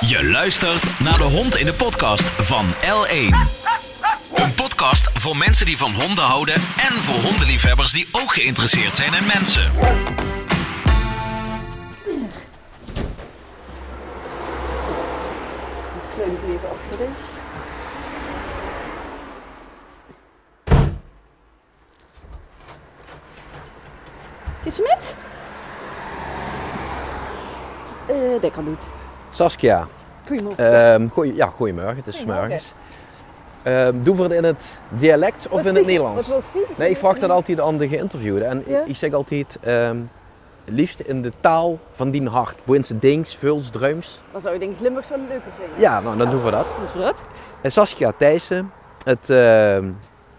Je 0.00 0.24
luistert 0.24 1.00
naar 1.00 1.16
de 1.16 1.22
hond 1.22 1.56
in 1.56 1.64
de 1.64 1.72
podcast 1.72 2.24
van 2.24 2.74
L1. 2.74 3.34
Een 4.34 4.54
podcast 4.54 5.10
voor 5.14 5.36
mensen 5.36 5.66
die 5.66 5.78
van 5.78 5.92
honden 5.92 6.24
houden 6.24 6.54
en 6.54 7.00
voor 7.00 7.14
hondenliefhebbers 7.14 7.92
die 7.92 8.08
ook 8.12 8.32
geïnteresseerd 8.32 8.94
zijn 8.94 9.14
in 9.14 9.26
mensen. 9.26 9.64
Ik 15.94 16.08
sleutel 16.14 16.48
even 16.48 16.70
achter. 16.70 17.06
Is 24.64 24.80
met? 24.80 25.16
Eh, 28.06 28.40
dat 28.40 28.50
kan 28.50 28.64
niet. 28.68 28.97
Saskia, 29.42 29.86
Goedemorgen. 30.26 30.92
ehm 30.92 31.08
goeie, 31.08 31.34
ja, 31.34 31.46
goedemorgen. 31.46 31.96
Het 31.96 32.06
is 32.06 32.24
morgens. 32.24 32.72
Ehm 33.62 34.02
doen 34.02 34.16
we 34.16 34.22
het 34.22 34.32
in 34.32 34.44
het 34.44 34.64
dialect 34.88 35.48
of 35.48 35.62
Wat 35.62 35.66
in 35.66 35.74
het 35.74 35.86
Nederlands? 35.86 36.28
Wat 36.28 36.44
wil 36.52 36.62
je? 36.62 36.74
Nee, 36.76 36.90
ik 36.90 36.96
vraag 36.96 37.18
dat 37.18 37.30
altijd 37.30 37.60
aan 37.60 37.78
de 37.78 37.88
geïnterviewden. 37.88 38.48
En 38.48 38.64
Ja? 38.66 38.82
ik 38.86 38.96
zeg 38.96 39.12
altijd, 39.12 39.58
ehm 39.62 39.96
liefst 40.64 41.00
in 41.00 41.22
de 41.22 41.32
taal 41.40 41.78
van 41.92 42.10
die 42.10 42.28
hart. 42.28 42.56
Boense 42.64 42.98
dings, 42.98 43.36
vuls, 43.36 43.70
drums. 43.70 44.20
Dan 44.32 44.40
zou 44.40 44.54
je 44.54 44.60
denk 44.60 44.72
ik 44.72 44.80
Limburgs 44.80 45.08
wel 45.08 45.18
leuker 45.18 45.50
vinden. 45.60 45.80
Ja, 45.80 46.00
nou, 46.00 46.16
dan 46.16 46.30
doen 46.30 46.42
we 46.44 46.50
dat. 46.50 46.66
Voor 46.86 47.00
het. 47.04 47.24
En 47.60 47.72
Saskia 47.72 48.12
Thijssen, 48.16 48.72
het, 49.04 49.28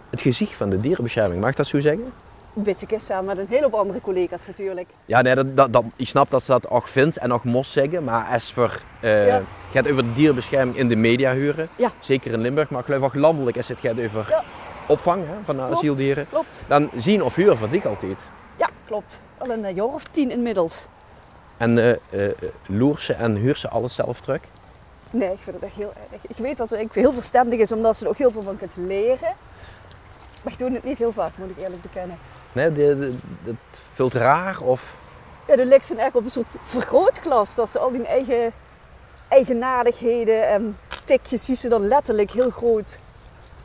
het 0.09 0.21
gezicht 0.21 0.55
van 0.55 0.69
de 0.69 0.79
dierenbescherming, 0.79 1.41
mag 1.41 1.49
ik 1.49 1.55
dat 1.55 1.67
zo 1.67 1.79
zeggen? 1.79 2.13
Witteke 2.53 2.99
samen 2.99 3.25
met 3.25 3.37
een 3.37 3.45
hele 3.49 3.63
hoop 3.63 3.73
andere 3.73 4.01
collega's 4.01 4.47
natuurlijk. 4.47 4.89
Ja, 5.05 5.21
nee, 5.21 5.35
dat, 5.35 5.57
dat, 5.57 5.73
dat, 5.73 5.83
ik 5.95 6.07
snap 6.07 6.31
dat 6.31 6.43
ze 6.43 6.51
dat 6.51 6.69
ook 6.69 6.87
vindt 6.87 7.17
en 7.17 7.33
ook 7.33 7.43
moest 7.43 7.71
zeggen. 7.71 8.03
Maar 8.03 8.27
als 8.31 8.53
voor, 8.53 8.81
eh 8.99 9.27
Ja. 9.27 9.41
gaat 9.71 9.89
over 9.91 10.13
dierenbescherming 10.13 10.77
in 10.77 10.87
de 10.87 10.95
media 10.95 11.33
huren. 11.33 11.69
Ja. 11.75 11.91
Zeker 11.99 12.31
in 12.33 12.39
Limburg, 12.41 12.69
maar 12.69 12.79
ik 12.79 12.85
geloof 12.85 13.01
ook 13.03 13.15
landelijk 13.15 13.57
als 13.57 13.67
het 13.67 13.79
gaat 13.79 13.99
over 13.99 14.25
Ja. 14.29 14.43
opvang 14.87 15.23
hè, 15.27 15.33
van 15.43 15.55
Klopt. 15.55 15.71
asieldieren. 15.73 16.27
Klopt. 16.29 16.65
Dan 16.67 16.89
zien 16.97 17.23
of 17.23 17.35
huren 17.35 17.57
vind 17.57 17.73
ik 17.73 17.85
altijd. 17.85 18.19
Ja, 18.55 18.69
klopt. 18.85 19.19
Al 19.37 19.49
een 19.49 19.65
eh, 19.65 19.75
jaar 19.75 19.85
of 19.85 20.03
tien 20.11 20.31
inmiddels. 20.31 20.87
En 21.57 21.77
eh 21.77 22.25
eh, 22.27 22.31
loer 22.65 22.99
ze 22.99 23.13
en 23.13 23.35
huur 23.35 23.55
ze 23.57 23.69
alles 23.69 23.95
zelf 23.95 24.21
terug. 24.21 24.41
Nee, 25.11 25.31
ik 25.31 25.39
vind 25.41 25.55
het 25.55 25.65
echt 25.65 25.75
heel 25.75 25.93
erg. 26.11 26.21
Ik 26.27 26.37
weet 26.37 26.57
dat 26.57 26.69
het 26.69 26.93
heel 26.93 27.13
verstandig 27.13 27.59
is, 27.59 27.71
omdat 27.71 27.95
ze 27.95 28.03
er 28.03 28.09
ook 28.09 28.17
heel 28.17 28.31
veel 28.31 28.41
van 28.41 28.57
kunt 28.57 28.73
leren. 28.77 29.33
Maar 30.41 30.53
ik 30.53 30.59
doe 30.59 30.71
het 30.71 30.83
niet 30.83 30.97
heel 30.97 31.11
vaak, 31.11 31.31
moet 31.35 31.49
ik 31.49 31.57
eerlijk 31.57 31.81
bekennen. 31.81 32.17
Nee, 32.51 32.71
de, 32.71 32.97
de, 32.97 33.13
het 33.43 33.81
vult 33.93 34.13
raar 34.13 34.59
of... 34.61 34.95
Ja, 35.47 35.55
de 35.55 35.65
lijkt 35.65 35.85
zijn 35.85 35.99
echt 35.99 36.15
op 36.15 36.23
een 36.23 36.29
soort 36.29 36.55
vergrootglas. 36.61 37.55
Dat 37.55 37.69
ze 37.69 37.79
al 37.79 37.91
die 37.91 38.05
eigen 38.05 38.53
eigenaardigheden 39.29 40.47
en 40.47 40.77
tikjes 41.03 41.45
zien 41.45 41.57
ze 41.57 41.69
dan 41.69 41.87
letterlijk 41.87 42.31
heel 42.31 42.49
groot 42.49 42.97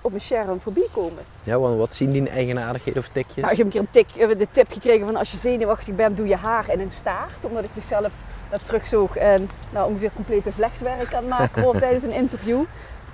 op 0.00 0.12
een 0.12 0.20
scherm 0.20 0.60
voorbij 0.60 0.88
komen. 0.92 1.22
Ja, 1.42 1.58
want 1.58 1.78
wat 1.78 1.94
zien 1.94 2.12
die 2.12 2.28
eigenaardigheden 2.28 3.02
of 3.02 3.08
tikjes? 3.12 3.36
Nou, 3.36 3.50
ik 3.50 3.56
heb 3.56 3.66
een 3.66 3.72
keer 3.72 3.80
een 3.80 3.90
tik, 3.90 4.10
eh, 4.16 4.38
de 4.38 4.46
tip 4.50 4.72
gekregen 4.72 5.06
van 5.06 5.16
als 5.16 5.30
je 5.30 5.36
zenuwachtig 5.36 5.94
bent, 5.94 6.16
doe 6.16 6.26
je 6.26 6.36
haar 6.36 6.70
in 6.70 6.80
een 6.80 6.90
staart. 6.90 7.44
Omdat 7.44 7.64
ik 7.64 7.70
mezelf 7.72 8.12
dat 8.50 8.64
terugzoog 8.64 9.16
en 9.16 9.50
nou, 9.70 9.88
ongeveer 9.90 10.10
complete 10.14 10.52
vlechtwerk 10.52 11.14
aan 11.14 11.30
het 11.30 11.38
maken 11.38 11.78
tijdens 11.78 12.04
een 12.04 12.12
interview. 12.12 12.64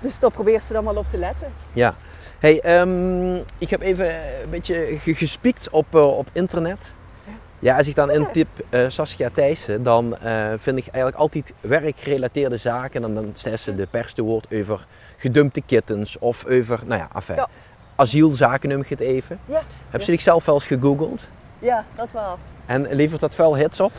Dus 0.01 0.19
daar 0.19 0.31
probeert 0.31 0.65
ze 0.65 0.73
dan 0.73 0.85
wel 0.85 0.97
op 0.97 1.11
te 1.11 1.19
letten. 1.19 1.53
Ja. 1.73 1.95
Hey, 2.41 2.61
ehm, 2.61 3.35
ik 3.59 3.71
heb 3.71 3.81
even 3.81 4.07
een 4.43 4.51
beetje 4.51 4.99
ge- 4.99 5.15
gespiekt 5.15 5.71
op, 5.71 5.87
eh, 5.95 6.17
op 6.19 6.29
internet. 6.33 6.93
Ja, 7.59 7.77
als 7.77 7.87
ik 7.87 7.95
dan 7.95 8.11
intyp 8.11 8.49
eh 8.71 8.85
Saskia 8.89 9.29
Thijssen, 9.35 9.83
dan 9.83 10.17
eh, 10.19 10.47
vind 10.57 10.77
ik 10.79 10.87
eigenlijk 10.87 11.17
altijd 11.17 11.53
werkgerelateerde 11.61 12.57
zaken. 12.57 13.05
En 13.05 13.15
dan 13.15 13.31
staat 13.35 13.59
ze 13.61 13.75
de 13.75 13.87
pers 13.87 14.13
te 14.13 14.23
woord 14.23 14.47
over 14.55 14.87
gedumpte 15.17 15.61
kittens 15.67 16.19
of 16.19 16.45
over, 16.47 16.81
nou 16.87 17.01
ja, 17.01 17.09
enfin, 17.15 17.35
Ja. 17.37 17.49
asielzaken 17.97 18.69
noem 18.69 18.81
ik 18.81 18.89
het 18.89 19.01
even. 19.01 19.39
Ja. 19.47 19.63
Heb 19.91 20.01
je 20.01 20.07
zichzelf 20.07 20.45
wel 20.45 20.55
eens 20.55 20.67
gegoogeld? 20.67 21.21
Ja, 21.59 21.85
dat 21.95 22.11
wel. 22.13 22.37
En 22.67 22.87
levert 22.95 23.21
dat 23.21 23.35
veel 23.35 23.57
hits 23.57 23.81
op? 23.81 23.93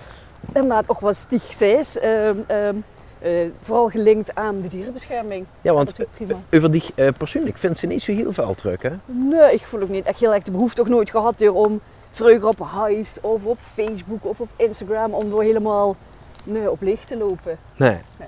Inderdaad, 0.53 0.89
ook 0.89 0.99
wat 0.99 1.15
Stieg 1.15 1.43
zei, 1.53 1.83
eh, 3.21 3.31
vooral 3.61 3.89
gelinkt 3.89 4.35
aan 4.35 4.61
de 4.61 4.67
dierenbescherming. 4.67 5.45
Ja, 5.61 5.73
want 5.73 5.93
over 6.53 6.71
die 6.71 6.83
eh, 6.95 7.07
persoonlijk 7.17 7.57
vindt 7.57 7.79
ze 7.79 7.87
niet 7.87 8.01
zo 8.01 8.11
heel 8.13 8.33
veel 8.33 8.43
hè? 8.81 8.89
Nee, 9.05 9.53
ik 9.53 9.65
voel 9.65 9.81
ook 9.81 9.89
niet 9.89 10.05
echt 10.05 10.19
heel 10.19 10.33
erg 10.33 10.43
de 10.43 10.51
behoefte 10.51 10.81
ook 10.81 10.87
nooit 10.87 11.09
gehad 11.09 11.39
door 11.39 11.53
om 11.55 11.79
vroeger 12.11 12.47
op 12.47 12.67
Hives 12.87 13.17
of 13.21 13.45
op 13.45 13.57
Facebook 13.73 14.25
of 14.25 14.39
op 14.41 14.49
Instagram 14.55 15.13
om 15.13 15.29
door 15.29 15.43
helemaal 15.43 15.95
nee, 16.43 16.71
op 16.71 16.81
leeg 16.81 17.05
te 17.05 17.17
lopen. 17.17 17.57
Nee. 17.75 17.97
Nee. 18.17 18.27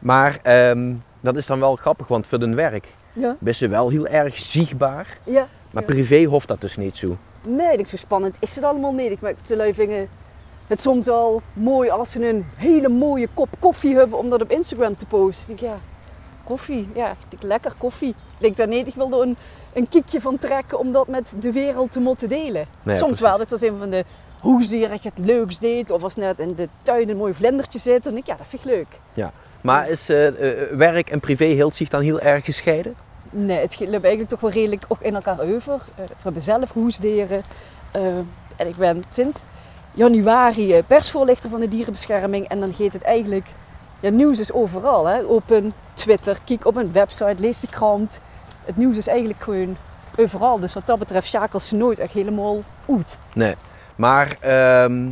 Maar 0.00 0.38
ehm, 0.42 0.92
dat 1.20 1.36
is 1.36 1.46
dan 1.46 1.60
wel 1.60 1.76
grappig, 1.76 2.06
want 2.08 2.26
voor 2.26 2.38
hun 2.38 2.54
werk 2.54 2.86
Ja, 3.12 3.36
is 3.38 3.58
ze 3.58 3.68
wel 3.68 3.88
heel 3.88 4.06
erg 4.06 4.38
zichtbaar. 4.38 5.18
ja. 5.24 5.48
Maar 5.70 5.82
Ja. 5.82 5.88
privé 5.92 6.24
hoeft 6.24 6.48
dat 6.48 6.60
dus 6.60 6.76
niet 6.76 6.96
zo. 6.96 7.16
Nee, 7.42 7.70
ik 7.70 7.74
denk 7.76 7.86
zo 7.86 7.96
spannend 7.96 8.36
is 8.40 8.54
het 8.54 8.64
allemaal 8.64 8.92
niet. 8.92 9.10
Ik 9.10 9.18
dat 9.20 9.46
de 9.46 9.56
lui 9.56 9.74
vinden 9.74 10.08
het 10.66 10.80
soms 10.80 11.06
wel 11.06 11.42
mooi 11.52 11.90
als 11.90 12.10
ze 12.10 12.28
een 12.28 12.46
hele 12.56 12.88
mooie 12.88 13.28
kop 13.34 13.48
koffie 13.58 13.96
hebben 13.96 14.18
om 14.18 14.30
dat 14.30 14.42
op 14.42 14.50
Instagram 14.50 14.96
te 14.96 15.06
posten. 15.06 15.50
Ik 15.52 15.60
denk, 15.60 15.72
ja, 15.72 15.78
koffie, 16.44 16.88
ja, 16.94 17.14
ik 17.28 17.42
lekker 17.42 17.74
koffie. 17.78 18.08
Ik 18.08 18.16
denk 18.38 18.56
daar 18.56 18.68
niet, 18.68 18.86
ik 18.86 18.94
wil 18.94 19.12
er 19.12 19.20
een, 19.20 19.36
een 19.72 19.88
kiekje 19.88 20.20
van 20.20 20.38
trekken 20.38 20.78
om 20.78 20.92
dat 20.92 21.08
met 21.08 21.34
de 21.40 21.52
wereld 21.52 21.92
te 21.92 22.00
moeten 22.00 22.28
delen. 22.28 22.66
Nee, 22.82 22.96
soms 22.96 23.18
precies. 23.18 23.20
wel, 23.20 23.38
dat 23.38 23.46
is 23.46 23.52
als 23.52 23.62
een 23.62 23.78
van 23.78 23.90
de 23.90 24.04
hoezeer 24.40 24.92
ik 24.92 25.02
het 25.02 25.18
leukst 25.18 25.60
deed. 25.60 25.90
Of 25.90 26.02
als 26.02 26.16
net 26.16 26.38
in 26.38 26.54
de 26.54 26.68
tuin 26.82 27.08
een 27.08 27.16
mooi 27.16 27.34
vlindertje 27.34 27.78
zit. 27.78 28.02
Dan 28.02 28.12
denk 28.12 28.24
ik, 28.24 28.30
ja, 28.30 28.36
dat 28.36 28.46
vind 28.46 28.64
ik 28.64 28.70
leuk. 28.70 29.26
Maar 29.60 29.88
is 29.88 30.08
eh, 30.08 30.26
eh, 30.26 30.70
werk 30.76 31.10
en 31.10 31.20
privé 31.20 31.44
hield 31.44 31.74
zich 31.74 31.88
dan 31.88 32.00
heel 32.00 32.20
erg 32.20 32.44
gescheiden? 32.44 32.94
Nee, 33.36 33.58
het 33.58 33.80
loopt 33.80 33.92
eigenlijk 33.92 34.28
toch 34.28 34.40
wel 34.40 34.50
redelijk 34.50 34.84
ook 34.88 35.00
in 35.00 35.14
elkaar 35.14 35.40
over. 35.40 35.74
Eh, 35.74 36.04
we 36.06 36.22
hebben 36.22 36.42
zelf 36.42 36.72
hoesdieren. 36.72 37.42
Eh, 37.90 38.02
en 38.56 38.66
ik 38.66 38.76
ben 38.76 39.04
sinds 39.08 39.44
januari 39.94 40.72
eh, 40.72 40.82
persvoorlichter 40.86 41.50
van 41.50 41.60
de 41.60 41.68
dierenbescherming. 41.68 42.48
En 42.48 42.60
dan 42.60 42.72
gaat 42.74 42.92
het 42.92 43.02
eigenlijk... 43.02 43.46
Ja, 44.00 44.10
nieuws 44.10 44.38
is 44.38 44.52
overal. 44.52 45.06
Hè? 45.06 45.22
Op 45.22 45.50
een 45.50 45.72
Twitter, 45.94 46.38
kijk 46.44 46.66
op 46.66 46.76
een 46.76 46.92
website, 46.92 47.34
lees 47.38 47.60
de 47.60 47.68
krant. 47.68 48.20
Het 48.64 48.76
nieuws 48.76 48.96
is 48.96 49.06
eigenlijk 49.06 49.42
gewoon 49.42 49.76
overal. 50.18 50.58
Dus 50.58 50.72
wat 50.72 50.86
dat 50.86 50.98
betreft 50.98 51.28
schakelt 51.28 51.62
ze 51.62 51.76
nooit 51.76 51.98
echt 51.98 52.12
helemaal 52.12 52.58
uit. 52.88 53.18
Nee. 53.34 53.54
Maar 53.96 54.36
ehm, 54.40 55.08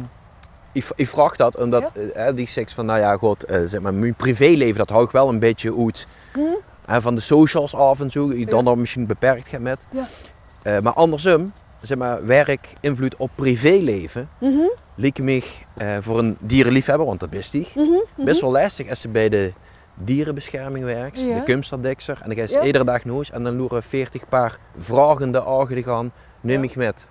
ik, 0.72 0.87
ik 0.97 1.09
vraag 1.09 1.37
dat 1.37 1.56
omdat 1.59 1.91
Ja. 1.94 2.00
eh, 2.03 2.34
die 2.34 2.49
zegt 2.49 2.72
van, 2.72 2.87
nou 2.87 2.99
ja, 3.00 3.16
goed, 3.16 3.44
eh, 3.44 3.60
zeg 3.66 3.81
maar, 3.81 3.94
mijn 3.94 4.14
privéleven 4.14 4.78
dat 4.78 4.88
hou 4.88 5.04
ik 5.04 5.10
wel 5.10 5.28
een 5.28 5.38
beetje 5.38 5.76
uit. 5.84 6.06
Hm? 6.32 7.00
Van 7.00 7.14
de 7.14 7.20
socials 7.20 7.75
af 7.75 8.00
en 8.00 8.10
zo, 8.10 8.32
je 8.32 8.47
dan 8.47 8.59
Ja. 8.59 8.64
dan 8.64 8.78
misschien 8.78 9.06
beperkt 9.06 9.49
gaat 9.49 9.60
met. 9.60 9.87
Ja. 9.91 10.81
Maar 10.81 10.93
andersom, 10.93 11.53
zeg 11.82 11.98
maar, 11.98 12.26
werk, 12.26 12.72
invloed 12.81 13.16
op 13.16 13.31
privéleven, 13.34 14.28
Mhm, 14.38 14.60
leek 14.94 15.19
me 15.19 15.43
eh, 15.76 15.97
voor 16.00 16.19
een 16.19 16.37
dierenliefhebber, 16.41 17.06
want 17.06 17.20
dat 17.20 17.32
is 17.32 17.50
die, 17.50 17.69
mhm, 17.75 17.82
mhm. 17.88 18.25
best 18.25 18.41
wel 18.41 18.50
lastig 18.50 18.88
als 18.88 19.00
ze 19.00 19.09
bij 19.09 19.28
de 19.28 19.53
dierenbescherming 19.94 20.84
werkt, 20.84 21.20
Ja. 21.20 21.34
de 21.34 21.43
Kumsterdekser. 21.43 22.19
En 22.22 22.28
dan 22.28 22.37
ga 22.37 22.43
je 22.53 22.59
Ja. 22.59 22.62
iedere 22.66 22.84
dag 22.84 23.04
nooit 23.04 23.31
en 23.31 23.44
dan 23.44 23.56
loeren 23.56 23.82
40 23.82 24.28
paar 24.28 24.59
vragende 24.78 25.44
ogen 25.44 25.82
gaan, 25.82 26.12
neem 26.41 26.62
Ja. 26.62 26.69
ik 26.70 26.76
met. 26.76 27.09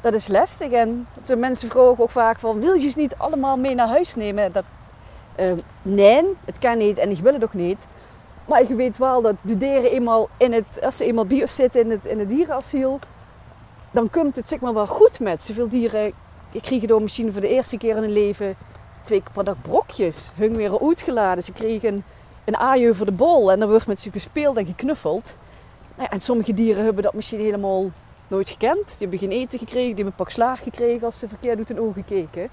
Dat 0.00 0.14
is 0.14 0.28
lastig 0.28 0.70
en 0.70 1.06
mensen 1.38 1.68
vragen 1.68 1.98
ook 1.98 2.10
vaak 2.10 2.38
van, 2.38 2.60
wil 2.60 2.72
je 2.72 2.88
ze 2.88 2.98
niet 2.98 3.14
allemaal 3.16 3.56
mee 3.56 3.74
naar 3.74 3.88
huis 3.88 4.14
nemen? 4.14 4.52
Dat, 4.52 4.64
eh, 5.34 5.52
nee, 5.82 6.22
het 6.44 6.58
kan 6.58 6.78
niet 6.78 6.98
en 6.98 7.10
ik 7.10 7.18
wil 7.18 7.32
het 7.32 7.44
ook 7.44 7.54
niet. 7.54 7.86
Maar 8.44 8.60
ik 8.60 8.68
weet 8.68 8.98
wel 8.98 9.22
dat 9.22 9.34
de 9.40 9.56
dieren 9.56 9.90
eenmaal 9.90 10.28
in 10.36 10.52
het, 10.52 10.80
als 10.82 10.96
ze 10.96 11.04
eenmaal 11.04 11.26
bij 11.26 11.40
ons 11.40 11.54
zitten 11.54 11.80
in 11.80 11.90
het, 11.90 12.06
in 12.06 12.18
het 12.18 12.28
dierenasiel, 12.28 12.98
dan 13.90 14.10
komt 14.10 14.36
het 14.36 14.48
zeg 14.48 14.60
maar 14.60 14.74
wel 14.74 14.86
goed 14.86 15.20
met. 15.20 15.42
Zoveel 15.42 15.68
dieren 15.68 16.12
kregen 16.60 16.88
door 16.88 17.02
misschien 17.02 17.32
voor 17.32 17.40
de 17.40 17.48
eerste 17.48 17.76
keer 17.76 17.96
in 17.96 18.02
hun 18.02 18.12
leven 18.12 18.56
twee 19.02 19.22
keer 19.22 19.32
per 19.32 19.44
dag 19.44 19.62
brokjes. 19.62 20.30
Hun 20.34 20.56
weer 20.56 20.80
uitgeladen. 20.80 21.44
Ze 21.44 21.52
kregen 21.52 22.04
een 22.44 22.56
aaier 22.56 22.96
voor 22.96 23.06
de 23.06 23.12
bol 23.12 23.52
en 23.52 23.58
dan 23.58 23.68
wordt 23.68 23.86
met 23.86 24.00
ze 24.00 24.10
gespeeld 24.10 24.56
en 24.56 24.66
geknuffeld. 24.66 25.36
Nou 25.96 26.08
en 26.10 26.20
sommige 26.20 26.54
dieren 26.54 26.84
hebben 26.84 27.02
dat 27.02 27.14
misschien 27.14 27.40
helemaal 27.40 27.90
nooit 28.28 28.48
gekend. 28.48 28.86
Die 28.86 28.96
hebben 28.98 29.18
geen 29.18 29.30
eten 29.30 29.58
gekregen, 29.58 29.86
die 29.86 29.94
hebben 29.94 30.06
een 30.06 30.24
pak 30.24 30.30
slaag 30.30 30.62
gekregen 30.62 31.04
als 31.04 31.18
ze 31.18 31.28
verkeerd 31.28 31.58
uit 31.58 31.68
hun 31.68 31.80
ogen 31.80 32.04
keken. 32.04 32.48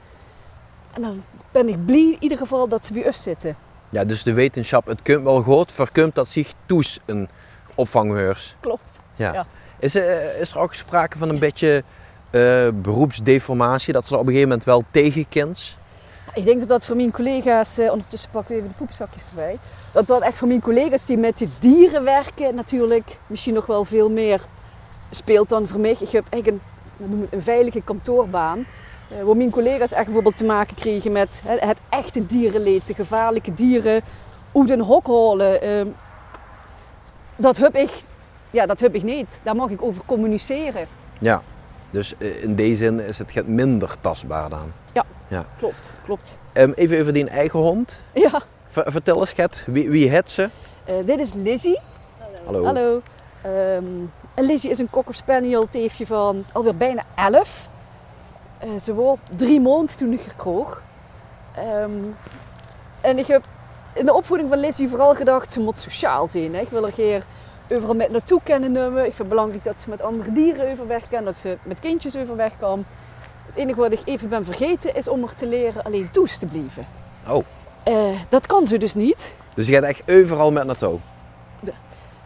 En 0.94 1.02
dan 1.02 1.24
ben 1.52 1.70
ik 1.70 1.86
blij 1.86 2.00
in 2.12 2.18
ieder 2.20 2.38
geval 2.38 2.68
dat 2.68 2.86
ze 2.86 2.94
bij 2.94 3.06
ons 3.06 3.24
zitten. 3.24 3.58
Ja, 3.98 4.06
dus 4.06 4.24
de 4.24 4.34
wetenschap, 4.34 4.86
het 4.86 5.02
kunt 5.02 5.24
wel 5.24 5.42
goed, 5.42 5.72
verkumt 5.72 6.16
dat 6.16 6.28
zich 6.28 6.54
toes 6.66 7.00
een 7.06 7.30
opvanghuis. 7.76 8.56
Klopt. 8.60 9.02
Ja. 9.16 9.34
Ja. 9.34 9.46
Is, 9.80 9.96
er, 9.96 10.40
is 10.40 10.52
er 10.52 10.60
ook 10.60 10.74
sprake 10.74 11.18
van 11.18 11.30
een 11.30 11.40
beetje 11.40 11.84
eh, 12.30 12.68
beroepsdeformatie, 12.74 13.94
dat 13.94 14.06
ze 14.06 14.14
er 14.14 14.20
op 14.20 14.26
een 14.26 14.32
gegeven 14.32 14.50
moment 14.50 14.68
wel 14.68 14.84
tegenkent? 14.92 15.78
Ik 16.34 16.46
denk 16.46 16.60
dat 16.60 16.68
dat 16.68 16.86
voor 16.86 16.96
mijn 16.96 17.12
collega's, 17.12 17.78
eh, 17.78 17.92
ondertussen 17.92 18.30
pakken 18.30 18.56
we 18.56 18.62
even 18.62 18.72
de 18.72 18.78
poepzakjes 18.78 19.28
erbij, 19.30 19.58
dat 19.92 20.08
dat 20.08 20.22
echt 20.22 20.38
voor 20.38 20.48
mijn 20.48 20.62
collega's 20.62 21.06
die 21.06 21.18
met 21.18 21.38
de 21.38 21.48
dieren 21.60 22.04
werken 22.04 22.56
natuurlijk 22.56 23.18
misschien 23.28 23.54
nog 23.54 23.66
wel 23.66 23.86
veel 23.86 24.10
meer 24.10 24.42
speelt 25.10 25.50
dan 25.50 25.68
voor 25.68 25.80
mij. 25.80 25.96
Ik 26.00 26.10
heb 26.10 26.26
eigenlijk 26.30 26.64
een, 26.98 27.22
het 27.22 27.34
een 27.34 27.42
veilige 27.42 27.82
kantoorbaan. 27.82 28.66
Eh, 29.10 29.24
waar 29.24 29.38
mijn 29.38 29.50
collega's 29.50 29.92
echt 29.92 30.06
bijvoorbeeld 30.06 30.38
te 30.38 30.46
maken 30.46 30.76
kregen 30.76 31.12
met 31.12 31.42
het, 31.46 31.60
het 31.60 31.78
echte 31.90 32.26
dierenleed, 32.26 32.88
de 32.88 32.94
gevaarlijke 32.94 33.54
dieren, 33.54 34.02
uit 34.54 34.70
een 34.70 34.82
hok 34.82 35.08
halen. 35.08 35.62
ehm, 35.62 35.88
dat 37.36 37.58
heb 37.58 37.76
ik, 37.76 37.90
ja, 38.52 38.66
dat 38.66 38.80
heb 38.80 38.96
ik 38.96 39.04
niet. 39.04 39.40
Daar 39.44 39.56
mag 39.56 39.70
ik 39.70 39.82
over 39.82 40.02
communiceren. 40.06 40.88
Ja. 41.20 41.42
Dus 41.92 42.14
eh, 42.18 42.44
in 42.44 42.56
die 42.56 42.76
zin 42.76 43.00
is 43.00 43.18
het 43.18 43.48
minder 43.48 43.96
tastbaar 44.02 44.50
dan. 44.50 44.72
Klopt, 45.58 45.94
klopt. 46.06 46.38
Ehm, 46.54 46.72
even 46.76 47.00
over 47.00 47.14
die 47.14 47.30
eigen 47.30 47.60
hond. 47.60 48.02
Ja, 48.14 48.42
Ver- 48.70 48.92
vertel 48.92 49.20
eens, 49.20 49.34
Gert, 49.34 49.64
wie, 49.68 49.90
wie 49.90 50.10
het 50.10 50.32
ze? 50.32 50.50
eh, 50.86 50.96
dit 51.06 51.20
is 51.20 51.34
Lizzie. 51.34 51.80
Hallo. 52.46 52.64
Hallo. 52.66 53.02
En 54.34 54.44
Lizzie 54.46 54.70
is 54.70 54.80
een 54.80 54.90
cocker 54.90 55.14
spaniel 55.14 55.68
teefje 55.68 56.06
van 56.06 56.46
alweer 56.52 56.76
bijna 56.76 57.04
11. 57.16 57.70
Eh, 58.58 58.70
ze 58.82 58.94
was 58.94 59.18
drie 59.36 59.62
maanden 59.62 59.98
toen 59.98 60.14
ik 60.14 60.22
haar 60.26 60.36
kroeg. 60.36 60.82
Ehm, 61.56 61.92
en 63.02 63.18
ik 63.18 63.28
heb 63.28 63.44
in 63.94 64.06
de 64.06 64.14
opvoeding 64.14 64.50
van 64.50 64.60
Lizzie 64.60 64.90
vooral 64.90 65.16
gedacht, 65.16 65.54
ze 65.54 65.60
moet 65.60 65.78
sociaal 65.78 66.28
zijn. 66.28 66.54
Hè. 66.54 66.62
Ik 66.62 66.70
wil 66.70 66.86
er 66.86 66.94
geen 66.94 67.22
overal 67.72 67.96
met 67.96 68.12
naartoe 68.12 68.40
kennen 68.44 68.72
nemen. 68.72 68.98
Ik 68.98 69.04
vind 69.04 69.18
het 69.18 69.30
belangrijk 69.30 69.64
dat 69.64 69.80
ze 69.80 69.90
met 69.90 70.02
andere 70.02 70.34
dieren 70.34 70.72
overweg 70.72 71.10
kan, 71.10 71.24
dat 71.24 71.38
ze 71.38 71.58
met 71.64 71.80
kindjes 71.80 72.18
overweg 72.18 72.58
kan. 72.58 72.86
Het 73.46 73.56
enige 73.56 73.80
wat 73.80 73.92
ik 73.92 74.02
even 74.06 74.30
ben 74.30 74.46
vergeten 74.46 74.96
is 74.96 75.08
om 75.08 75.24
er 75.24 75.36
te 75.36 75.46
leren 75.46 75.84
alleen 75.84 76.12
toes 76.12 76.38
te 76.38 76.46
blijven. 76.46 76.88
Oh. 77.28 77.44
Eh, 77.84 78.10
dat 78.30 78.46
kan 78.46 78.68
ze 78.68 78.78
dus 78.78 78.96
niet. 78.96 79.36
Dus 79.54 79.68
je 79.68 79.74
gaat 79.74 79.84
echt 79.84 80.02
overal 80.10 80.52
met 80.52 80.66
naartoe. 80.66 81.00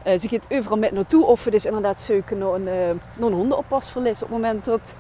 Eh, 0.03 0.17
ze 0.17 0.27
gaat 0.29 0.45
overal 0.49 0.77
met 0.77 0.91
naartoe 0.91 1.25
of 1.25 1.45
het 1.45 1.53
is 1.53 1.65
inderdaad 1.65 2.01
zoeken 2.01 2.37
naar 2.37 2.53
een, 2.53 2.67
eh, 2.67 2.73
naar 3.13 3.27
een 3.27 3.33
hondenoppasverlies 3.33 4.21
op 4.21 4.29
het 4.29 4.37
moment 4.37 4.65
dat 4.65 4.95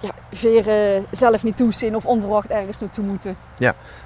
ja, 0.00 0.10
veren 0.32 1.06
zelf 1.10 1.44
niet 1.44 1.56
toe 1.56 1.72
zijn 1.72 1.96
of 1.96 2.06
onverwacht 2.06 2.50
ergens 2.50 2.80
naartoe 2.80 3.04
moeten. 3.04 3.36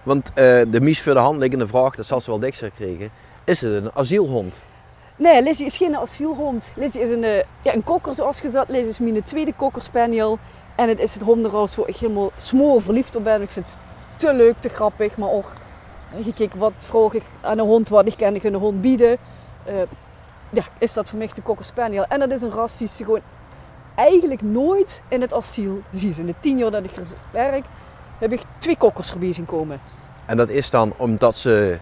Want 0.02 0.28
eh, 0.28 0.62
de 0.68 0.80
mies 0.80 1.02
voor 1.02 1.14
de 1.14 1.20
hand 1.20 1.38
liggende 1.38 1.66
vraag, 1.66 1.94
dat 1.94 2.06
zal 2.06 2.20
ze 2.20 2.30
wel 2.30 2.38
dikster 2.38 2.70
krijgen. 2.70 3.10
Is 3.44 3.60
het 3.60 3.72
een 3.72 3.90
asielhond? 3.94 4.60
Nee, 5.20 5.42
Lizzie 5.42 5.66
is 5.66 5.76
geen 5.76 5.96
asielhond. 5.96 6.70
Lizzie 6.74 7.00
is 7.00 7.10
een, 7.10 7.24
eh, 7.24 7.42
ja, 7.62 7.74
een 7.74 7.84
kokker 7.84 8.14
zoals 8.14 8.40
gezegd. 8.40 8.68
Lizzie 8.68 8.88
is 8.88 8.98
mijn 8.98 9.22
tweede 9.22 9.52
kokker 9.52 9.82
spaniel. 9.82 10.38
En 10.74 10.88
het 10.88 10.98
is 11.00 11.14
het 11.14 11.22
hondenras 11.22 11.76
waar 11.76 11.88
ik 11.88 11.96
helemaal 11.96 12.30
smoor 12.38 12.82
verliefd 12.82 13.16
op 13.16 13.24
ben. 13.24 13.42
Ik 13.42 13.50
vind 13.50 13.66
het 13.66 13.78
te 14.16 14.34
leuk, 14.34 14.54
te 14.58 14.68
grappig. 14.68 15.16
Maar 15.16 15.30
ook, 15.30 15.52
eh, 16.10 16.24
gekeken 16.24 16.58
wat 16.58 16.72
vroeg 16.78 17.14
ik 17.14 17.22
aan 17.40 17.58
een 17.58 17.66
hond 17.66 17.88
wat 17.88 18.06
ik 18.06 18.16
kan 18.16 18.34
ik 18.34 18.44
een 18.44 18.54
hond 18.54 18.80
bieden. 18.80 19.16
Eh, 19.64 19.74
ja, 20.50 20.64
is 20.78 20.92
dat 20.92 21.08
voor 21.08 21.18
mij 21.18 21.30
de 21.34 21.42
kokker 21.42 21.64
spaniel. 21.64 22.04
En 22.08 22.18
dat 22.18 22.30
is 22.30 22.42
een 22.42 22.50
ras 22.50 22.76
die 22.76 22.88
ze 22.88 23.04
gewoon 23.04 23.20
eigenlijk 24.00 24.42
nooit 24.42 25.02
in 25.08 25.20
het 25.20 25.32
asiel 25.32 25.82
zien. 25.90 26.14
In 26.18 26.26
de 26.26 26.34
tien 26.40 26.58
jaar 26.58 26.70
dat 26.70 26.84
ik 26.84 26.96
er 26.96 27.06
werk, 27.30 27.64
heb 28.18 28.32
ik 28.32 28.40
twee 28.58 28.76
kokkers 28.76 29.10
voorbij 29.10 29.32
zien 29.32 29.46
komen. 29.46 29.80
En 30.26 30.36
dat 30.36 30.48
is 30.48 30.70
dan 30.70 30.92
omdat 30.96 31.36
ze 31.36 31.78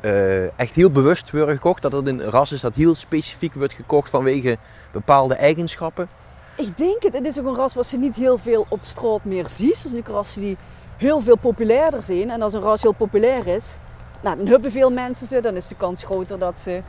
eh, 0.00 0.58
echt 0.58 0.74
heel 0.74 0.90
bewust 0.90 1.30
worden 1.30 1.54
gekocht. 1.54 1.82
Dat 1.82 1.92
het 1.92 2.06
een 2.06 2.22
ras 2.22 2.52
is 2.52 2.60
dat 2.60 2.74
heel 2.74 2.94
specifiek 2.94 3.54
wordt 3.54 3.72
gekocht 3.72 4.10
vanwege 4.10 4.56
bepaalde 4.92 5.34
eigenschappen. 5.34 6.08
Ik 6.56 6.76
denk 6.76 7.02
het. 7.02 7.12
Het 7.12 7.24
is 7.26 7.38
ook 7.38 7.46
een 7.46 7.54
ras 7.54 7.74
wat 7.74 7.86
ze 7.86 7.98
niet 7.98 8.16
heel 8.16 8.38
veel 8.38 8.66
op 8.68 8.78
straat 8.82 9.24
meer 9.24 9.48
ziet. 9.48 9.82
Het 9.82 9.84
is 9.84 9.92
een 9.92 10.04
ras 10.06 10.34
die 10.34 10.56
heel 10.96 11.20
veel 11.20 11.36
populairder 11.36 12.02
zijn. 12.02 12.30
En 12.30 12.42
als 12.42 12.52
een 12.52 12.60
ras 12.60 12.82
heel 12.82 12.92
populair 12.92 13.46
is, 13.46 13.76
nou, 14.20 14.36
dan 14.36 14.46
hebben 14.46 14.72
veel 14.72 14.90
mensen 14.90 15.26
ze. 15.26 15.40
Dan 15.40 15.56
is 15.56 15.68
de 15.68 15.74
kans 15.74 16.04
groter 16.04 16.38
dat 16.38 16.58
ze 16.58 16.82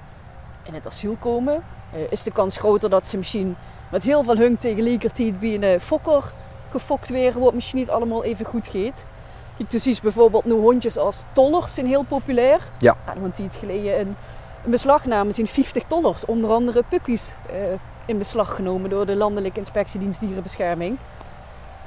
in 0.64 0.74
het 0.74 0.88
asiel 0.88 1.16
komen. 1.20 1.64
Eh, 1.94 2.00
is 2.10 2.24
de 2.24 2.32
kans 2.32 2.58
groter 2.58 2.90
dat 2.90 3.08
ze 3.08 3.18
misschien 3.18 3.56
met 3.90 4.04
heel 4.04 4.24
veel 4.24 4.38
hung 4.38 4.60
tegelijkertijd 4.60 5.40
bij 5.40 5.54
een 5.54 5.64
eh, 5.64 5.80
fokker 5.80 6.34
gefokt 6.72 7.10
werden, 7.10 7.42
wat 7.42 7.54
misschien 7.54 7.80
niet 7.80 7.90
allemaal 7.90 8.24
even 8.24 8.46
goed 8.46 8.68
gaat. 8.68 9.06
Kijk, 9.58 9.72
dus 9.72 9.88
is 9.88 10.02
bijvoorbeeld 10.02 10.46
nu 10.46 10.54
hondjes 10.54 10.98
als 10.98 11.24
tollers 11.32 11.74
zijn 11.74 11.88
heel 11.88 12.04
populair. 12.04 12.62
Ja. 12.80 12.96
Nou, 13.06 13.20
want 13.20 13.36
die 13.36 13.46
het 13.46 13.56
geleden 13.56 14.00
een, 14.00 14.16
een 14.64 14.72
beslagname 14.72 15.32
zijn 15.32 15.48
50 15.48 15.84
tollers, 15.84 16.26
onder 16.26 16.50
andere 16.50 16.84
puppies, 16.90 17.36
eh, 17.50 17.58
in 18.06 18.18
beslag 18.18 18.56
genomen 18.56 18.90
door 18.90 19.06
de 19.06 19.16
Landelijke 19.16 19.60
Inspectiedienst 19.60 20.20
Dierenbescherming. 20.20 20.98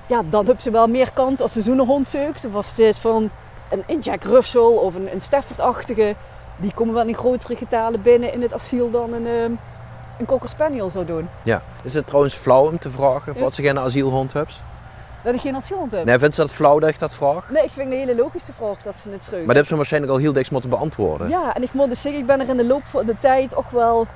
Ja, 0.07 0.23
dan 0.23 0.45
hebben 0.45 0.63
ze 0.63 0.71
wel 0.71 0.87
meer 0.87 1.13
kans 1.13 1.41
als 1.41 1.53
ze 1.53 1.63
zo'n 1.63 1.79
hond 1.79 2.07
zoekt. 2.07 2.45
Of 2.45 2.55
als 2.55 2.69
het 2.69 2.79
is 2.79 2.99
van 2.99 3.31
een, 3.71 3.83
een 3.87 4.01
Jack 4.01 4.25
Russell 4.25 4.61
of 4.61 4.95
een, 4.95 5.13
een 5.13 5.21
Stafford-achtige. 5.21 6.15
Die 6.57 6.73
komen 6.75 6.95
wel 6.95 7.07
in 7.07 7.15
grotere 7.15 7.57
getalen 7.57 8.03
binnen 8.03 8.33
in 8.33 8.43
het 8.43 8.53
asiel 8.53 8.91
dan 8.91 9.13
een, 9.13 9.27
ehm, 9.27 9.53
een 10.21 10.27
Cocker 10.27 10.49
Spaniel 10.49 10.91
zou 10.91 11.05
doen. 11.05 11.29
Ja. 11.43 11.63
Is 11.83 11.95
het 11.95 12.07
trouwens 12.07 12.35
flauw 12.35 12.67
om 12.67 12.79
te 12.79 12.91
vragen 12.91 13.33
of 13.33 13.39
Ja. 13.39 13.45
wat 13.45 13.55
ze 13.55 13.63
geen 13.63 13.79
asielhond 13.79 14.33
hebt? 14.33 14.63
Dat 15.25 15.35
ik 15.35 15.41
geen 15.41 15.57
asielhond 15.57 15.93
heb. 15.93 16.05
Nee, 16.05 16.19
vindt 16.19 16.35
ze 16.35 16.41
dat 16.41 16.53
flauw 16.53 16.79
dat 16.79 16.89
ik 16.89 16.99
dat 16.99 17.15
vraag? 17.15 17.51
Nee, 17.51 17.65
ik 17.65 17.71
vind 17.71 17.89
het 17.91 18.01
een 18.01 18.07
hele 18.09 18.23
logische 18.23 18.53
vraag 18.53 18.83
dat 18.83 18.95
ze 18.95 19.11
het 19.11 19.25
vreugde. 19.25 19.37
Maar 19.37 19.47
dat 19.47 19.55
hebben 19.55 19.67
ze 19.67 19.77
waarschijnlijk 19.77 20.13
al 20.13 20.19
heel 20.19 20.33
diks 20.33 20.51
moeten 20.51 20.71
beantwoorden. 20.71 21.29
Ja, 21.29 21.55
en 21.55 21.63
ik 21.63 21.73
moet 21.73 21.89
dus 21.89 22.03
zeggen, 22.03 22.21
ik 22.21 22.27
ben 22.27 22.41
er 22.41 22.49
in 22.49 22.57
de 22.57 22.67
loop 22.67 22.87
van 22.87 23.07
de 23.07 23.19
tijd 23.19 23.55
ook 23.55 23.71
wel 23.71 24.07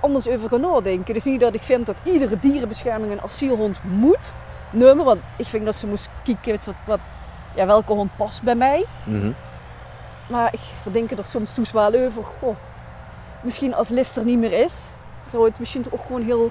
anders 0.00 0.28
over 0.28 0.48
gaan 0.48 0.60
nadenken. 0.60 1.14
Dus 1.14 1.24
niet 1.24 1.40
dat 1.40 1.54
ik 1.54 1.62
vind 1.62 1.86
dat 1.86 1.96
iedere 2.02 2.38
dierenbescherming 2.38 3.12
een 3.12 3.20
asielhond 3.20 3.80
moet 3.82 4.34
nemen. 4.70 5.04
Want 5.04 5.20
ik 5.36 5.46
vind 5.46 5.64
dat 5.64 5.74
ze 5.74 5.86
moest 5.86 6.08
kijken 6.24 6.52
wat, 6.64 6.74
wat, 6.86 6.98
ja, 7.54 7.66
welke 7.66 7.92
hond 7.92 8.16
past 8.16 8.42
bij 8.42 8.54
mij. 8.54 8.84
Mhm. 9.04 9.30
Maar 10.26 10.52
ik 10.52 10.60
verdenk 10.82 11.10
er 11.10 11.24
soms 11.24 11.54
toes 11.54 11.72
wel 11.72 11.94
over. 11.94 12.24
Goh, 12.24 12.56
misschien 13.42 13.74
als 13.74 13.88
Lister 13.88 14.22
er 14.22 14.28
niet 14.28 14.38
meer 14.38 14.52
is, 14.52 14.84
zou 15.30 15.44
het 15.44 15.58
misschien 15.58 15.82
toch 15.82 15.92
ook 15.92 16.06
gewoon 16.06 16.22
heel 16.22 16.50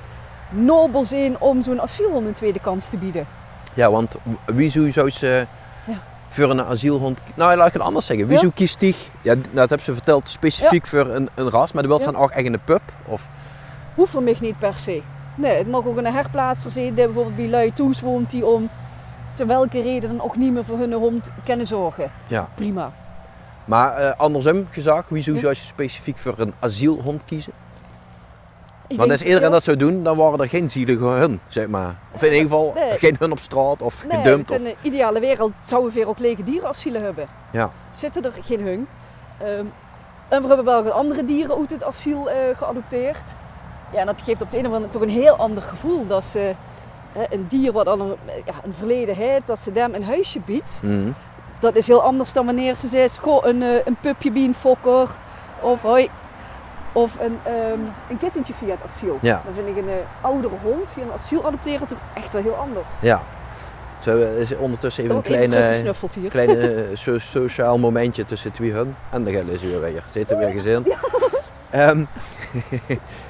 nobel 0.50 1.04
zijn 1.04 1.40
om 1.40 1.62
zo'n 1.62 1.82
asielhond 1.82 2.28
een 2.28 2.34
tweede 2.34 2.60
kans 2.60 2.90
te 2.90 2.98
bieden. 2.98 3.28
Ja, 3.74 3.92
want 3.92 4.16
wie 4.46 4.70
zou 4.70 4.92
zou 4.92 5.10
ze 5.10 5.46
Ja. 5.86 5.98
voor 6.30 6.50
een 6.50 6.62
asielhond... 6.64 7.20
Nou, 7.36 7.56
laat 7.58 7.68
ik 7.68 7.74
het 7.74 7.82
anders 7.82 8.06
zeggen. 8.06 8.26
Wie 8.26 8.36
Ja. 8.36 8.42
zou 8.42 8.54
kiest 8.54 8.80
die... 8.80 8.96
Ja, 9.22 9.36
dat 9.36 9.70
hebben 9.70 9.82
ze 9.84 9.94
verteld 9.94 10.30
specifiek 10.30 10.88
voor 10.88 11.08
een, 11.10 11.30
een 11.36 11.50
ras. 11.50 11.72
Maar 11.72 11.82
de 11.84 11.90
wil 11.90 12.04
dan 12.04 12.16
ook 12.16 12.32
echt 12.32 12.46
een 12.46 12.60
pup? 12.66 12.82
Of... 13.06 13.28
Hoeft 13.96 14.12
voor 14.12 14.24
mij 14.24 14.36
niet 14.40 14.60
per 14.60 14.74
se. 14.78 15.02
Nee, 15.36 15.58
het 15.58 15.68
mag 15.68 15.86
ook 15.86 15.98
een 15.98 16.06
herplaatser 16.06 16.72
zijn 16.72 16.94
die 16.94 17.06
bijvoorbeeld 17.06 17.36
bij 17.36 17.48
lui 17.50 17.74
toes 17.74 18.02
woont 18.02 18.30
die 18.30 18.46
om 18.46 18.70
te 19.32 19.46
welke 19.46 19.82
reden 19.82 20.10
dan 20.18 20.26
ook 20.26 20.36
niet 20.36 20.54
meer 20.54 20.66
voor 20.66 20.78
hun 20.78 20.94
hond 20.94 21.30
kunnen 21.44 21.66
zorgen. 21.66 22.12
Ja. 22.28 22.48
Prima. 22.56 22.92
Maar 23.66 23.96
eh, 23.98 24.12
andersom 24.20 24.68
gezegd, 24.72 25.10
wie 25.10 25.24
zou 25.24 25.36
Ja. 25.36 25.42
zou 25.42 25.54
je 25.54 25.60
specifiek 25.60 26.18
voor 26.18 26.34
een 26.38 26.54
asielhond 26.60 27.22
kiezen? 27.26 27.54
Want 28.88 29.12
als 29.12 29.22
iedereen 29.22 29.52
dat 29.52 29.64
zou 29.64 29.78
doen, 29.78 30.04
dan 30.04 30.18
waren 30.18 30.40
er 30.40 30.50
geen 30.50 30.70
zielige 30.70 31.06
hun, 31.06 31.40
zeg 31.48 31.68
maar. 31.68 31.96
Of 32.12 32.22
in 32.24 32.28
ieder 32.32 32.42
geval 32.42 32.72
Nee. 32.76 32.98
geen 32.98 33.16
hun 33.20 33.32
op 33.32 33.40
straat 33.40 33.82
of 33.82 34.06
nee, 34.08 34.18
gedumpt. 34.18 34.52
in 34.52 34.62
Of... 34.62 34.66
een 34.68 34.76
ideale 34.82 35.20
wereld 35.20 35.52
zouden 35.66 35.90
we 35.90 35.96
weer 36.00 36.08
ook 36.08 36.20
lege 36.20 36.44
dierenasielen 36.44 37.04
hebben. 37.04 37.28
Ja. 37.52 37.72
Zitten 37.92 38.24
er 38.26 38.32
geen 38.42 38.62
hung. 38.62 38.86
Ehm, 39.38 39.66
en 40.30 40.42
we 40.42 40.48
hebben 40.48 40.66
wel 40.66 40.84
wat 40.84 40.94
andere 40.94 41.26
dieren 41.26 41.58
uit 41.58 41.70
het 41.72 41.84
asiel 41.84 42.30
eh, 42.30 42.38
geadopteerd. 42.58 43.32
Ja, 43.94 44.00
en 44.00 44.06
dat 44.06 44.22
geeft 44.22 44.42
op 44.42 44.52
de 44.52 44.58
een 44.58 44.68
of 44.68 44.74
andere 44.74 44.92
toch 44.92 45.02
een 45.02 45.10
heel 45.10 45.36
ander 45.36 45.64
gevoel. 45.64 46.08
Dat 46.08 46.26
ze 46.26 46.54
een 47.30 47.46
dier 47.48 47.72
wat 47.72 47.88
al 47.88 48.00
een, 48.00 48.16
ja, 48.46 48.54
een 48.64 48.74
verleden 48.74 49.16
heeft, 49.16 49.48
dat 49.48 49.60
ze 49.60 49.72
hem 49.74 49.94
een 49.94 50.04
huisje 50.04 50.40
biedt. 50.40 50.82
Mhm. 50.84 51.12
Dat 51.60 51.76
is 51.76 51.88
heel 51.88 52.02
anders 52.02 52.34
dan 52.34 52.46
wanneer 52.46 52.76
ze 52.76 52.88
zegt, 52.88 53.18
goh, 53.18 53.46
een, 53.46 53.62
eh, 53.64 53.80
een 53.86 53.98
pupje 54.02 54.32
bij 54.32 54.44
een 54.44 54.56
fokker. 54.56 55.10
Of 55.62 55.82
hoi. 55.82 56.10
Of 56.94 57.18
een, 57.20 57.38
ehm, 57.44 57.80
een 58.10 58.18
kittentje 58.18 58.54
via 58.54 58.70
het 58.70 58.80
asiel. 58.86 59.18
Ja. 59.22 59.42
Dan 59.46 59.54
vind 59.54 59.68
ik 59.68 59.78
een 59.84 59.90
eh, 59.90 59.96
oudere 60.22 60.54
hond 60.64 60.92
via 60.92 61.04
een 61.04 61.12
asiel 61.12 61.46
adopteren 61.46 61.88
toch 61.88 61.98
echt 62.14 62.34
wel 62.34 62.42
heel 62.42 62.56
anders. 62.56 62.86
Ja. 63.02 63.22
Zo 64.00 64.22
eh, 64.22 64.40
is 64.40 64.56
ondertussen 64.58 65.04
even 65.04 65.16
een 65.16 65.22
kleine, 65.22 66.28
kleine 66.30 66.60
eh, 66.84 66.96
so- 66.96 67.18
sociaal 67.18 67.78
momentje 67.78 68.26
tussen 68.26 68.52
twee 68.52 68.72
hun. 68.72 68.96
En 69.12 69.24
dan 69.24 69.34
is 69.34 69.64
u 69.64 69.68
weer. 69.80 70.04
Zitten 70.12 70.38
weer 70.38 70.50
gezin. 70.52 70.86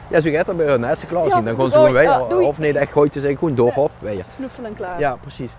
Ja, 0.10 0.20
zo 0.22 0.32
gaat 0.32 0.46
dat 0.46 0.58
bij 0.58 0.65
hun. 0.65 0.84
Hè. 0.84 0.89
Als 0.89 1.00
ze 1.00 1.05
klaar 1.05 1.24
Ja, 1.24 1.29
zijn, 1.29 1.46
dan 1.46 1.55
gaan 1.55 1.65
ze 1.72 1.77
gewoon 1.77 1.93
weer. 1.93 2.39
of 2.48 2.60
nee, 2.60 2.77
echt 2.79 2.91
gooit 2.91 3.13
ze 3.13 3.20
gewoon 3.38 3.55
door 3.55 3.72
op. 3.75 3.91
Weer. 4.00 4.24
Snuffelen 4.36 4.70
en 4.70 4.75
klaar. 4.75 5.00
Ja, 5.00 5.15
precies. 5.22 5.51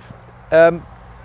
Ehm, 0.48 0.76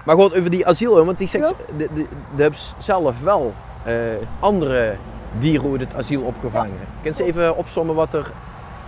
maar 0.06 0.16
goed, 0.16 0.38
over 0.38 0.50
die 0.50 0.68
asiel, 0.68 1.06
want 1.06 1.18
die 1.18 1.30
Ja. 1.32 1.52
de, 1.78 1.88
de, 1.94 2.06
de 2.36 2.42
hebben 2.42 2.60
zelf 2.78 3.22
wel 3.22 3.54
eh, 3.84 3.94
andere 4.40 4.96
dieren 5.38 5.72
uit 5.72 5.80
het 5.80 5.96
asiel 5.96 6.22
opgevangen. 6.22 6.78
Kun 7.02 7.14
je 7.18 7.24
even 7.24 7.58
opsommen 7.58 7.96
wat 7.96 8.14
er 8.14 8.32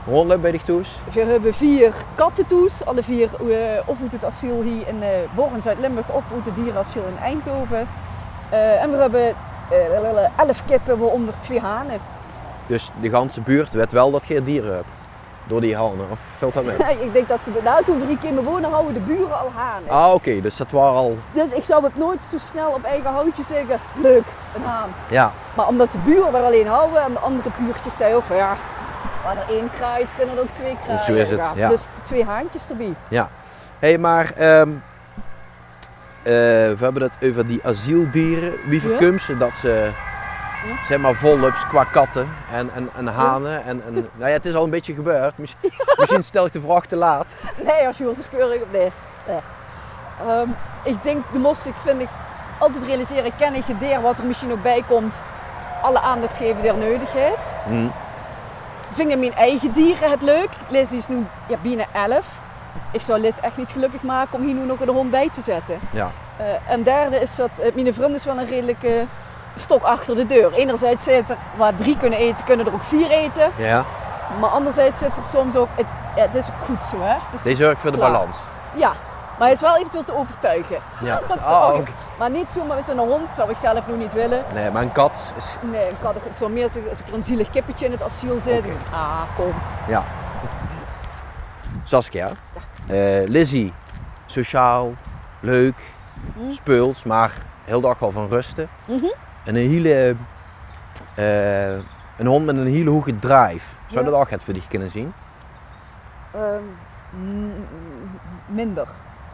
rondloopt 0.08 0.42
bij 0.42 0.52
de 0.52 0.60
toes? 0.64 1.00
We 1.14 1.20
hebben 1.22 1.54
vier 1.54 1.94
kattentoes, 2.16 2.86
alle 2.86 3.04
vier 3.04 3.30
eh, 3.50 3.80
of 3.86 4.02
uit 4.02 4.12
het 4.12 4.26
asiel 4.26 4.62
hier 4.62 4.88
in 4.88 4.96
uh, 5.02 5.08
Born, 5.36 5.62
Zuid-Limburg 5.62 6.10
of 6.10 6.32
uit 6.34 6.46
het 6.46 6.56
dierenasiel 6.56 7.04
in 7.08 7.18
Eindhoven. 7.18 7.88
Eh, 8.50 8.84
en 8.84 8.92
we 8.92 8.98
hebben 8.98 9.36
eh, 9.70 10.40
elf 10.40 10.66
kippen, 10.66 11.00
waaronder 11.00 11.40
twee 11.40 11.60
hanen. 11.60 12.00
Dus 12.68 12.92
de 13.02 13.10
ganse 13.10 13.42
buurt 13.42 13.74
weet 13.74 13.92
wel 13.92 14.12
dat 14.12 14.28
je 14.28 14.34
geen 14.34 14.44
dieren 14.44 14.74
hebt. 14.74 15.01
Door 15.52 15.62
die 15.62 15.76
hanen, 15.76 16.06
of 16.12 16.20
valt 16.38 16.54
dat 16.54 16.64
mee? 16.64 16.76
ik 17.08 17.14
denk 17.14 17.28
dat 17.28 17.44
ze 17.44 17.52
de 17.52 17.60
nou, 17.64 17.84
toen 17.86 18.00
we 18.00 18.06
hier 18.06 18.18
kwamen 18.18 18.44
wonen, 18.44 18.70
houden 18.70 18.94
de 18.94 19.00
buren 19.00 19.40
al 19.40 19.52
hanen. 19.56 19.90
ah, 19.90 20.14
oké, 20.14 20.42
dus 20.42 20.58
dat 20.58 20.72
waren 20.72 20.96
al... 20.98 21.18
Dus 21.34 21.52
ik 21.52 21.64
zou 21.64 21.84
het 21.84 21.98
nooit 21.98 22.24
zo 22.24 22.38
snel 22.38 22.72
op 22.72 22.84
eigen 22.84 23.10
houtje 23.12 23.44
zeggen, 23.44 23.80
leuk, 24.02 24.24
een 24.56 24.64
haan. 24.64 24.90
Ja, 25.10 25.32
Maar 25.56 25.68
omdat 25.68 25.92
de 25.92 25.98
buren 25.98 26.36
er 26.36 26.44
alleen 26.44 26.68
houden 26.68 27.02
en 27.02 27.12
de 27.14 27.20
andere 27.20 27.50
buurtjes 27.58 27.98
zeiden 27.98 28.18
ook 28.18 28.24
van 28.24 28.36
ja, 28.36 28.56
waar 29.24 29.38
er 29.38 29.56
één 29.56 29.70
kraait, 29.72 30.16
kunnen 30.18 30.36
er 30.36 30.42
ook 30.42 30.56
twee 30.56 30.78
kraaien. 30.84 31.04
Zo 31.04 31.14
is 31.14 31.30
het, 31.30 31.52
ja. 31.56 31.70
Dus 31.70 31.82
twee 32.02 32.26
haantjes 32.26 32.70
erbij. 32.70 32.94
hey, 33.80 33.98
maar 33.98 34.32
ehm, 34.36 34.70
eh, 36.24 36.34
we 36.74 36.78
hebben 36.80 37.02
het 37.02 37.18
over 37.24 37.48
die 37.48 37.60
asieldieren. 37.64 38.54
Wie 38.66 38.82
Ja. 38.82 38.88
verkumt 38.88 39.22
ze 39.22 39.38
dat 39.38 39.54
ze 39.54 39.90
Ja. 40.68 40.86
zeg 40.88 40.98
maar 40.98 41.14
volups 41.14 41.68
qua 41.68 41.84
katten 41.84 42.30
en, 42.52 42.70
en, 42.76 42.90
en 42.96 43.08
hanen. 43.08 43.64
En, 43.66 43.84
en, 43.86 43.94
nou 44.18 44.28
ja, 44.30 44.36
het 44.36 44.46
is 44.46 44.54
al 44.54 44.64
een 44.64 44.70
beetje 44.70 44.94
gebeurd. 44.94 45.38
Miss- 45.38 45.56
Misschien 45.98 46.24
stel 46.24 46.46
ik 46.46 46.52
de 46.52 46.62
vraag 46.62 46.86
te 46.86 46.96
laat. 46.96 47.38
Nee, 47.64 47.88
als 47.88 47.98
je 47.98 48.04
wil 48.04 48.16
keurig 48.32 48.62
of 48.62 48.68
nee. 48.72 48.92
nee. 49.28 49.40
Ehm, 50.28 50.48
ik 50.84 51.04
denk, 51.04 51.24
de 51.32 51.40
mos, 51.40 51.66
ik 51.66 51.74
vind 51.78 52.02
ik 52.02 52.08
altijd 52.60 52.84
realiseren, 52.86 53.36
ken 53.38 53.54
ik 53.56 53.66
het 53.66 53.80
dier 53.80 54.02
wat 54.02 54.20
er 54.20 54.26
misschien 54.26 54.52
ook 54.52 54.62
bij 54.62 54.84
komt, 54.88 55.24
alle 55.82 56.00
aandacht 56.00 56.38
geven 56.38 56.62
der 56.62 56.78
nodigheid. 56.78 57.50
Hm. 57.68 57.88
Vind 58.90 59.12
ik 59.12 59.18
mijn 59.18 59.34
eigen 59.36 59.72
dieren 59.72 60.10
het 60.10 60.22
leuk. 60.22 60.50
Liz 60.70 60.92
is 60.92 61.08
nu 61.08 61.26
ja, 61.48 61.58
bijna 61.62 61.86
11. 61.94 62.40
Ik 62.92 63.02
zou 63.02 63.20
Liz 63.20 63.38
echt 63.38 63.58
niet 63.58 63.72
gelukkig 63.72 64.02
maken 64.02 64.40
om 64.40 64.46
hier 64.46 64.54
nu 64.54 64.66
nog 64.66 64.80
een 64.80 64.88
hond 64.88 65.12
bij 65.12 65.30
te 65.34 65.42
zetten. 65.42 65.80
Ja. 65.92 66.12
Eh, 66.38 66.46
en 66.72 66.84
derde 66.84 67.20
is 67.20 67.36
dat 67.36 67.50
eh, 67.60 67.74
mijn 67.76 67.94
vriend 67.94 68.16
is 68.16 68.26
wel 68.26 68.38
een 68.38 68.48
redelijke 68.48 69.06
stok 69.56 69.84
achter 69.84 70.16
de 70.16 70.26
deur. 70.26 70.54
Enerzijds 70.54 71.04
zit 71.04 71.30
er 71.30 71.38
waar 71.56 71.76
drie 71.76 71.98
kunnen 71.98 72.20
eten, 72.20 72.46
kunnen 72.46 72.66
er 72.66 72.74
ook 72.74 72.84
vier 72.84 73.10
eten. 73.10 73.52
ja, 73.58 73.84
Maar 74.40 74.50
anderzijds 74.50 75.00
zit 75.00 75.18
er 75.18 75.26
soms 75.26 75.56
ook, 75.56 75.68
het, 75.76 75.86
ja, 76.16 76.22
het 76.22 76.36
is 76.36 76.48
ook 76.48 76.66
goed 76.66 76.84
zo 76.84 76.98
hè. 77.02 77.16
Dus, 77.32 77.42
deze 77.42 77.64
zorgt 77.64 77.80
voor 77.82 77.92
de 77.92 77.98
Klaar. 77.98 78.12
balans. 78.12 78.38
Ja, 78.74 78.88
maar 79.38 79.48
hij 79.48 79.52
is 79.52 79.62
wel 79.62 79.78
eventueel 79.78 80.04
te 80.04 80.16
overtuigen. 80.16 80.78
Ja. 81.02 81.20
Dat 81.28 81.38
is 81.40 81.46
oké. 81.46 81.84
Maar 82.18 82.30
niet 82.30 82.50
zomaar 82.50 82.76
met 82.78 82.88
een 82.88 82.98
hond, 82.98 83.34
zou 83.36 83.50
ik 83.50 83.56
zelf 83.58 83.88
nog 83.88 83.98
niet 83.98 84.14
willen. 84.14 84.44
Nee, 84.54 84.72
maar 84.72 84.82
een 84.82 84.92
kat 84.92 85.34
is... 85.38 85.56
Nee, 85.62 85.88
ik 85.88 85.96
had 86.02 86.14
het 86.30 86.38
zo 86.38 86.50
meer 86.50 86.64
als 86.64 86.76
er 86.76 86.84
een 87.14 87.24
zielig 87.24 87.50
kippetje 87.50 87.86
in 87.86 87.92
het 87.92 88.04
asiel 88.04 88.40
zit. 88.40 88.66
Ah, 88.94 89.22
kom. 89.36 89.52
Ja. 89.88 90.04
Saskia. 91.84 92.30
eh, 92.88 93.28
Lizzie. 93.28 93.74
Sociaal, 94.26 94.94
leuk, 95.40 95.76
Hm. 96.38 96.52
speels, 96.52 97.04
maar 97.04 97.32
heel 97.64 97.82
dag 97.82 98.00
wel 98.00 98.12
van 98.12 98.28
rusten. 98.28 98.70
Mhm. 98.86 99.06
Een 99.46 99.56
hele... 99.56 100.16
eh, 101.16 101.74
een 102.18 102.28
hond 102.28 102.46
met 102.46 102.58
een 102.58 102.68
hele 102.68 102.90
hoge 102.90 103.20
drive. 103.20 103.76
Zou 103.88 104.06
Ja. 104.06 104.12
dat 104.12 104.20
ook 104.20 104.30
het 104.30 104.44
voor 104.44 104.54
dich 104.54 104.68
kunnen 104.68 104.90
zien? 104.90 105.14
Ehm, 106.34 106.64
m- 107.24 107.68
minder. 108.46 108.88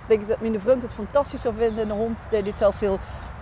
Ik 0.08 0.18
denk 0.18 0.28
dat 0.28 0.42
mijn 0.42 0.60
vriend 0.60 0.82
het 0.82 0.92
fantastisch 0.92 1.42
zou 1.42 1.56
vinden. 1.58 1.90
Een 1.90 1.98
hond 1.98 2.18
die 2.30 2.44
dit 2.44 2.56
zelf 2.56 2.76
veel 2.76 3.00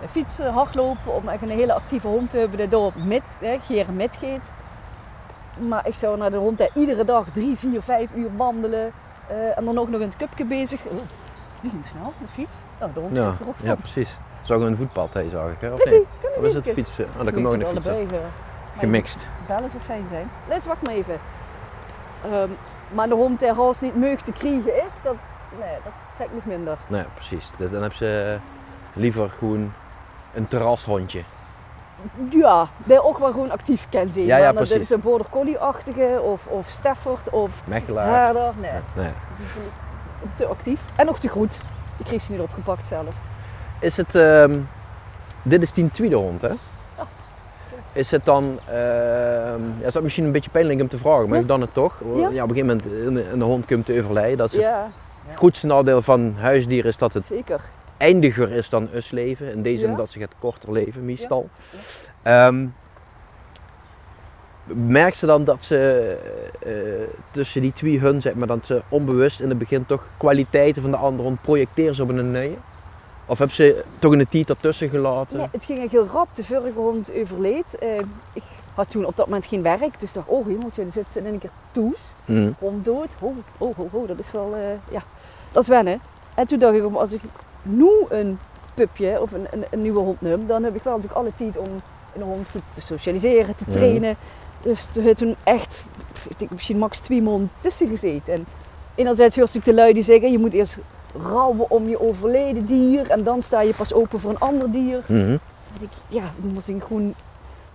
fietsen, 0.08 0.52
hardlopen. 0.52 1.14
Om 1.14 1.28
echt 1.28 1.42
een 1.42 1.50
hele 1.50 1.72
actieve 1.72 2.06
hond 2.06 2.30
te 2.30 2.38
hebben 2.38 2.58
die 2.58 2.68
door 2.68 2.92
met, 2.96 3.36
hè, 3.40 3.58
geren 3.62 3.96
met 3.96 4.18
gaat. 4.20 4.50
Maar 5.68 5.86
ik 5.86 5.94
zou 5.94 6.18
naar 6.18 6.30
de 6.30 6.36
hond 6.36 6.58
die 6.58 6.70
iedere 6.74 7.04
dag 7.04 7.24
drie, 7.32 7.56
vier, 7.56 7.82
vijf 7.82 8.14
uur 8.14 8.36
wandelen. 8.36 8.92
eh, 9.28 9.58
en 9.58 9.64
dan 9.64 9.78
ook 9.78 9.88
nog 9.88 10.00
in 10.00 10.06
het 10.06 10.16
cupje 10.16 10.44
bezig. 10.44 10.84
Oh, 10.84 11.00
die 11.60 11.70
ging 11.70 11.86
snel, 11.86 12.12
de 12.20 12.28
fiets. 12.28 12.56
Nou, 12.80 12.92
de 12.94 13.00
hond 13.00 13.14
Ja, 13.14 13.22
er 13.22 13.28
ook 13.48 13.56
van. 13.56 13.68
ja 13.68 13.74
precies. 13.74 14.18
Zo 14.46 14.60
een 14.60 14.76
voetpad, 14.76 15.12
zag 15.30 15.50
ik. 15.50 15.60
Hè? 15.60 15.72
Of 15.72 15.82
Precies, 15.82 15.98
niet? 15.98 16.36
Of 16.36 16.42
is 16.42 16.54
het 16.54 16.64
zien. 16.64 16.74
fietsen? 16.74 17.04
Oh, 17.18 17.24
dat 17.24 17.32
kan 17.34 17.42
nog 17.42 17.52
in 17.52 17.58
de 17.58 17.66
fiets. 17.66 17.86
allebei. 17.86 18.06
eh, 18.12 18.78
Gemixt. 18.78 19.26
Bellen 19.46 19.70
zou 19.70 19.82
fijn 19.82 20.06
zijn. 20.10 20.30
Les, 20.48 20.66
wacht 20.66 20.82
maar 20.82 20.92
even. 20.92 21.18
Ehm, 22.24 22.48
maar 22.88 23.08
de 23.08 23.14
hond 23.14 23.48
haast 23.48 23.80
niet 23.82 23.94
meug 23.96 24.20
te 24.22 24.32
krijgen 24.32 24.84
is, 24.86 24.94
dat, 25.02 25.14
nee, 25.60 25.74
dat 25.84 25.92
trekt 26.16 26.34
nog 26.34 26.44
minder. 26.44 26.76
Nee, 26.86 27.04
precies. 27.14 27.50
Dus 27.56 27.70
dan 27.70 27.82
heb 27.82 27.92
ze 27.92 28.38
liever 28.92 29.28
gewoon 29.38 29.72
een 30.34 30.48
terrashondje. 30.48 31.22
Ja, 32.30 32.66
die 32.84 33.02
ook 33.04 33.18
wel 33.18 33.30
gewoon 33.30 33.50
actief 33.50 33.86
kan 33.90 34.12
zijn. 34.12 34.26
Ja, 34.26 34.36
ja, 34.36 34.52
precies. 34.52 34.76
is 34.76 34.90
een 34.90 35.00
border 35.00 35.26
collie-achtige 35.30 36.20
of, 36.22 36.46
of 36.46 36.68
Stafford 36.68 37.30
of 37.30 37.62
Mechelaar. 37.66 38.24
herder. 38.24 38.52
Nee, 38.60 38.70
Nee. 38.94 39.12
te 40.36 40.46
actief. 40.46 40.80
En 40.96 41.06
nog 41.06 41.18
te 41.18 41.28
goed. 41.28 41.60
Ik 41.98 42.04
kreeg 42.04 42.22
ze 42.22 42.32
niet 42.32 42.40
opgepakt 42.40 42.86
zelf. 42.86 43.14
Is 43.80 43.96
het, 43.96 44.14
ehm, 44.14 44.58
dit 45.42 45.62
is 45.62 45.72
die 45.72 45.90
tweede 45.90 46.16
hond, 46.16 46.42
hè? 46.42 46.50
Is 47.92 48.10
het 48.10 48.24
dan, 48.24 48.58
ehm 48.68 49.62
ja, 49.80 49.86
is 49.86 49.92
dat 49.92 50.02
misschien 50.02 50.24
een 50.24 50.32
beetje 50.32 50.50
pijnlijk 50.50 50.80
om 50.80 50.88
te 50.88 50.98
vragen, 50.98 51.24
maar 51.28 51.34
Ja. 51.36 51.42
ik 51.42 51.48
dan 51.48 51.60
het 51.60 51.74
toch? 51.74 52.00
Ja. 52.14 52.28
Ja. 52.28 52.42
op 52.42 52.50
een 52.50 52.56
gegeven 52.56 52.66
moment 53.06 53.32
een, 53.32 53.42
hond 53.42 53.66
komt 53.66 53.86
te 53.86 53.98
overlijden. 53.98 54.36
Dat 54.38 54.52
is 54.52 54.62
het 54.62 55.36
grootste 55.36 55.66
nadeel 55.66 56.02
van 56.02 56.34
huisdier 56.38 56.84
is 56.84 56.96
dat 56.96 57.12
het 57.14 57.24
zeker. 57.24 57.60
eindiger 57.96 58.52
is 58.52 58.68
dan 58.68 58.88
ons 58.94 59.10
leven. 59.10 59.52
In 59.52 59.62
deze 59.62 59.78
zin 59.86 59.96
dat 59.96 60.10
ze 60.10 60.18
het 60.18 60.32
korter 60.38 60.72
leven 60.72 61.04
meestal. 61.04 61.48
Ehm, 62.22 62.66
merkt 64.64 65.16
ze 65.16 65.26
dan 65.26 65.44
dat 65.44 65.64
ze 65.64 66.16
eh, 66.62 66.72
tussen 67.30 67.60
die 67.60 67.72
twee 67.72 67.98
hun, 68.00 68.20
zeg 68.20 68.34
maar, 68.34 68.46
dat 68.46 68.58
ze 68.66 68.82
onbewust 68.88 69.40
in 69.40 69.48
het 69.48 69.58
begin 69.58 69.86
toch 69.86 70.02
kwaliteiten 70.16 70.82
van 70.82 70.90
de 70.90 70.96
andere 70.96 71.22
hond 71.28 71.42
projecteren 71.42 71.94
ze 71.94 72.02
op 72.02 72.08
een 72.08 72.30
nieuwe? 72.32 72.54
Of 73.26 73.38
hebben 73.38 73.56
ze 73.56 73.84
toch 73.98 74.12
een 74.12 74.28
tijd 74.28 74.48
ertussen 74.48 74.88
gelaten? 74.88 75.36
Nee, 75.38 75.46
het 75.50 75.64
ging 75.64 75.82
echt 75.82 75.90
heel 75.90 76.06
rap. 76.06 76.28
De 76.32 76.44
vorige 76.44 76.78
hond 76.78 77.12
overleed. 77.22 77.78
Eh, 77.78 77.98
ik 78.32 78.42
had 78.74 78.90
toen 78.90 79.04
op 79.04 79.16
dat 79.16 79.26
moment 79.26 79.46
geen 79.46 79.62
werk. 79.62 80.00
Dus 80.00 80.12
dacht, 80.12 80.28
oh 80.28 80.46
hemeltje, 80.46 80.82
er 80.82 80.92
zit 80.92 81.06
ze 81.12 81.18
in 81.18 81.26
één 81.26 81.38
keer 81.38 81.50
toes. 81.70 81.98
Mhm. 82.24 82.50
hond 82.58 82.84
dood. 82.84 83.14
Oh, 83.20 83.36
oh, 83.58 83.78
oh, 83.78 83.94
oh, 83.94 84.08
dat 84.08 84.18
is 84.18 84.30
wel, 84.32 84.54
eh, 84.54 84.60
ja, 84.94 85.02
dat 85.52 85.62
is 85.62 85.68
wennen. 85.68 86.00
En 86.34 86.46
toen 86.46 86.58
dacht 86.58 86.74
ik, 86.74 86.94
als 86.94 87.12
ik 87.12 87.20
nu 87.62 87.88
een 88.08 88.38
pupje 88.74 89.20
of 89.20 89.32
een, 89.32 89.46
een, 89.50 89.64
een 89.70 89.82
nieuwe 89.82 89.98
hond 90.00 90.20
neem, 90.20 90.46
dan 90.46 90.62
heb 90.64 90.74
ik 90.74 90.82
wel 90.82 90.96
natuurlijk 90.96 91.20
alle 91.20 91.32
tijd 91.36 91.58
om 91.58 91.68
een 92.14 92.22
hond 92.22 92.48
goed 92.50 92.62
te 92.74 92.80
socialiseren, 92.80 93.56
te 93.56 93.64
Mhm. 93.66 93.76
trainen. 93.76 94.16
Dus 94.60 94.86
toen 94.92 95.04
heb 95.04 95.20
echt, 95.44 95.84
ik 96.28 96.38
denk 96.38 96.50
misschien 96.50 96.78
max 96.78 96.98
twee 96.98 97.22
maanden 97.22 97.50
tussen 97.60 97.88
gezeten. 97.88 98.32
En 98.34 98.46
enerzijds 98.94 99.36
hoor 99.36 99.48
ik 99.52 99.64
de 99.64 99.74
lui 99.74 99.92
die 99.92 100.02
zeggen, 100.02 100.30
je 100.30 100.38
moet 100.38 100.52
eerst 100.52 100.78
rouwen 101.22 101.70
om 101.70 101.88
je 101.88 102.00
overleden 102.00 102.66
dier 102.66 103.10
en 103.10 103.22
dan 103.22 103.42
sta 103.42 103.60
je 103.60 103.74
pas 103.74 103.92
open 103.92 104.20
voor 104.20 104.30
een 104.30 104.38
ander 104.38 104.70
dier. 104.70 105.02
Mhm. 105.06 105.20
En 105.20 105.82
ik, 105.82 105.90
ja, 106.08 106.32
dan 106.36 106.52
moest 106.52 106.68
ik 106.68 106.82
gewoon 106.82 107.14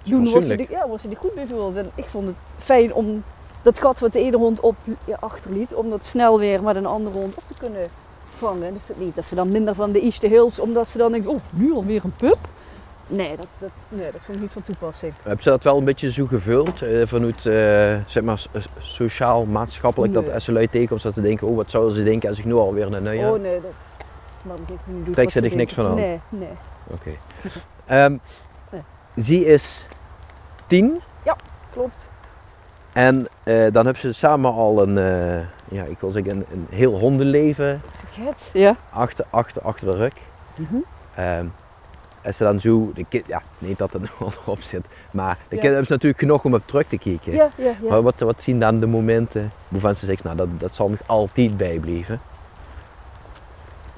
doen 0.04 0.32
wat 0.32 0.44
ze, 0.44 0.66
ja, 0.70 0.88
wat 0.88 1.02
ze 1.02 1.10
er 1.10 1.18
goed 1.18 1.32
voelde. 1.50 1.80
En 1.80 1.92
ik 1.96 2.06
vond 2.06 2.28
het 2.28 2.36
fijn 2.58 2.94
om 2.94 3.24
dat 3.62 3.80
gat 3.80 4.00
wat 4.00 4.14
de 4.14 4.20
ene 4.20 4.38
hond 4.38 4.60
op, 4.60 4.76
ja, 5.06 5.18
achterliet, 5.20 5.74
om 5.74 5.90
dat 5.90 6.06
snel 6.06 6.40
weer 6.40 6.64
met 6.64 6.76
een 6.76 6.86
andere 6.86 7.18
hond 7.18 7.36
op 7.36 7.44
te 7.48 7.54
kunnen 7.60 7.88
vangen. 8.30 8.74
Dus 8.74 8.86
dat 8.86 8.98
niet 8.98 9.16
dat 9.16 9.26
ze 9.26 9.36
dan 9.36 9.52
minder 9.52 9.76
van 9.76 9.92
de 9.92 10.02
East 10.02 10.22
Hills, 10.22 10.60
omdat 10.60 10.88
ze 10.88 10.98
dan 10.98 11.12
denken, 11.12 11.30
oh, 11.30 11.40
nu 11.50 11.74
alweer 11.74 12.02
een 12.04 12.16
pup. 12.16 12.38
Nee, 13.12 13.36
dat, 13.36 13.46
dat, 13.60 13.70
nee, 13.90 14.12
dat 14.12 14.22
vond 14.22 14.36
ik 14.38 14.42
niet 14.44 14.52
van 14.52 14.64
toepassing. 14.64 15.14
Hebben 15.24 15.44
ze 15.44 15.50
dat 15.50 15.64
wel 15.64 15.78
een 15.78 15.84
beetje 15.86 16.12
zo 16.12 16.26
gevuld? 16.26 16.82
eh, 16.82 17.08
vanuit 17.08 17.46
eh, 17.46 17.96
zeg 18.06 18.24
maar, 18.24 18.38
s- 18.40 18.48
sociaal, 18.80 19.46
maatschappelijk, 19.46 20.14
Nee. 20.14 20.24
dat 20.24 20.48
lui 20.48 20.68
tegenkomt, 20.68 21.02
dat 21.04 21.14
ze 21.14 21.22
denken, 21.22 21.48
oh 21.48 21.56
wat 21.56 21.72
zouden 21.72 21.94
ze 21.96 22.04
denken 22.04 22.30
als 22.30 22.40
ik 22.40 22.46
nu 22.46 22.54
alweer 22.54 22.94
een 22.94 23.04
nieuwe... 23.04 23.32
Oh 23.32 23.42
nee, 23.42 23.62
dat... 23.62 23.72
Maar 24.42 24.56
ik 24.68 24.80
nu 24.86 25.04
doe 25.04 25.14
Trekt 25.14 25.32
ze 25.32 25.40
zich 25.40 25.54
niks 25.56 25.74
van 25.74 25.86
aan? 25.86 25.96
Nee, 25.96 26.20
nee. 26.30 26.50
Oké. 26.88 27.12
Ehm, 27.86 28.18
Nee. 28.72 28.82
Zij 29.16 29.36
is 29.36 29.88
tien 30.68 31.02
Klopt. 31.74 32.10
en 32.94 33.28
eh, 33.44 33.56
dan 33.72 33.86
hebben 33.86 34.00
ze 34.02 34.12
samen 34.14 34.54
al 34.54 34.82
een, 34.82 34.98
eh, 34.98 35.40
ja, 35.78 35.84
ik 35.84 36.00
wil 36.00 36.12
zeggen, 36.12 36.32
een, 36.32 36.46
een 36.52 36.68
heel 36.70 37.00
hondenleven 37.00 37.82
Vergeet. 37.92 38.50
Ja. 38.54 38.76
achter, 38.90 39.26
achter, 39.30 39.62
achter 39.62 39.92
de 39.92 39.98
rug. 39.98 40.14
Mhm. 40.56 40.76
Ehm, 41.16 41.46
als 42.26 42.38
ze 42.38 42.44
dan 42.44 42.60
zo, 42.60 42.92
de 42.94 43.06
kind, 43.10 43.28
ja, 43.28 43.42
niet 43.58 43.78
dat 43.78 43.94
er 43.94 44.00
nog 44.20 44.36
erop 44.36 44.62
zit, 44.62 44.86
maar 45.12 45.34
de 45.34 45.38
Ja. 45.56 45.62
kinderen 45.62 45.70
hebben 45.72 45.86
ze 45.86 45.92
natuurlijk 45.94 46.20
genoeg 46.20 46.44
om 46.44 46.54
op 46.54 46.62
terug 46.66 46.88
te 46.88 46.98
kijken. 46.98 47.34
Ja, 47.34 47.50
ja, 47.56 47.66
ja. 47.82 47.90
Maar 47.90 48.02
wat, 48.02 48.20
wat 48.20 48.42
zien 48.42 48.60
dan 48.60 48.80
de 48.80 48.88
momenten 48.88 49.52
waarvan 49.68 49.96
ze 49.96 50.06
zegt, 50.06 50.24
nou 50.24 50.36
dat, 50.36 50.48
dat 50.58 50.76
zal 50.76 50.90
nog 50.90 51.00
altijd 51.06 51.58
bijblijven? 51.58 52.22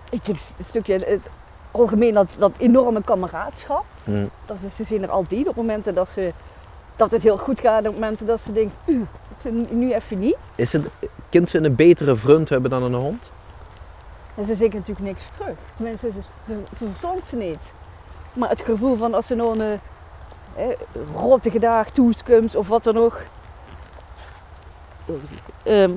Ik 0.10 0.26
denk 0.26 0.38
het 0.58 0.68
stukje, 0.68 0.94
het 0.94 1.20
algemeen 1.72 2.14
dat, 2.14 2.28
dat 2.38 2.52
enorme 2.58 3.04
kameraadschap. 3.04 3.84
Hm. 4.04 4.26
Dat 4.46 4.58
is, 4.66 4.76
ze 4.76 4.84
zien 4.84 5.04
er 5.04 5.10
altijd 5.10 5.48
op 5.48 5.56
momenten 5.56 5.96
dat, 5.96 6.10
ze, 6.10 6.32
dat 6.96 7.12
het 7.12 7.24
heel 7.24 7.38
goed 7.38 7.60
gaat. 7.60 7.88
Op 7.88 7.94
momenten 7.94 8.26
dat 8.26 8.42
ze 8.42 8.52
denken, 8.54 8.76
"Ugh, 8.86 9.00
dat 9.30 9.42
ze 9.42 9.50
nu 9.76 9.94
even 9.94 10.20
niet. 10.20 10.36
Is 10.56 10.74
het, 10.74 10.86
kind 11.30 11.50
ze 11.50 11.58
een 11.58 11.76
betere 11.76 12.16
vriend 12.16 12.50
hebben 12.50 12.70
dan 12.70 12.84
een 12.84 12.94
hond? 12.94 13.32
En 14.36 14.46
ze 14.46 14.56
zeggen 14.56 14.80
natuurlijk 14.80 15.08
niks 15.08 15.24
terug. 15.38 15.56
Tenminste, 15.76 16.12
ze 16.12 16.22
ze 16.48 16.56
verstond 16.74 17.26
ze 17.26 17.36
niet. 17.36 17.72
Maar 18.34 18.50
het 18.50 18.62
gevoel 18.62 18.96
van 18.98 19.14
als 19.14 19.28
ze 19.28 19.36
nog 19.36 19.58
een 19.58 19.80
eh, 20.56 20.66
rottige 21.16 21.60
dag 21.60 21.90
toekomt 21.90 22.56
of 22.56 22.68
wat 22.68 22.84
dan 22.84 22.98
ook. 22.98 23.22
ehm, 25.64 25.92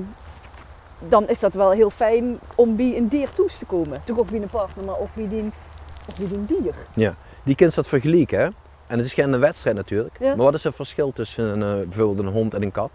dan 0.99 1.27
is 1.27 1.39
dat 1.39 1.53
wel 1.53 1.71
heel 1.71 1.89
fijn 1.89 2.39
om 2.55 2.75
bij 2.75 2.97
een 2.97 3.07
dier 3.07 3.29
toe 3.31 3.47
te 3.47 3.65
komen. 3.65 4.01
Toch 4.03 4.17
ook 4.19 4.29
bij 4.29 4.41
een 4.41 4.47
partner, 4.49 4.85
maar 4.85 4.99
ook 4.99 5.13
bij 5.13 5.51
ook 6.09 6.17
bij 6.17 6.27
die 6.45 6.61
dier. 6.61 6.73
Die 7.43 7.55
kind 7.55 7.75
dat 7.75 7.87
vergelijken, 7.87 8.39
hè? 8.39 8.45
En 8.87 8.97
het 8.97 9.05
is 9.05 9.13
geen 9.13 9.39
wedstrijd 9.39 9.75
natuurlijk. 9.75 10.15
Ja. 10.19 10.27
Maar 10.35 10.45
wat 10.45 10.53
is 10.53 10.63
het 10.63 10.75
verschil 10.75 11.13
tussen 11.13 11.61
een, 11.61 11.79
eh, 11.79 11.87
bijvoorbeeld 11.87 12.27
een 12.27 12.33
hond 12.33 12.53
en 12.53 12.61
een 12.63 12.71
kat? 12.71 12.89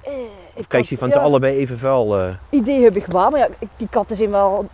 Eh, 0.00 0.12
Of 0.54 0.66
krijg 0.66 0.88
je 0.88 0.98
van 0.98 1.10
ze 1.10 1.18
ja. 1.18 1.24
allebei 1.24 1.56
even 1.56 1.78
vuil? 1.78 2.18
eh? 2.18 2.28
idee 2.50 2.82
heb 2.82 2.96
ik 2.96 3.06
wel, 3.06 3.30
maar 3.30 3.40
ja, 3.40 3.48
die 3.76 3.88
katten 3.90 4.16
zijn 4.16 4.30
wel, 4.30 4.66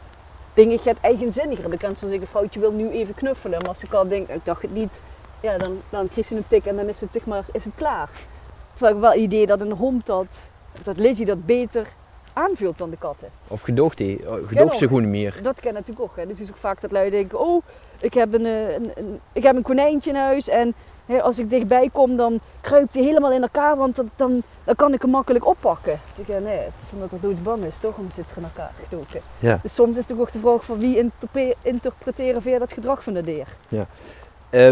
denk 0.54 0.70
ik, 0.70 0.80
het 0.80 0.96
eigenzinniger. 1.00 1.70
De 1.70 1.76
kans 1.76 1.98
van 1.98 2.08
zeggen, 2.08 2.26
vrouwtje 2.26 2.60
wil 2.60 2.72
nu 2.72 2.90
even 2.90 3.14
knuffelen. 3.14 3.58
Maar 3.58 3.68
als 3.68 3.78
de 3.78 3.86
kat 3.88 4.08
denkt, 4.08 4.30
ik 4.30 4.44
dacht 4.44 4.62
het 4.62 4.74
niet, 4.74 5.00
ja, 5.40 5.58
dan, 5.58 5.78
dan 5.90 6.08
krijg 6.08 6.28
je 6.28 6.34
een 6.36 6.44
tik 6.48 6.64
en 6.66 6.76
dan 6.76 6.88
is 6.88 7.00
het, 7.00 7.12
zeg 7.12 7.24
maar, 7.24 7.44
is 7.52 7.64
het 7.64 7.74
klaar. 7.76 8.08
Terwijl 8.72 8.94
ik 8.94 9.00
wel 9.00 9.10
het 9.10 9.20
idee 9.20 9.46
dat 9.46 9.60
een 9.60 9.72
hond 9.72 10.06
dat, 10.06 10.48
dat 10.82 10.98
Lizzie 10.98 11.26
dat 11.26 11.46
beter 11.46 11.86
aanvult 12.32 12.78
dan 12.78 12.90
de 12.90 12.96
katten. 12.96 13.28
Of 13.48 13.62
gedoogt 13.62 13.96
die? 13.98 14.20
Gedoogt 14.46 14.76
ze 14.78 14.86
gewoon 14.86 15.10
meer? 15.10 15.38
Dat 15.42 15.60
ken 15.60 15.72
natuurlijk 15.74 16.00
ook. 16.00 16.16
Hè. 16.16 16.26
Dus 16.26 16.40
is 16.40 16.48
ook 16.50 16.56
vaak 16.56 16.80
dat 16.80 16.90
lui 16.90 17.10
denken, 17.10 17.38
oh, 17.40 17.62
ik 18.00 18.14
heb 18.14 18.34
een, 18.34 18.46
eh, 18.46 18.72
een, 18.72 18.90
een- 18.94 19.20
ik 19.32 19.42
heb 19.42 19.56
een 19.56 19.62
konijntje 19.62 20.10
in 20.10 20.16
huis 20.16 20.48
en 20.48 20.74
als 21.22 21.38
ik 21.38 21.50
dichtbij 21.50 21.88
kom 21.92 22.16
dan 22.16 22.40
kruipt 22.60 22.94
hij 22.94 23.02
helemaal 23.02 23.32
in 23.32 23.42
elkaar, 23.42 23.76
want 23.76 23.96
dat- 23.96 24.06
dan, 24.16 24.42
dan 24.64 24.74
kan 24.74 24.92
ik 24.94 25.02
hem 25.02 25.10
makkelijk 25.10 25.46
oppakken. 25.46 25.92
Ik 26.16 26.26
ja, 26.26 26.38
nee, 26.38 26.56
het 26.58 26.72
is 26.82 26.92
omdat 26.92 27.12
er 27.12 27.20
doodsbang 27.20 27.64
is, 27.64 27.78
toch, 27.78 27.96
om 27.96 28.10
zit 28.10 28.30
er 28.30 28.36
in 28.36 28.42
elkaar 28.44 28.70
gedoken. 28.88 29.20
Ja. 29.38 29.58
Dus 29.62 29.74
soms 29.74 29.96
is 29.96 30.08
het 30.08 30.18
ook 30.20 30.32
de 30.32 30.38
vraag 30.38 30.64
van 30.64 30.78
wie 30.78 30.98
interpe- 30.98 31.54
interpreteren 31.62 32.42
via 32.42 32.58
dat 32.58 32.72
gedrag 32.72 33.02
van 33.02 33.12
de 33.14 33.22
dier. 33.22 33.46
Eh, 34.50 34.70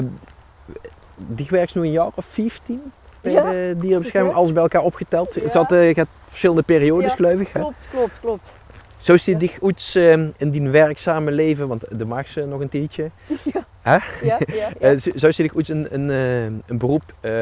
die 1.16 1.46
werkt 1.50 1.74
nu 1.74 1.80
een 1.82 1.90
jaar 1.90 2.10
of 2.14 2.24
15 2.24 2.92
bij 3.20 3.32
Ja, 3.32 3.50
de 3.50 3.76
dierenbescherming, 3.78 4.34
alles 4.34 4.52
bij 4.52 4.62
elkaar 4.62 4.82
opgeteld. 4.82 5.34
Ja. 5.34 5.42
Het 5.42 5.54
had, 5.54 5.72
eh, 5.72 5.94
gaat 5.94 6.06
verschillende 6.26 6.62
periodes, 6.62 7.10
Ja, 7.10 7.16
geloof 7.16 7.40
ik. 7.40 7.48
Hè? 7.48 7.60
Klopt, 7.60 7.88
klopt, 7.90 8.20
klopt. 8.20 8.52
Zo 9.02 9.12
is 9.12 9.24
die 9.24 9.36
dich 9.36 9.58
iets 9.60 9.94
eh, 9.94 10.12
in 10.12 10.50
die 10.50 10.68
werkzame 10.68 11.30
leven, 11.30 11.68
want 11.68 11.84
de 11.98 12.04
mag 12.04 12.28
ze 12.28 12.44
nog 12.46 12.60
een 12.60 12.68
tijdje. 12.68 13.10
Ja, 13.84 14.00
ja, 14.22 14.38
ja. 14.54 14.68
Eh, 14.80 14.96
zo- 14.98 15.10
zou 15.14 15.32
je 15.36 15.42
dich 15.42 15.54
iets 15.54 15.68
een, 15.68 15.94
een, 15.94 16.10
eh, 16.10 16.44
een 16.44 16.78
beroep 16.78 17.02
eh, 17.20 17.32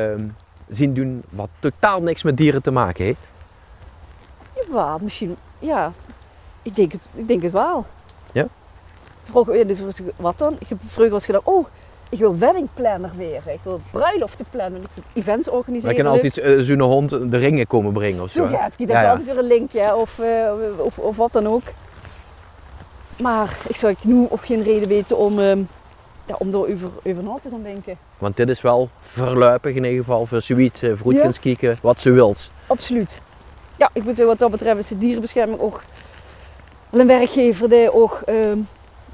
zien 0.69 0.95
doen 0.95 1.23
wat 1.31 1.49
totaal 1.59 2.03
niks 2.03 2.23
met 2.23 2.37
dieren 2.37 2.63
te 2.63 2.71
maken 2.71 3.05
heeft? 3.05 3.19
Ja, 4.73 4.99
misschien, 5.01 5.37
ja. 5.59 5.93
Ik 6.63 6.77
denk 6.77 6.93
het, 6.93 7.09
ik 7.15 7.29
denk 7.29 7.43
het 7.43 7.53
wel. 7.53 7.87
Ja? 8.33 8.47
Vroeger, 9.25 9.57
ja, 9.57 9.65
dus 9.65 9.79
wat 10.17 10.39
dan? 10.39 10.57
Ik 10.59 10.69
heb 10.69 10.79
vroeger 10.87 11.13
was 11.13 11.25
gedacht, 11.25 11.45
oh, 11.47 11.67
ik 12.11 12.19
wil 12.19 12.39
weddingplanner 12.39 13.11
weer. 13.17 13.43
Ik 13.47 13.61
wil 13.63 13.81
bruiloften 13.91 14.45
plannen. 14.51 14.81
Ik 14.81 14.89
wil 14.95 15.05
events 15.23 15.47
Maar 15.49 15.57
organiseren. 15.57 15.97
je 15.97 16.03
kan 16.03 16.13
altijd 16.13 16.39
eh, 16.39 16.59
zo'n 16.59 16.81
hond 16.81 17.09
de 17.31 17.37
ringen 17.39 17.67
komen 17.67 17.93
brengen 17.93 18.23
of 18.23 18.31
zo. 18.31 18.43
Het. 18.43 18.51
Ja, 18.53 18.69
Ja, 18.87 19.03
ja. 19.03 19.09
altijd 19.11 19.27
weer 19.27 19.39
een 19.39 19.47
linkje 19.47 19.97
of, 19.97 20.19
eh, 20.19 20.51
of, 20.79 20.99
of 20.99 21.17
wat 21.17 21.33
dan 21.33 21.47
ook. 21.47 21.63
Maar 23.19 23.57
ik 23.69 23.77
zou 23.77 23.93
ik 23.93 24.05
nu 24.05 24.27
ook 24.31 24.45
geen 24.45 24.63
reden 24.63 24.89
weten 24.89 25.17
om, 25.19 25.39
ehm 25.41 25.59
ja, 26.27 26.35
om 26.39 26.49
er 26.49 26.57
over, 26.59 26.91
over 27.05 27.23
na 27.23 27.39
te 27.43 27.49
gaan 27.51 27.63
denken. 27.63 27.97
Want 28.19 28.37
dit 28.37 28.49
is 28.49 28.61
wel 28.61 28.89
verluipig 29.01 29.75
in 29.75 29.85
ieder 29.85 29.99
geval 29.99 30.27
voor 30.27 30.43
zoiets, 30.43 30.83
uh, 30.83 30.93
Ja. 31.05 31.21
kunt 31.21 31.39
kijken 31.41 31.79
wat 31.81 32.01
ze 32.01 32.11
wilt. 32.11 32.51
Absoluut. 32.67 33.21
Ja, 33.77 33.91
ik 33.93 34.05
moet 34.05 34.19
wat 34.19 34.39
dat 34.39 34.51
betreft 34.51 34.79
is 34.79 34.89
de 34.89 34.99
dierenbescherming 34.99 35.61
ook 35.61 35.83
wel 36.91 37.01
een 37.01 37.07
werkgever 37.07 37.69
die 37.69 37.93
ook 37.95 38.23
ehm 38.27 38.59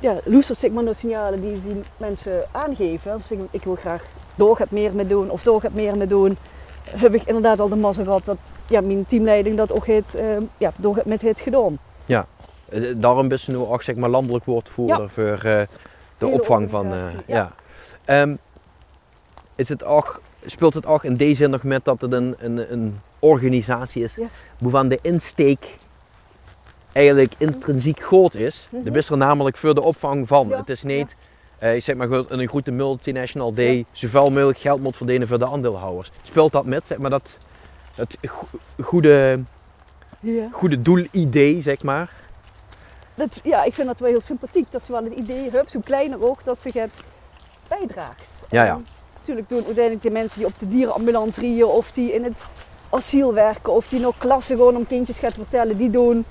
ja, 0.00 0.16
loestert 0.24 0.58
zeg 0.58 0.70
maar 0.70 0.84
de 0.84 0.94
signalen 0.94 1.40
die 1.40 1.62
die 1.62 1.82
mensen 1.96 2.44
aangeven. 2.52 3.20
Zeg, 3.24 3.38
ik 3.50 3.64
wil 3.64 3.74
graag 3.74 4.04
door 4.34 4.58
het 4.58 4.70
meer 4.70 4.92
mee 4.92 5.06
doen 5.06 5.30
of 5.30 5.42
door 5.42 5.62
het 5.62 5.74
meer 5.74 5.96
mee 5.96 6.06
doen. 6.06 6.36
Heb 6.90 7.14
ik 7.14 7.22
inderdaad 7.24 7.60
al 7.60 7.68
de 7.68 7.76
mazzel 7.76 8.04
gehad 8.04 8.24
dat 8.24 8.36
ja, 8.68 8.80
mijn 8.80 9.06
teamleiding 9.06 9.56
dat 9.56 9.72
ook 9.72 9.86
heeft, 9.86 10.14
ehm, 10.14 10.42
ja, 10.58 10.72
door 10.76 10.96
het 10.96 11.04
met 11.04 11.20
heeft 11.20 11.40
gedaan. 11.40 11.78
Eh, 12.68 12.82
Daarom 12.96 13.30
is 13.32 13.42
ze 13.44 13.50
nu 13.50 13.56
ook 13.56 13.82
zeg 13.82 13.94
maar 13.96 14.08
landelijk 14.10 14.44
woordvoerder 14.44 15.08
voor 15.10 15.32
eh, 15.32 15.40
de 15.42 15.66
Hele 16.18 16.30
opvang 16.32 16.70
van. 16.70 16.92
eh, 16.92 17.00
ja. 17.26 17.34
ja. 17.36 17.52
Ehm, 18.04 18.34
is 19.54 19.68
het 19.68 19.84
ook, 19.84 20.20
speelt 20.46 20.74
het 20.74 20.86
ook 20.86 21.04
in 21.04 21.16
deze 21.16 21.34
zin 21.34 21.50
nog 21.50 21.62
met 21.62 21.84
dat 21.84 22.00
het 22.00 22.12
een, 22.12 22.34
een, 22.38 22.72
een 22.72 23.00
organisatie 23.18 24.02
is, 24.02 24.14
Ja. 24.14 24.26
waarvan 24.58 24.88
de 24.88 24.98
insteek 25.02 25.78
eigenlijk 26.96 27.32
intrinsiek 27.38 28.00
groot 28.02 28.34
is. 28.34 28.68
Mhm. 28.70 28.84
De 28.92 28.98
is 28.98 29.10
er 29.10 29.16
namelijk 29.16 29.56
voor 29.56 29.74
de 29.74 29.82
opvang 29.82 30.28
van. 30.28 30.48
Ja, 30.48 30.56
Het 30.56 30.70
is 30.70 30.82
niet, 30.82 31.14
eh, 31.58 31.74
ik 31.74 31.82
zeg 31.82 31.96
maar 31.96 32.10
een 32.10 32.48
grote 32.48 32.70
multinational 32.70 33.54
die 33.54 33.86
zoveel 33.92 34.30
mogelijk 34.30 34.58
geld 34.58 34.80
moet 34.82 34.96
verdienen 34.96 35.28
voor 35.28 35.38
de 35.38 35.46
aandeelhouders. 35.48 36.10
Speelt 36.22 36.52
dat 36.52 36.64
met, 36.64 36.86
zeg 36.86 36.98
maar, 36.98 37.10
dat 37.10 37.36
het 37.94 38.16
go- 38.22 38.58
goede, 38.82 39.40
Ja. 40.20 40.48
goede 40.52 40.82
doelidee, 40.82 41.62
zeg 41.62 41.82
maar. 41.82 42.10
Dat, 43.14 43.40
ja, 43.42 43.64
ik 43.64 43.74
vind 43.74 43.86
dat 43.86 43.98
wel 44.00 44.08
heel 44.08 44.20
sympathiek. 44.20 44.66
Dat 44.70 44.82
ze 44.82 44.92
wel 44.92 45.04
het 45.04 45.12
idee 45.12 45.42
hebben, 45.42 45.70
zo 45.70 45.80
kleiner 45.84 46.22
ook, 46.28 46.44
dat 46.44 46.58
ze 46.58 46.70
het 46.74 46.90
bijdraagt. 47.68 48.28
Ja, 48.50 48.64
ja. 48.64 48.74
En 48.74 48.86
natuurlijk 49.18 49.48
doen 49.48 49.64
uiteindelijk 49.64 50.02
de 50.04 50.10
mensen 50.10 50.38
die 50.38 50.46
op 50.46 50.58
de 50.58 50.68
dierenambulance 50.68 51.40
rijden 51.40 51.68
of 51.72 51.92
die 51.92 52.12
in 52.12 52.24
het 52.24 52.36
asiel 52.90 53.35
werken 53.35 53.72
of 53.72 53.88
die 53.88 54.00
nog 54.00 54.18
klassen 54.18 54.56
gewoon 54.56 54.76
om 54.76 54.87
kindjes 54.87 55.18
gaat 55.18 55.35
vertellen, 55.35 55.76
die 55.76 55.90
doen 55.90 56.24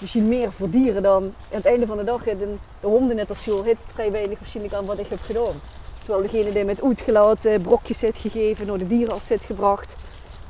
misschien 0.00 0.28
meer 0.28 0.52
voor 0.52 0.70
dieren 0.70 1.02
dan 1.02 1.22
aan 1.22 1.32
het 1.48 1.66
einde 1.66 1.86
van 1.86 1.96
de 1.96 2.04
dag 2.04 2.22
de, 2.24 2.54
de 2.80 2.86
honden 2.86 3.18
in 3.18 3.26
het 3.28 3.46
heeft 3.64 3.80
vrij 3.92 4.10
weinig 4.10 4.38
waarschijnlijk 4.38 4.74
aan 4.74 4.84
wat 4.84 4.98
ik 4.98 5.06
heb 5.08 5.20
gedaan. 5.22 5.60
Terwijl 5.98 6.22
degene 6.22 6.52
die 6.52 6.64
met 6.64 6.82
uitgelaten 6.82 7.62
brokjes 7.62 8.00
heeft 8.00 8.18
gegeven, 8.18 8.66
naar 8.66 8.78
de 8.78 8.86
dierenarts 8.86 9.28
heeft 9.28 9.44
gebracht, 9.44 9.96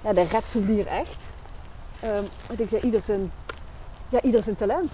ja, 0.04 0.12
dat 0.12 0.30
redt 0.30 0.48
zo'n 0.48 0.66
dier 0.66 0.86
echt. 0.86 1.24
Ehm, 2.00 2.24
ik 2.50 2.56
denk 2.56 2.70
dat 2.70 2.82
ieder 2.82 3.02
zijn, 3.02 3.32
ja, 4.08 4.22
ieder 4.22 4.42
zijn 4.42 4.56
talent. 4.56 4.92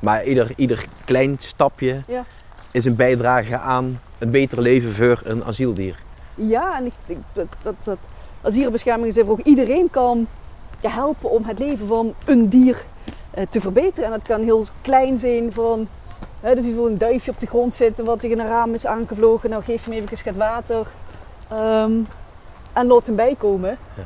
Maar 0.00 0.24
ieder, 0.24 0.52
ieder 0.56 0.86
klein 1.04 1.36
stapje 1.38 2.02
Ja. 2.06 2.24
is 2.70 2.84
een 2.84 2.96
bijdrage 2.96 3.58
aan 3.58 4.00
een 4.18 4.30
beter 4.30 4.60
leven 4.60 4.92
voor 4.92 5.20
een 5.24 5.44
asieldier. 5.44 6.02
Ja, 6.34 6.76
en 6.76 6.86
ik 6.86 6.92
denk 7.06 7.22
dat, 7.32 7.46
dat, 7.62 7.74
dat 7.82 7.98
als 8.40 8.54
dierenbescherming 8.54 9.16
is 9.16 9.24
ook 9.24 9.40
iedereen 9.40 9.90
kan 9.90 10.26
ja, 10.80 10.90
helpen 10.90 11.30
om 11.30 11.44
het 11.44 11.58
leven 11.58 11.86
van 11.86 12.14
een 12.24 12.48
dier 12.48 12.74
eh, 12.74 12.80
te 13.50 13.60
verbeteren. 13.60 14.04
En 14.04 14.10
dat 14.18 14.22
kan 14.28 14.42
heel 14.42 14.64
klein 14.80 15.18
zijn 15.18 15.52
van, 15.52 15.88
hè, 16.40 16.54
dus 16.54 16.66
voor 16.76 16.86
een 16.86 16.98
duifje 16.98 17.30
op 17.30 17.40
de 17.40 17.46
grond 17.46 17.74
zitten 17.74 18.04
wat 18.04 18.20
tegen 18.20 18.38
een 18.38 18.46
raam 18.48 18.74
is 18.74 18.86
aangevlogen. 18.86 19.50
Nou 19.50 19.62
geef 19.62 19.84
hem 19.84 19.92
even 19.94 20.18
wat 20.24 20.34
water 20.34 20.86
ehm, 21.48 21.92
en 22.72 22.86
laat 22.86 23.06
hem 23.06 23.16
bijkomen. 23.16 23.78
Ja. 23.94 24.02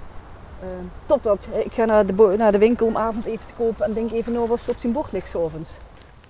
Ehm, 0.62 0.85
totdat 1.07 1.49
ik 1.64 1.73
ga 1.73 1.85
naar 1.85 2.07
de, 2.07 2.35
naar 2.38 2.53
de 2.53 2.59
winkel 2.59 2.87
om 2.87 2.97
avondeten 2.97 3.47
te 3.47 3.55
kopen 3.57 3.85
en 3.87 3.92
denk 3.92 4.11
even 4.12 4.33
nou 4.33 4.49
wat 4.49 4.62
er 4.62 4.71
op 4.71 4.77
zijn 4.79 4.92
bord 4.92 5.12
ligt 5.12 5.29
's 5.29 5.35
avonds. 5.35 5.71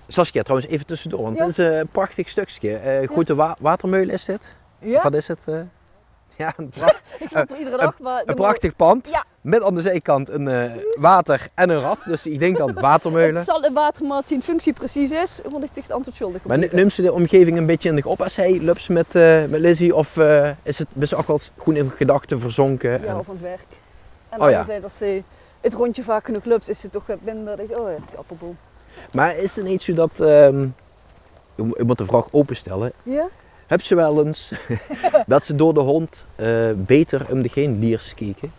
Saskia, 0.06 0.42
trouwens 0.42 0.70
even 0.70 0.86
tussendoor, 0.86 1.22
want 1.22 1.36
Ja. 1.36 1.44
dit 1.46 1.58
is 1.58 1.64
een 1.64 1.88
prachtig 1.88 2.28
stukje. 2.28 2.76
Eh 2.76 3.08
grote 3.08 3.34
wa 3.34 3.56
watermeulen 3.60 4.14
is 4.14 4.24
dit? 4.24 4.56
Ja, 4.78 4.96
Of 4.96 5.02
Wat 5.02 5.14
is 5.14 5.28
het? 5.28 5.42
eh? 5.46 5.60
Ja, 6.36 6.52
een, 6.56 6.68
pra- 6.68 6.92
ik 7.18 7.32
loop 7.34 7.50
er 7.50 7.56
iedere 7.58 7.76
dag. 7.76 7.98
Maar 7.98 8.22
een 8.26 8.34
prachtig 8.34 8.76
pand. 8.76 9.08
Ja. 9.08 9.24
Met 9.42 9.62
aan 9.62 9.74
de 9.74 9.80
zijkant 9.80 10.30
een 10.30 10.48
eh, 10.48 10.70
water 10.94 11.48
en 11.54 11.70
een 11.70 11.80
rat. 11.80 11.98
Dus 12.04 12.26
ik 12.26 12.38
denk 12.38 12.56
dan 12.56 12.72
watermeulen. 12.72 13.34
Het 13.36 13.44
zal 13.44 13.64
een 13.64 13.72
watermaat 13.72 14.28
zien 14.28 14.42
functie 14.42 14.72
precies 14.72 15.10
is, 15.10 15.40
want 15.50 15.64
ik 15.64 15.74
dicht 15.74 15.90
antwoord 15.92 16.16
schuldig 16.16 16.44
Maar 16.44 16.58
neemt 16.72 16.92
ze 16.92 17.02
de 17.02 17.12
omgeving 17.12 17.56
een 17.56 17.66
beetje 17.66 17.88
in 17.88 17.96
de 17.96 18.08
op 18.08 18.22
als 18.22 18.36
hij 18.36 18.58
lups 18.60 18.88
met, 18.88 19.14
eh, 19.14 19.44
met 19.44 19.60
Lizzie? 19.60 19.94
Of 19.94 20.16
eh, 20.16 20.50
is 20.62 20.78
het 20.78 20.88
best 20.92 21.14
ook 21.14 21.26
wel 21.26 21.40
goed 21.56 21.74
in 21.76 21.90
gedachten 21.90 22.40
verzonken? 22.40 22.90
Ja, 22.90 22.96
En- 22.98 23.16
of 23.16 23.28
aan 23.28 23.34
het 23.34 23.42
werk. 23.42 23.66
En 24.28 24.42
Oh 24.42 24.50
ja. 24.50 24.64
als 24.82 24.96
ze 24.96 25.22
het 25.60 25.74
rondje 25.74 26.02
vaak 26.02 26.24
genoeg 26.24 26.44
loopt, 26.44 26.68
is 26.68 26.82
het 26.82 26.92
toch 26.92 27.04
minder. 27.22 27.60
Oh 27.60 27.68
ja, 27.68 27.86
het 27.86 28.02
is 28.02 28.08
die 28.08 28.18
appelboom. 28.18 28.56
Maar 29.12 29.36
is 29.36 29.56
het 29.56 29.64
niet 29.64 29.82
zo 29.82 29.92
dat... 29.94 30.20
ehm 30.20 30.62
ik 31.54 31.64
mo- 31.64 31.74
ik 31.76 31.84
moet 31.86 31.98
de 31.98 32.04
vraag 32.04 32.24
openstellen. 32.30 32.92
Ja? 33.02 33.28
Heb 33.66 33.82
ze 33.82 33.94
wel 33.94 34.26
eens 34.26 34.52
dat 35.26 35.44
ze 35.44 35.54
door 35.54 35.74
de 35.74 35.80
hond 35.80 36.24
beter 36.76 37.26
om 37.30 37.42
de 37.42 37.48
geen 37.48 37.80
diers 37.80 38.14
kijken? 38.14 38.52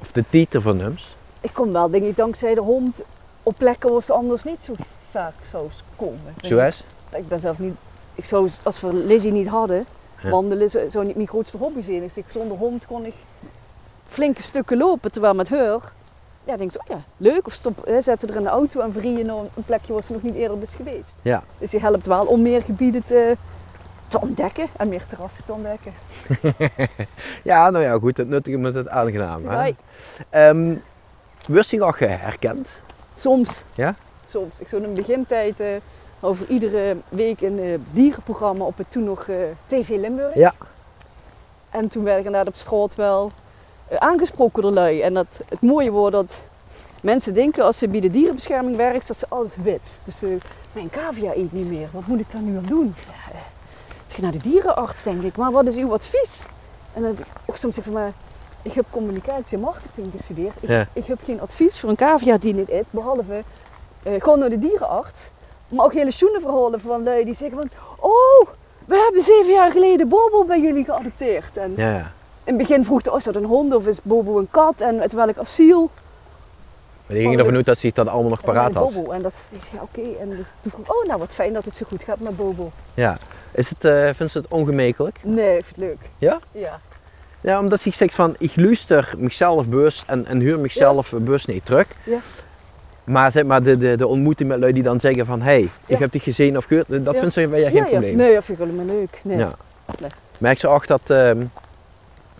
Of 0.00 0.12
de 0.12 0.24
tieten 0.30 0.62
van 0.62 0.80
hem? 0.80 0.96
Ik 1.40 1.50
kom 1.52 1.72
wel, 1.72 1.90
denk 1.90 2.04
ik, 2.04 2.16
dankzij 2.16 2.54
de 2.54 2.60
hond 2.60 3.02
op 3.42 3.54
plekken 3.58 3.92
waar 3.92 4.02
ze 4.02 4.12
anders 4.12 4.44
niet 4.44 4.64
zo 4.64 4.72
vaak 5.10 5.32
zou 5.50 5.68
komen. 5.96 6.34
Zoals? 6.42 6.84
Ik 7.12 7.28
ben 7.28 7.40
zelf 7.40 7.58
niet... 7.58 7.74
Ik 8.14 8.24
zou, 8.24 8.48
als 8.62 8.80
we 8.80 8.92
Lizzie 8.92 9.32
niet 9.32 9.48
hadden, 9.48 9.86
Ja. 10.22 10.30
wandelen 10.30 10.70
zou 10.90 11.04
niet 11.04 11.16
mijn 11.16 11.28
grootste 11.28 11.56
hobby 11.56 11.82
zijn. 11.82 12.02
Ik 12.02 12.10
zeg, 12.10 12.24
zonder 12.28 12.56
hond 12.56 12.86
kon 12.86 13.04
ik 13.04 13.14
flinke 14.08 14.42
stukken 14.42 14.76
lopen, 14.76 15.12
terwijl 15.12 15.34
met 15.34 15.50
haar... 15.50 15.92
Ja, 16.44 16.56
denk 16.56 16.72
ik 16.72 16.72
zo, 16.72 16.78
oh 16.92 16.96
ja, 16.98 17.02
leuk. 17.16 17.46
Of 17.46 17.52
stop, 17.52 17.86
hè, 17.86 18.00
zetten 18.00 18.28
er 18.28 18.36
in 18.36 18.42
de 18.42 18.48
auto 18.48 18.80
en 18.80 18.92
verrieën 18.92 19.26
naar 19.26 19.36
een 19.36 19.64
plekje 19.66 19.92
waar 19.92 20.02
ze 20.02 20.12
nog 20.12 20.22
niet 20.22 20.34
eerder 20.34 20.62
is 20.62 20.74
geweest. 20.74 21.14
Ja. 21.22 21.42
Dus 21.58 21.70
je 21.70 21.80
helpt 21.80 22.06
wel 22.06 22.26
om 22.26 22.42
meer 22.42 22.62
gebieden 22.62 23.04
te, 23.04 23.36
te 24.10 24.20
ontdekken 24.20 24.66
en 24.76 24.88
meer 24.88 25.06
terrassen 25.08 25.44
te 25.44 25.52
ontdekken. 25.52 25.92
Ja, 27.42 27.70
nou 27.70 27.84
ja, 27.84 27.98
goed. 27.98 28.16
Het 28.16 28.28
nuttige 28.28 28.56
met 28.56 28.74
het 28.74 28.88
aangename. 28.88 29.74
Ehm, 30.30 30.74
Wist 31.46 31.70
je 31.70 31.82
al 31.82 31.94
herkend? 31.96 32.68
Soms. 33.12 33.64
Ja? 33.74 33.94
Soms. 34.28 34.60
Ik 34.60 34.68
zou 34.68 34.82
in 34.82 34.94
de 34.94 35.00
begintijd 35.00 35.60
eh, 35.60 35.68
over 36.20 36.48
iedere 36.48 36.96
week 37.08 37.40
een 37.40 37.58
eh, 37.58 37.78
dierenprogramma 37.90 38.64
op 38.64 38.78
het 38.78 38.90
toen 38.90 39.04
nog 39.04 39.28
eh, 39.28 39.36
TV 39.66 39.88
Limburg. 39.88 40.34
Ja. 40.34 40.54
En 41.70 41.88
toen 41.88 42.04
werd 42.04 42.18
ik 42.18 42.24
inderdaad 42.24 42.48
op 42.48 42.60
straat 42.60 42.94
wel 42.94 43.32
aangesproken 43.98 44.62
door 44.62 44.72
lui. 44.72 45.00
En 45.00 45.14
dat, 45.14 45.40
het 45.48 45.60
mooie 45.60 45.90
wordt 45.90 46.14
dat 46.14 46.40
mensen 47.00 47.34
denken 47.34 47.64
als 47.64 47.78
ze 47.78 47.88
bij 47.88 48.00
de 48.00 48.10
dierenbescherming 48.10 48.76
werkt, 48.76 49.06
dat 49.06 49.16
ze 49.16 49.26
alles 49.28 49.56
wit. 49.56 50.00
Dus 50.04 50.22
eh, 50.22 50.30
mijn 50.72 50.90
cavia 50.90 51.34
eet 51.34 51.52
niet 51.52 51.68
meer. 51.68 51.88
Wat 51.92 52.06
moet 52.06 52.20
ik 52.20 52.30
daar 52.30 52.42
nu 52.42 52.56
aan 52.56 52.66
doen? 52.66 52.94
Ja, 52.96 53.38
ik 54.12 54.18
naar 54.18 54.32
de 54.32 54.38
dierenarts, 54.38 55.02
denk 55.02 55.22
ik. 55.22 55.36
Maar 55.36 55.50
wat 55.52 55.66
is 55.66 55.74
uw 55.76 55.92
advies? 55.92 56.42
En 56.94 57.02
dan 57.02 57.16
ook 57.44 57.56
soms 57.56 57.74
zeg 57.74 57.84
ik 57.86 57.92
van, 57.92 58.00
maar 58.02 58.12
ik 58.62 58.72
heb 58.72 58.84
communicatie 58.90 59.56
en 59.56 59.60
marketing 59.62 60.12
gestudeerd. 60.16 60.54
Ik, 60.60 60.68
Ja. 60.68 60.86
ik 60.92 61.04
heb 61.06 61.18
geen 61.24 61.40
advies 61.40 61.80
voor 61.80 61.88
een 61.88 61.96
cavia 61.96 62.38
die 62.38 62.54
niet 62.54 62.70
eet, 62.70 62.86
behalve 62.90 63.42
eh, 64.02 64.12
gewoon 64.22 64.38
naar 64.38 64.50
de 64.50 64.58
dierenarts. 64.58 65.30
Maar 65.68 65.84
ook 65.84 65.92
hele 65.92 66.10
schoenen 66.10 66.40
verhalen 66.40 66.80
van 66.80 67.02
lui 67.02 67.24
die 67.24 67.34
zeggen 67.34 67.58
van, 67.58 67.70
oh, 67.98 68.46
we 68.84 69.02
hebben 69.04 69.22
zeven 69.22 69.52
jaar 69.52 69.70
geleden 69.70 70.08
Bobo 70.08 70.44
bij 70.44 70.60
jullie 70.60 70.84
geadopteerd. 70.84 71.56
En 71.56 71.72
Ja, 71.76 71.96
in 72.44 72.56
het 72.56 72.56
begin 72.56 72.84
vroeg 72.84 73.02
de, 73.02 73.10
oh, 73.10 73.16
is 73.16 73.24
dat 73.24 73.34
een 73.34 73.44
hond 73.44 73.74
of 73.74 73.86
is 73.86 73.98
Bobo 74.02 74.38
een 74.38 74.48
kat 74.50 74.80
en 74.80 75.00
uit 75.00 75.12
welk 75.12 75.38
asiel? 75.38 75.90
Maar 77.06 77.16
die 77.16 77.26
gingen 77.28 77.38
ervan 77.38 77.54
uit 77.54 77.66
dat 77.66 77.78
ze 77.78 77.86
het 77.86 77.94
dan 77.94 78.08
allemaal 78.08 78.30
nog 78.30 78.40
paraat 78.42 78.74
had. 78.74 78.94
Bobo. 78.94 79.10
En 79.10 79.22
dat 79.22 79.32
is, 79.32 79.58
ja, 79.72 79.82
oké. 79.82 80.00
En 80.20 80.28
dus 80.28 80.52
toen 80.60 80.70
vroeg 80.70 80.88
oh, 80.96 81.04
nou 81.04 81.18
wat 81.18 81.32
fijn 81.32 81.52
dat 81.52 81.64
het 81.64 81.74
zo 81.74 81.86
goed 81.88 82.02
gaat 82.02 82.18
met 82.20 82.36
Bobo. 82.36 82.70
Ja. 82.94 83.18
Is 83.52 83.68
het, 83.68 83.84
eh 83.84 84.08
vindt 84.14 84.32
ze 84.32 84.38
het 84.38 84.48
ongemakelijk? 84.48 85.18
Nee, 85.24 85.56
ik 85.58 85.64
vind 85.64 85.76
het 85.76 85.84
leuk. 85.84 85.98
Ja? 86.18 86.38
Ja. 86.52 86.80
Ja, 87.40 87.58
omdat 87.60 87.80
ze 87.80 87.90
zegt 87.92 88.14
van, 88.14 88.34
ik 88.38 88.52
luister 88.56 89.12
mezelf 89.16 89.66
bewust 89.66 90.04
en, 90.06 90.26
en 90.26 90.40
huur 90.40 90.58
mezelf 90.58 91.10
bewust 91.16 91.46
niet 91.48 91.64
terug. 91.66 91.86
Ja. 92.04 92.18
Maar, 93.04 93.32
zeg 93.32 93.44
maar 93.44 93.62
de, 93.62 93.76
de, 93.76 93.96
de 93.96 94.06
ontmoeting 94.06 94.48
met 94.48 94.58
lui 94.58 94.72
die 94.72 94.82
dan 94.82 95.00
zeggen 95.00 95.26
van, 95.26 95.38
hé, 95.40 95.44
hey, 95.44 95.60
ik 95.62 95.70
Ja. 95.86 95.98
heb 95.98 96.12
dich 96.12 96.22
gezien 96.22 96.56
of 96.56 96.64
gehoord, 96.64 96.86
dat 96.88 97.14
Ja. 97.14 97.20
vindt 97.20 97.34
ze 97.34 97.48
bij 97.48 97.60
jou 97.60 97.72
geen 97.72 97.80
ja, 97.82 97.84
ja. 97.88 97.90
probleem. 97.90 98.16
Nee, 98.16 98.34
dat 98.34 98.44
vind 98.44 98.58
ik 98.60 98.64
helemaal 98.66 98.94
leuk. 98.96 99.20
Nee. 99.24 99.38
Ja. 99.38 99.50
Nee. 100.00 100.10
Merk 100.40 100.58
ze 100.58 100.68
ook 100.68 100.86
dat, 100.86 101.00
ehm 101.10 101.42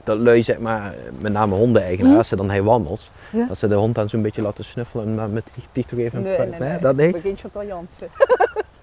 dat 0.04 0.18
lui, 0.18 0.42
zeg 0.42 0.58
maar, 0.58 0.94
met 1.22 1.32
name 1.32 1.54
hondeneigenaars, 1.54 2.16
als 2.16 2.28
ze 2.28 2.36
dan 2.36 2.50
hij 2.50 2.62
wandelt? 2.62 3.10
Ja. 3.32 3.46
dat 3.46 3.58
ze 3.58 3.68
de 3.68 3.74
hond 3.74 3.94
dan 3.94 4.08
zo'n 4.08 4.22
beetje 4.22 4.42
laten 4.42 4.64
snuffelen, 4.64 5.14
maar 5.14 5.28
met 5.28 5.44
die, 5.72 5.84
toch 5.86 5.98
even 5.98 6.22
Nee, 6.22 6.34
kwijt. 6.34 6.58
nee, 6.58 6.68
nee. 6.68 6.78
dat 6.78 6.96
niet? 6.96 7.20
Chantal 7.40 7.64
Jansen. 7.66 8.08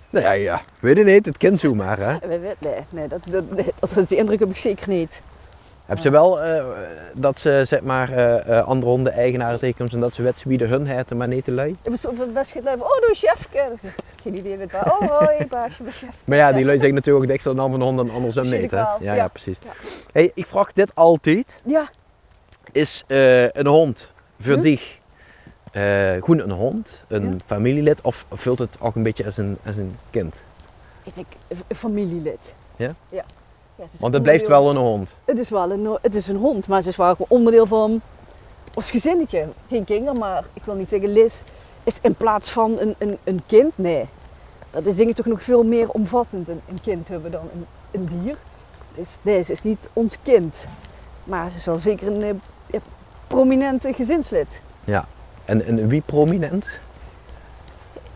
Nee, 0.10 0.24
ja, 0.24 0.32
ja, 0.32 0.62
weet 0.80 0.98
je 0.98 1.04
niet, 1.04 1.26
het 1.26 1.38
kind 1.38 1.60
zo 1.60 1.76
maar, 1.76 2.00
hè. 2.00 2.28
Nee, 2.28 2.56
nee, 2.90 3.08
dat, 3.08 3.20
dat, 3.30 3.44
dat 3.80 3.98
is 3.98 4.06
die 4.06 4.18
indruk 4.18 4.40
heb 4.40 4.50
ik 4.50 4.58
zeker 4.58 4.90
niet. 4.90 5.22
Heb 5.88 6.00
ze 6.00 6.10
wel 6.10 6.42
eh, 6.42 6.66
dat 7.14 7.40
ze, 7.40 7.64
zeg 7.68 7.82
maar, 7.82 8.12
eh, 8.12 8.58
eh, 8.58 8.68
andere 8.68 8.92
honden-eigenaren 8.92 9.60
tegenkomt 9.60 9.94
en 9.94 10.00
dat 10.00 10.14
ze 10.14 10.22
wedstrieden 10.22 10.70
hun 10.70 10.88
heten, 10.88 11.18
maar 11.18 11.28
niet 11.28 11.46
de 11.46 11.52
lui? 11.52 11.78
Ik 11.84 11.92
het 12.02 12.34
best 12.34 12.52
gedaan. 12.52 12.82
Oh, 12.82 13.02
doe 13.02 13.14
chefke. 13.14 13.66
Dat 13.70 13.92
Geen 14.22 14.38
idee 14.38 14.58
wat 14.58 14.72
waar. 14.72 14.86
Oh, 14.86 15.20
hoi, 15.20 15.46
baasje, 15.50 15.84
mijn 15.84 15.96
chef. 15.96 16.10
Maar 16.26 16.38
ja, 16.38 16.52
die 16.52 16.66
lui 16.66 16.78
zeggen 16.78 16.96
natuurlijk 16.96 17.26
ook 17.26 17.32
extra 17.32 17.52
naam 17.52 17.70
van 17.70 17.80
de 17.80 17.86
hond 17.86 18.00
en 18.00 18.10
andersom 18.10 18.50
niet, 18.50 18.72
hè. 18.72 18.78
Ja, 18.78 18.98
ja, 19.00 19.14
ja. 19.14 19.28
precies. 19.28 19.58
Ja. 19.64 19.72
Hey, 20.12 20.32
ik 20.34 20.46
vraag 20.46 20.74
dit 20.74 20.96
altijd. 20.96 21.62
Ja, 21.66 21.90
Is 22.72 23.04
een 23.08 23.68
hond 23.68 24.12
voor 24.40 24.54
Hm? 24.54 24.62
dich 24.62 25.00
eh, 25.78 26.24
gewoon 26.24 26.40
een 26.40 26.52
hond, 26.52 27.04
een 27.08 27.30
Ja. 27.30 27.36
familielid, 27.46 28.02
of 28.02 28.26
vult 28.32 28.60
het 28.60 28.76
ook 28.80 28.96
een 28.96 29.04
beetje 29.04 29.26
als 29.26 29.38
een, 29.38 29.58
als 29.66 29.78
een 29.78 29.96
kind? 30.10 30.36
ik 31.04 31.16
denk 31.16 31.28
een 31.68 31.76
familielid. 31.76 32.54
Ja? 32.76 32.86
Ja. 33.10 33.24
ja 33.76 33.84
het 33.84 34.00
Want 34.00 34.14
het 34.14 34.24
blijft 34.24 34.48
wel 34.48 34.70
een 34.70 34.76
hond. 34.76 35.14
Het 35.26 35.40
is 35.40 35.50
wel 35.50 35.72
een, 35.72 35.98
het 36.02 36.16
is 36.16 36.28
een 36.28 36.36
hond, 36.36 36.68
maar 36.68 36.82
ze 36.82 36.90
is 36.90 36.96
wel 36.96 37.16
onderdeel 37.28 37.66
van 37.66 38.02
ons 38.74 38.92
gezinnetje. 38.92 39.46
Geen 39.70 39.84
kinderen, 39.84 40.20
maar 40.20 40.44
ik 40.54 40.64
wil 40.64 40.76
niet 40.76 40.90
zeggen 40.90 41.10
Liz 41.10 41.40
is 41.84 42.00
in 42.02 42.16
plaats 42.16 42.50
van 42.52 42.80
een, 42.80 42.96
een, 42.98 43.18
een 43.24 43.42
kind. 43.46 43.78
Nee, 43.78 44.06
dat 44.70 44.86
is 44.86 44.96
denk 44.96 45.10
ik 45.10 45.16
toch 45.16 45.26
nog 45.26 45.44
veel 45.44 45.64
meer 45.64 45.90
omvattend, 45.90 46.48
een, 46.48 46.62
een 46.70 46.82
kind 46.82 47.08
hebben 47.08 47.32
dan 47.32 47.50
een, 47.54 47.66
een 47.92 48.22
dier. 48.22 48.38
Dus 48.96 49.18
nee, 49.22 49.42
ze 49.44 49.52
is 49.52 49.64
niet 49.64 49.90
ons 49.94 50.18
kind. 50.24 50.66
Maar 51.24 51.50
ze 51.50 51.58
is 51.58 51.66
wel 51.66 51.78
zeker 51.80 52.08
een 52.08 52.24
eh, 52.24 52.34
ja, 52.66 52.80
prominente 53.28 53.94
gezinslid. 53.94 54.62
En, 55.48 55.66
en 55.66 55.88
wie 55.88 56.02
prominent? 56.06 56.66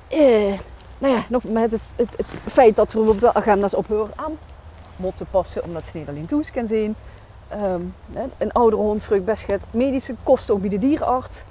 Eh, 0.07 0.59
nou 0.97 1.13
ja, 1.15 1.23
nog 1.27 1.43
met 1.43 1.71
het, 1.71 1.81
het, 1.95 2.09
het 2.17 2.25
feit 2.53 2.75
dat 2.75 2.85
we 2.91 2.97
bijvoorbeeld 2.97 3.33
wel 3.33 3.43
agenda's 3.43 3.73
op 3.73 3.87
haar 3.89 4.25
aan 4.25 4.37
moeten 4.95 5.25
passen, 5.31 5.63
omdat 5.63 5.87
ze 5.87 5.97
niet 5.97 6.07
alleen 6.07 6.25
toes 6.25 6.51
kan 6.51 6.67
zien. 6.67 6.95
Ehm, 7.47 7.81
een 8.37 8.51
oudere 8.51 8.81
hond 8.81 9.03
vreugd 9.03 9.25
best 9.25 9.43
gaat 9.43 9.59
medische 9.71 10.15
kosten 10.23 10.53
ook 10.53 10.59
bij 10.61 10.69
de 10.69 10.79
dierenarts. 10.79 11.43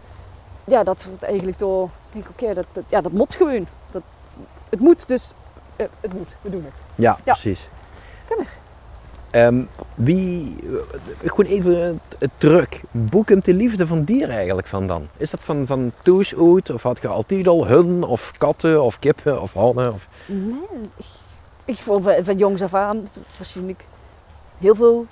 Ja, 0.64 0.82
dat 0.84 1.04
wordt 1.04 1.22
eigenlijk 1.22 1.58
door, 1.58 1.84
ik 1.84 1.90
denk 2.12 2.28
oké, 2.28 2.54
dat, 2.54 2.64
dat, 2.72 2.84
ja, 2.88 3.00
dat 3.00 3.12
moet 3.12 3.34
gewoon. 3.34 3.66
Dat, 3.90 4.02
het 4.68 4.80
moet, 4.80 5.08
dus 5.08 5.32
eh, 5.76 5.86
het 6.00 6.12
moet, 6.12 6.34
we 6.42 6.50
doen 6.50 6.64
het. 6.64 6.82
Ja, 6.94 7.18
Ja. 7.24 7.32
precies. 7.32 7.68
Kom 8.28 8.46
Ehm, 9.30 9.62
wie, 9.94 10.56
eh, 10.62 11.30
gewoon 11.30 11.50
even 11.50 12.00
het, 12.18 12.30
terug. 12.38 12.68
Hoe 13.10 13.24
komt 13.24 13.44
de 13.44 13.54
liefde 13.54 13.86
van 13.86 14.02
dieren 14.02 14.34
eigenlijk 14.34 14.66
van 14.66 14.86
dan? 14.86 15.08
Is 15.16 15.30
dat 15.30 15.42
van, 15.42 15.66
van 15.66 15.92
of 16.72 16.82
had 16.82 17.00
je 17.02 17.08
altijd 17.08 17.48
al 17.48 17.66
hun, 17.66 18.02
of 18.02 18.32
katten, 18.38 18.82
of 18.82 18.98
kippen, 18.98 19.42
of 19.42 19.52
honden? 19.52 19.92
Of... 19.92 20.08
Nee, 20.26 20.54
ik, 20.96 21.04
ik 21.64 21.76
vond 21.76 22.04
van, 22.04 22.24
van 22.24 22.36
jongs 22.36 22.62
af 22.62 22.74
aan, 22.74 23.08
waarschijnlijk 23.36 23.84
heel 24.58 24.74
veel 24.74 25.06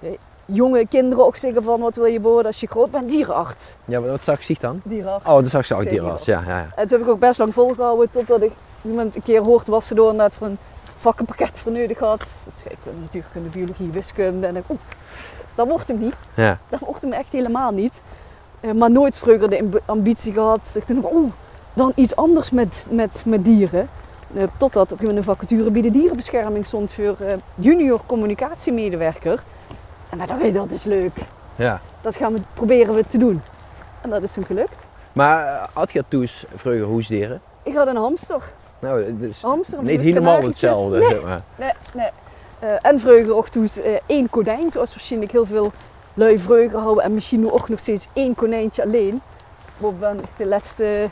eh, 0.00 0.10
jonge 0.44 0.86
kinderen 0.86 1.24
ook 1.24 1.36
zeggen 1.36 1.62
van 1.62 1.80
wat 1.80 1.96
wil 1.96 2.04
je 2.04 2.20
worden 2.20 2.46
als 2.46 2.60
je 2.60 2.66
groot 2.66 2.90
bent? 2.90 3.10
Dierenarts. 3.10 3.76
Ja, 3.84 4.00
wat 4.00 4.24
zag 4.24 4.48
ik 4.48 4.60
dan? 4.60 4.80
Dierenarts. 4.84 5.26
Oh, 5.26 5.34
dat 5.34 5.48
zag 5.48 5.66
ze 5.66 5.74
ook 5.74 5.82
Tegen 5.82 5.94
dieren 5.94 6.12
was. 6.12 6.24
Ja, 6.24 6.42
ja, 6.46 6.58
ja. 6.58 6.68
En 6.74 6.88
toen 6.88 6.98
heb 6.98 7.06
ik 7.06 7.12
ook 7.12 7.20
best 7.20 7.38
lang 7.38 7.52
volgehouden 7.54 8.10
totdat 8.10 8.42
ik 8.42 8.52
iemand 8.82 9.16
een 9.16 9.22
keer 9.22 9.42
hoorde 9.42 9.70
was 9.70 9.86
ze 9.86 9.94
door 9.94 10.30
voor 10.30 10.46
een 10.46 10.58
vakkenpakket 11.02 11.58
voor 11.58 11.72
nodig 11.72 11.98
had. 11.98 12.30
Ik 12.68 12.76
wil 12.82 12.92
natuurkunde, 13.00 13.48
biologie, 13.48 13.90
wiskunde. 13.90 14.46
En 14.46 14.64
oeh, 14.70 14.78
dat 15.54 15.68
wordt 15.68 15.88
hem 15.88 15.98
niet. 15.98 16.14
ja. 16.34 16.58
Dat 16.68 16.80
wordt 16.80 17.02
hem 17.02 17.12
echt 17.12 17.32
helemaal 17.32 17.70
niet. 17.72 18.00
Eh, 18.60 18.70
maar 18.72 18.90
nooit 18.90 19.16
vroeger 19.16 19.50
de 19.50 19.58
amb- 19.58 19.80
ambitie 19.84 20.32
gehad. 20.32 20.70
Ik 20.74 20.84
toen 20.84 21.06
oeh, 21.12 21.32
dan 21.74 21.92
iets 21.94 22.16
anders 22.16 22.50
met, 22.50 22.86
met, 22.90 23.22
met 23.26 23.44
dieren. 23.44 23.88
Eh, 24.34 24.42
totdat 24.56 24.92
op 24.92 25.02
een 25.02 25.16
een 25.16 25.24
vacature 25.24 25.70
bij 25.70 25.82
de 25.82 25.90
dierenbescherming 25.90 26.66
stond 26.66 26.92
voor 26.92 27.16
eh, 27.26 27.34
junior 27.54 28.00
communicatiemedewerker. 28.06 29.42
En 30.10 30.18
dan 30.18 30.26
dacht 30.26 30.42
ik, 30.42 30.54
dat 30.54 30.70
is 30.70 30.84
leuk. 30.84 31.16
ja. 31.56 31.80
Dat 32.00 32.16
gaan 32.16 32.32
we 32.32 32.40
proberen 32.54 32.94
we 32.94 33.04
te 33.08 33.18
doen. 33.18 33.42
En 34.00 34.10
dat 34.10 34.22
is 34.22 34.32
toen 34.32 34.44
gelukt. 34.44 34.84
Maar 35.12 35.68
had 35.72 35.92
je 35.92 36.04
toes 36.08 36.44
vroeger 36.54 36.82
hoesdieren? 36.84 37.40
Ik 37.62 37.74
had 37.74 37.86
een 37.86 37.96
hamster. 37.96 38.52
Nou, 38.82 39.04
het 39.04 39.14
is 39.20 39.42
niet 39.80 40.00
helemaal 40.00 40.42
hetzelfde. 40.42 40.98
Nee, 40.98 41.08
zeg 41.08 41.22
maar. 41.22 41.40
nee, 41.56 41.70
nee. 41.94 42.08
Eh, 42.58 42.68
en 42.90 43.00
vreugde 43.00 43.34
ook 43.34 43.48
toen 43.48 43.68
eh, 43.84 43.92
één 44.06 44.30
konijn, 44.30 44.70
zoals 44.70 44.90
waarschijnlijk 44.90 45.32
heel 45.32 45.46
veel 45.46 45.72
lui 46.14 46.38
vreugde 46.38 46.78
houden. 46.78 47.04
En 47.04 47.14
misschien 47.14 47.40
nu 47.40 47.50
ook 47.50 47.68
nog 47.68 47.78
steeds 47.78 48.08
één 48.12 48.34
konijntje 48.34 48.82
alleen. 48.82 49.20
Waarvan 49.78 50.18
ik 50.18 50.24
de 50.36 50.46
laatste 50.46 51.08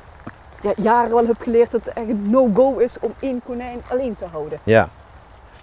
ja, 0.62 0.72
jaren 0.76 1.14
wel 1.14 1.26
heb 1.26 1.40
geleerd 1.40 1.70
dat 1.70 1.84
het 1.84 1.94
echt 1.94 2.06
no-go 2.22 2.78
is 2.78 2.96
om 3.00 3.12
één 3.20 3.40
konijn 3.46 3.80
alleen 3.90 4.14
te 4.14 4.24
houden. 4.30 4.58
Ja. 4.62 4.88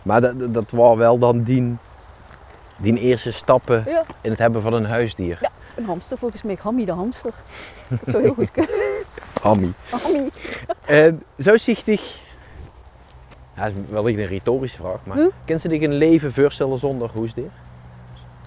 Maar 0.04 0.22
dat, 0.22 0.40
dat- 0.40 0.54
dat 0.54 0.72
was 0.72 0.98
wel 0.98 1.18
dan 1.18 1.44
die, 1.44 1.76
die 2.78 3.00
eerste 3.00 3.32
stappen 3.32 3.84
Ja, 3.88 4.04
in 4.22 4.30
het 4.30 4.40
hebben 4.40 4.62
van 4.62 4.74
een 4.74 4.86
huisdier. 4.86 5.38
Ja. 5.42 5.50
een 5.76 5.86
hamster, 5.86 6.18
volgens 6.18 6.42
mij 6.44 6.58
Hammy 6.62 6.86
de 6.86 6.92
hamster. 6.92 7.34
Dat 7.88 8.00
zou 8.04 8.24
heel 8.24 8.34
goed 8.34 8.52
kunnen. 8.52 8.72
Hammy. 9.42 9.72
Hammy. 9.90 10.30
En 10.86 11.24
zo 11.40 11.58
zichtig. 11.58 12.22
Ja, 13.56 13.64
dat 13.64 13.74
is 13.86 13.92
wellicht 13.92 14.20
een 14.20 14.26
retorische 14.28 14.78
vraag, 14.78 15.00
maar 15.04 15.18
Hm? 15.18 15.28
kan 15.46 15.60
ze 15.60 15.70
zich 15.70 15.82
een 15.82 15.94
leven 15.94 16.34
voorstellen 16.34 16.80
zonder 16.80 17.10
hoesdier? 17.14 17.50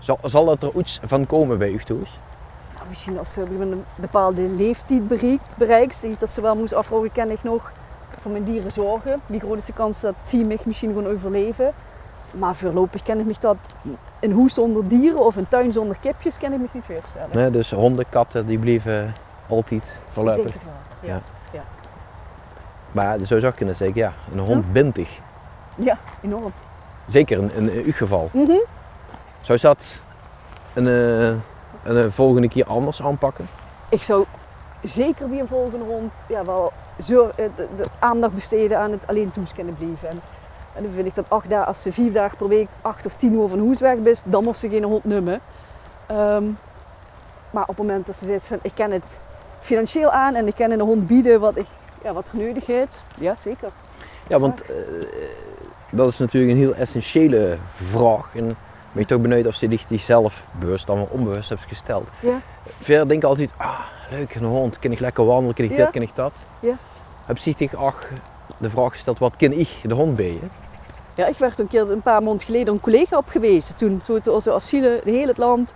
Zal, 0.00 0.18
zal 0.24 0.44
dat 0.44 0.62
er 0.62 0.70
iets 0.78 1.00
van 1.04 1.26
komen 1.26 1.58
bij 1.58 1.70
u? 1.70 1.80
Nou, 1.88 2.88
misschien 2.88 3.18
als 3.18 3.32
ze 3.32 3.40
een 3.42 3.84
bepaalde 3.96 4.42
leeftijd 4.42 5.08
bereikt, 5.08 5.48
bereikt 5.58 6.20
dat 6.20 6.30
ze 6.30 6.40
wel 6.40 6.56
moest 6.56 6.72
afvragen, 6.72 7.12
kan 7.12 7.30
ik 7.30 7.42
nog 7.42 7.72
voor 8.20 8.30
mijn 8.30 8.44
dieren 8.44 8.72
zorgen? 8.72 9.20
Die 9.26 9.40
groot 9.40 9.56
is 9.58 9.64
de 9.64 9.72
kans 9.72 10.00
dat 10.00 10.14
ze 10.22 10.36
mij 10.36 10.58
misschien 10.64 10.88
gewoon 10.92 11.06
overleven. 11.12 11.72
Maar 12.34 12.54
voorlopig 12.56 13.02
ken 13.02 13.18
ik 13.18 13.26
me 13.26 13.34
dat 13.40 13.56
een 14.20 14.32
hoes 14.32 14.54
zonder 14.54 14.88
dieren 14.88 15.20
of 15.20 15.36
een 15.36 15.48
tuin 15.48 15.72
zonder 15.72 15.96
kipjes 16.00 16.38
kan 16.38 16.52
ik 16.52 16.58
me 16.58 16.66
niet 16.72 16.82
voorstellen. 16.86 17.28
Nee, 17.32 17.50
dus 17.50 17.70
honden, 17.70 18.08
katten, 18.08 18.46
die 18.46 18.58
blijven 18.58 19.14
altijd 19.50 19.82
ik 19.82 19.88
denk 19.88 20.10
voorlopig. 20.10 20.52
het 20.52 20.62
wel. 20.64 20.72
Ja, 21.10 21.20
Ja. 21.52 21.62
Maar 22.92 23.18
zo 23.18 23.24
zou 23.24 23.46
je 23.46 23.52
kunnen 23.52 23.74
zeggen, 23.74 23.96
ja, 23.96 24.12
een 24.32 24.38
hond 24.38 24.72
bindt 24.72 24.94
dich. 24.94 25.18
ja 25.74 25.98
enorm. 26.22 26.52
Zeker 27.08 27.38
in, 27.38 27.52
in, 27.52 27.84
uw 27.84 27.92
geval. 27.92 28.28
Mhm. 28.32 28.58
Zou 29.40 29.58
je 29.60 29.66
dat 29.66 29.84
een, 30.72 30.86
eh, 30.86 31.26
een, 31.82 32.04
eh, 32.04 32.10
volgende 32.10 32.48
keer 32.48 32.64
anders 32.64 33.02
aanpakken? 33.02 33.48
Ik 33.88 34.02
zou 34.02 34.24
zeker 34.82 35.28
bij 35.28 35.38
een 35.38 35.48
volgende 35.48 35.84
hond 35.84 36.12
ja, 36.28 36.44
wel 36.44 36.72
zo, 37.02 37.26
eh, 37.28 37.46
de, 37.56 37.66
de 37.76 37.84
aandacht 37.98 38.34
besteden 38.34 38.78
aan 38.78 38.90
het 38.90 39.06
alleen 39.06 39.30
toes 39.30 39.52
kunnen 39.52 39.76
blijven. 39.76 40.08
En, 40.08 40.20
en 40.74 40.82
dan 40.82 40.92
vind 40.92 41.06
ik 41.06 41.14
dat 41.14 41.30
acht 41.30 41.50
dagen, 41.50 41.66
als 41.66 41.82
ze 41.82 41.92
vier 41.92 42.12
dagen 42.12 42.36
per 42.36 42.48
week 42.48 42.68
acht 42.82 43.06
of 43.06 43.14
tien 43.14 43.32
uur 43.32 43.48
van 43.48 43.58
hoes 43.58 43.80
weg 43.80 43.96
is, 43.96 44.22
dan 44.24 44.44
moest 44.44 44.60
ze 44.60 44.68
geen 44.68 44.84
hond 44.84 45.04
nummen. 45.04 45.40
Ehm, 46.06 46.44
maar 47.50 47.62
op 47.62 47.68
het 47.68 47.78
moment 47.78 48.06
dat 48.06 48.16
ze 48.16 48.24
zegt 48.24 48.44
van 48.44 48.58
ik 48.62 48.72
ken 48.74 48.90
het 48.90 49.18
financieel 49.60 50.10
aan 50.10 50.34
en 50.34 50.46
ik 50.46 50.54
kan 50.54 50.70
een 50.70 50.80
hond 50.80 51.06
bieden 51.06 51.40
wat, 51.40 51.56
ik, 51.56 51.66
ja, 52.04 52.12
wat 52.12 52.28
er 52.28 52.38
nodig 52.38 52.68
is, 52.68 53.02
ja 53.18 53.36
zeker. 53.36 53.68
Ja, 54.28 54.38
want 54.38 54.62
eh, 54.62 54.76
dat 55.90 56.06
is 56.06 56.18
natuurlijk 56.18 56.52
een 56.52 56.58
heel 56.58 56.74
essentiële 56.74 57.56
vraag. 57.72 58.30
En 58.34 58.44
ben 58.92 59.02
je 59.02 59.04
toch 59.06 59.20
benieuwd 59.20 59.46
of 59.46 59.54
ze 59.54 59.66
zich 59.70 59.86
die 59.86 59.98
zelf 59.98 60.44
bewust 60.60 60.86
dan 60.86 60.96
wel 60.96 61.08
onbewust 61.10 61.48
hebt 61.48 61.64
gesteld. 61.68 62.08
Ja. 62.20 62.40
Verder 62.80 63.08
denk 63.08 63.22
ik 63.22 63.28
altijd, 63.28 63.52
ah, 63.56 63.80
leuk, 64.10 64.34
een 64.34 64.44
hond, 64.44 64.78
kan 64.78 64.92
ik 64.92 64.98
lekker 65.00 65.24
wandelen, 65.26 65.54
kan 65.54 65.64
ik 65.64 65.70
Ja. 65.70 65.76
dit, 65.76 65.90
kan 65.90 66.02
ik 66.02 66.14
dat. 66.14 66.32
Ja. 66.60 66.74
Heb 67.26 67.38
je 67.38 67.54
zich 67.58 67.74
ach, 67.74 68.06
de 68.58 68.70
vraag 68.70 68.92
gesteld, 68.92 69.18
wat 69.18 69.36
kan 69.36 69.52
ik 69.52 69.68
de 69.82 69.94
hond 69.94 70.16
bij 70.16 70.32
je? 70.32 70.38
Ja, 71.14 71.26
ik 71.26 71.36
werd 71.36 71.58
een 71.58 71.68
keer 71.68 71.90
een 71.90 72.02
paar 72.02 72.22
maanden 72.22 72.46
geleden 72.46 72.74
een 72.74 72.80
collega 72.80 73.16
op 73.16 73.28
gewezen. 73.28 73.76
Toen 73.76 74.00
zo 74.00 74.18
onze 74.30 74.52
asielen, 74.52 75.00
de 75.04 75.10
hele 75.10 75.26
het 75.26 75.38
land, 75.38 75.74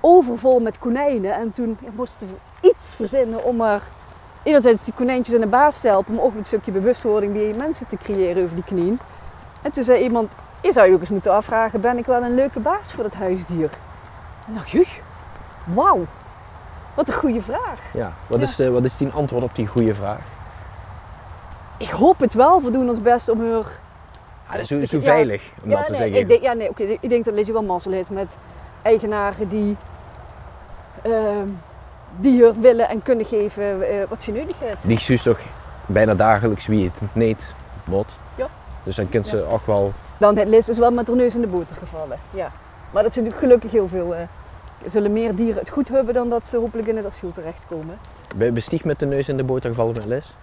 overvol 0.00 0.60
met 0.60 0.78
konijnen. 0.78 1.34
En 1.34 1.52
toen 1.52 1.78
moesten 1.96 2.26
we 2.26 2.68
iets 2.68 2.94
verzinnen 2.94 3.44
om 3.44 3.56
maar 3.56 3.82
enerzijds 4.42 4.84
die 4.84 4.94
konijntjes 4.94 5.34
in 5.34 5.40
de 5.40 5.46
baas 5.46 5.80
te 5.80 5.88
helpen, 5.88 6.14
maar 6.14 6.24
ook 6.24 6.34
een 6.34 6.44
stukje 6.44 6.72
bewustwording 6.72 7.32
bij 7.32 7.54
mensen 7.56 7.86
te 7.86 7.96
creëren 7.96 8.42
over 8.44 8.54
die 8.54 8.64
knieën. 8.64 8.98
En 9.62 9.72
toen 9.72 9.84
zei 9.84 10.02
iemand, 10.02 10.32
je 10.62 10.72
zou 10.72 10.88
je 10.88 10.94
ook 10.94 11.00
eens 11.00 11.08
moeten 11.08 11.32
afvragen, 11.32 11.80
ben 11.80 11.98
ik 11.98 12.06
wel 12.06 12.22
een 12.22 12.34
leuke 12.34 12.60
baas 12.60 12.92
voor 12.92 13.02
dat 13.02 13.14
huisdier? 13.14 13.70
En 14.46 14.52
ik 14.52 14.54
dacht, 14.54 14.70
juch, 14.70 14.98
wauw. 15.64 16.04
Wat 16.94 17.08
een 17.08 17.14
goede 17.14 17.42
vraag. 17.42 17.78
Ja. 17.92 18.12
Wat, 18.26 18.40
Ja. 18.40 18.46
Is, 18.46 18.68
wat 18.68 18.84
is 18.84 18.96
die 18.96 19.08
antwoord 19.08 19.42
op 19.42 19.54
die 19.54 19.66
goede 19.66 19.94
vraag? 19.94 20.20
Ik 21.76 21.88
hoop 21.90 22.20
het 22.20 22.34
wel. 22.34 22.62
We 22.62 22.70
doen 22.70 22.88
ons 22.88 23.00
best 23.00 23.28
om 23.28 23.40
haar... 23.40 23.80
Ja, 24.48 24.52
dat 24.52 24.60
is 24.60 24.68
zo, 24.68 24.86
zo 24.86 24.96
Ja. 24.96 25.02
veilig 25.02 25.42
om 25.62 25.70
ja, 25.70 25.76
dat 25.76 25.86
te 25.86 25.92
nee, 25.92 26.00
zeggen. 26.00 26.20
Ik 26.20 26.28
denk, 26.28 26.42
ja, 26.42 26.52
nee, 26.52 26.68
oké. 26.68 26.82
ik 27.00 27.08
denk 27.08 27.24
dat 27.24 27.34
Lizzie 27.34 27.52
wel 27.52 27.62
mazzel 27.62 27.92
heeft 27.92 28.10
met 28.10 28.36
eigenaren 28.82 29.48
die... 29.48 29.76
ehm, 31.02 31.48
die 32.16 32.44
willen 32.60 32.88
en 32.88 33.02
kunnen 33.02 33.24
geven 33.24 33.88
eh, 33.90 34.08
wat 34.08 34.22
ze 34.22 34.32
nodig 34.32 34.56
heeft. 34.58 34.86
Die 34.86 35.00
zus 35.00 35.22
toch 35.22 35.38
bijna 35.86 36.14
dagelijks 36.14 36.66
wie 36.66 36.84
het 36.84 37.12
niet 37.12 37.42
moet. 37.84 38.16
Ja. 38.34 38.46
Dus 38.82 38.96
dan 38.96 39.08
kunt 39.08 39.26
ze 39.26 39.44
ook 39.44 39.66
wel... 39.66 39.92
Dan 40.18 40.48
Liz 40.48 40.66
dus 40.66 40.78
wel 40.78 40.90
met 40.90 41.08
haar 41.08 41.16
neus 41.16 41.34
in 41.34 41.40
de 41.40 41.46
boter 41.46 41.76
gevallen. 41.76 42.18
Ja. 42.30 42.52
Maar 42.90 43.02
dat 43.02 43.12
zijn 43.12 43.24
natuurlijk 43.24 43.52
gelukkig 43.52 43.70
heel 43.70 43.88
veel... 43.88 44.14
eh, 44.14 44.20
zullen 44.84 45.12
meer 45.12 45.34
dieren 45.34 45.58
het 45.58 45.68
goed 45.68 45.88
hebben 45.88 46.14
dan 46.14 46.28
dat 46.28 46.46
ze 46.46 46.56
hopelijk 46.56 46.88
in 46.88 46.96
het 46.96 47.06
asiel 47.06 47.32
terechtkomen. 47.32 47.98
Ben 48.36 48.46
je 48.46 48.52
besticht 48.52 48.84
met 48.84 48.98
de 48.98 49.06
neus 49.06 49.28
in 49.28 49.36
de 49.36 49.44
boter 49.44 49.70
gevallen 49.70 49.94
met 49.94 50.04
les? 50.04 50.34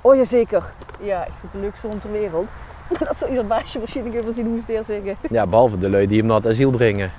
Oh 0.00 0.16
ja, 0.16 0.24
zeker. 0.24 0.72
Ja, 1.00 1.20
ik 1.20 1.32
vind 1.40 1.42
het 1.42 1.52
de 1.52 1.58
leukste 1.58 1.86
hond 1.86 2.00
ter 2.00 2.12
wereld. 2.12 2.48
dat 3.08 3.18
zou 3.18 3.30
ieder 3.30 3.46
baasje 3.46 3.78
waarschijnlijk 3.78 4.16
even 4.16 4.32
zien 4.32 4.46
hoe 4.46 4.60
ze 4.66 4.72
het 4.72 4.86
zeggen. 4.86 5.16
Ja, 5.30 5.46
behalve 5.46 5.78
de 5.78 5.90
lui 5.90 6.06
die 6.06 6.18
hem 6.18 6.26
naar 6.26 6.36
het 6.36 6.46
asiel 6.46 6.70
brengen. 6.70 7.10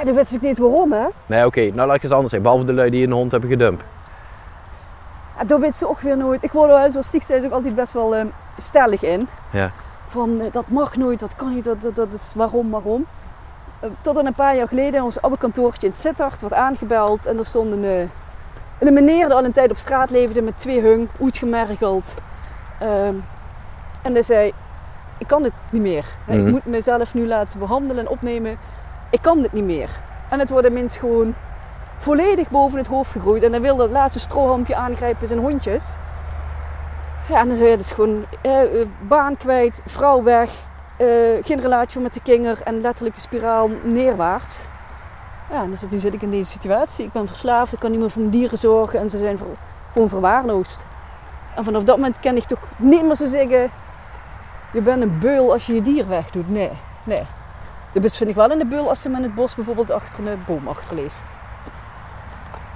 En 0.00 0.06
dan 0.06 0.14
weet 0.14 0.32
ik 0.32 0.40
niet 0.40 0.58
waarom, 0.58 0.92
hè. 0.92 1.06
Nee, 1.26 1.46
oké. 1.46 1.60
Nou, 1.60 1.86
laat 1.86 1.96
ik 1.96 2.02
eens 2.02 2.12
anders 2.12 2.30
zeggen. 2.30 2.42
Behalve 2.50 2.64
de 2.66 2.72
lui 2.72 2.90
die 2.90 3.06
een 3.06 3.12
hond 3.12 3.30
hebben 3.30 3.50
gedumpt. 3.50 3.84
Ja, 5.38 5.44
daar 5.44 5.60
weet 5.60 5.76
ze 5.76 5.88
ook 5.88 6.00
weer 6.00 6.16
nooit. 6.16 6.42
Ik 6.42 6.52
word 6.52 6.70
er 6.70 6.90
zoals 6.90 7.06
Stiek 7.06 7.22
zei, 7.22 7.38
is 7.38 7.44
ook 7.46 7.52
altijd 7.52 7.74
best 7.74 7.92
wel 7.92 8.14
ehm, 8.14 8.26
stellig 8.56 9.02
in. 9.02 9.28
Ja. 9.50 9.70
Van, 10.06 10.40
eh, 10.40 10.52
dat 10.52 10.68
mag 10.68 10.96
nooit, 10.96 11.20
dat 11.20 11.36
kan 11.36 11.54
niet, 11.54 11.64
dat, 11.64 11.82
dat, 11.82 11.96
dat 11.96 12.12
is 12.12 12.32
waarom, 12.36 12.70
waarom. 12.70 13.06
Eh, 13.80 13.88
tot 14.00 14.14
dan 14.14 14.26
een 14.26 14.34
paar 14.34 14.56
jaar 14.56 14.68
geleden 14.68 14.94
in 14.94 15.02
ons 15.02 15.20
oude 15.22 15.38
kantoortje 15.38 15.86
in 15.86 15.94
Sittard 15.94 16.40
wordt 16.40 16.54
aangebeld. 16.54 17.26
En 17.26 17.38
er 17.38 17.46
stond 17.46 17.72
een, 17.72 17.84
eh, 17.84 18.00
een 18.78 18.92
meneer 18.92 19.24
die 19.26 19.34
al 19.34 19.44
een 19.44 19.52
tijd 19.52 19.70
op 19.70 19.76
straat 19.76 20.10
leefde 20.10 20.42
met 20.42 20.58
twee 20.58 20.80
hung, 20.80 21.08
uitgemergeld. 21.22 22.14
Ehm, 22.78 23.14
en 24.02 24.12
hij 24.12 24.22
zei, 24.22 24.52
ik 25.18 25.26
kan 25.26 25.42
dit 25.42 25.52
niet 25.70 25.82
meer. 25.82 26.04
Hè, 26.24 26.36
Mhm. 26.36 26.46
Ik 26.46 26.52
moet 26.52 26.66
mezelf 26.66 27.14
nu 27.14 27.26
laten 27.26 27.58
behandelen 27.58 28.04
en 28.04 28.10
opnemen. 28.10 28.58
Ik 29.10 29.22
kan 29.22 29.42
dit 29.42 29.52
niet 29.52 29.64
meer. 29.64 29.90
En 30.28 30.38
het 30.38 30.50
wordt 30.50 30.66
de 30.66 30.72
mens 30.72 30.96
gewoon 30.96 31.34
volledig 31.96 32.50
boven 32.50 32.78
het 32.78 32.86
hoofd 32.86 33.10
gegroeid. 33.10 33.42
En 33.42 33.52
dan 33.52 33.60
wil 33.60 33.76
dat 33.76 33.90
laatste 33.90 34.20
strohalmpje 34.20 34.76
aangrijpen 34.76 35.26
zijn 35.26 35.40
hondjes. 35.40 35.96
Ja, 37.28 37.40
en 37.40 37.48
dan 37.48 37.56
zei 37.56 37.70
je, 37.70 37.76
is 37.76 37.92
gewoon 37.92 38.24
eh, 38.42 38.80
eh, 38.80 38.86
baan 39.00 39.36
kwijt, 39.36 39.80
vrouw 39.86 40.22
weg, 40.22 40.50
eh, 40.96 41.06
geen 41.44 41.60
relatie 41.60 42.00
met 42.00 42.14
de 42.14 42.20
kinger 42.22 42.60
en 42.62 42.80
letterlijk 42.80 43.14
de 43.14 43.20
spiraal 43.20 43.70
neerwaarts. 43.82 44.66
Ja, 45.50 45.62
en 45.62 45.70
dus 45.70 45.88
nu 45.90 45.98
zit 45.98 46.14
ik 46.14 46.22
in 46.22 46.30
deze 46.30 46.50
situatie. 46.50 47.04
Ik 47.04 47.12
ben 47.12 47.26
verslaafd, 47.26 47.72
ik 47.72 47.78
kan 47.78 47.90
niet 47.90 48.00
meer 48.00 48.10
voor 48.10 48.20
mijn 48.20 48.32
dieren 48.32 48.58
zorgen 48.58 49.00
en 49.00 49.10
ze 49.10 49.18
zijn 49.18 49.38
gewoon 49.92 50.08
verwaarloosd. 50.08 50.86
En 51.54 51.64
vanaf 51.64 51.82
dat 51.82 51.96
moment 51.96 52.20
kan 52.20 52.36
ik 52.36 52.44
toch 52.44 52.58
niet 52.76 53.04
meer 53.04 53.14
zo 53.14 53.26
zeggen, 53.26 53.70
je 54.72 54.80
bent 54.80 55.02
een 55.02 55.18
beul 55.18 55.52
als 55.52 55.66
je 55.66 55.74
je 55.74 55.82
dier 55.82 56.08
wegdoet. 56.08 56.50
Nee, 56.50 56.70
nee. 57.04 57.22
De 57.92 58.00
best 58.00 58.16
vind 58.16 58.30
ik 58.30 58.36
wel 58.36 58.50
in 58.50 58.58
de 58.58 58.66
beul 58.66 58.88
als 58.88 59.02
ze 59.02 59.08
hem 59.08 59.16
in 59.16 59.22
het 59.22 59.34
bos 59.34 59.54
bijvoorbeeld 59.54 59.90
achter 59.90 60.26
een 60.26 60.42
boom 60.46 60.68
achterleest. 60.68 61.24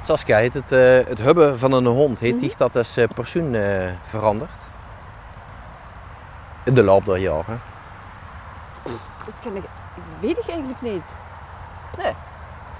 Saskia, 0.05 0.37
heet 0.39 0.55
het, 0.55 0.73
eh, 0.73 0.81
het 1.09 1.19
hubben 1.21 1.59
van 1.59 1.73
een 1.73 1.87
hond, 1.87 2.19
heet 2.21 2.33
Mhm. 2.33 2.41
die 2.41 2.53
dat 2.57 2.77
als 2.77 2.97
eh, 2.97 3.09
persoon 3.15 3.55
eh, 3.55 3.91
veranderd? 4.03 4.57
In 6.65 6.75
de 6.75 6.83
loop 6.83 7.05
der 7.05 7.17
jaren. 7.17 7.61
Dat 9.25 9.35
kan 9.43 9.57
ik, 9.57 9.63
weet 10.21 10.39
ik 10.39 10.49
eigenlijk 10.49 10.81
niet. 10.81 11.17
Nee. 11.99 12.13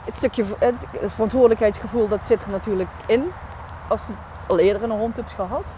Het 0.05 0.17
stukje 0.17 0.45
het 0.59 0.75
verantwoordelijkheidsgevoel 1.05 2.09
dat 2.09 2.21
zit 2.25 2.43
er 2.43 2.51
natuurlijk 2.51 2.89
in. 3.07 3.31
Als 3.89 4.07
je 4.07 4.13
al 4.47 4.59
eerder 4.59 4.83
een 4.83 4.91
hond 4.91 5.17
hebt 5.17 5.33
gehad. 5.33 5.75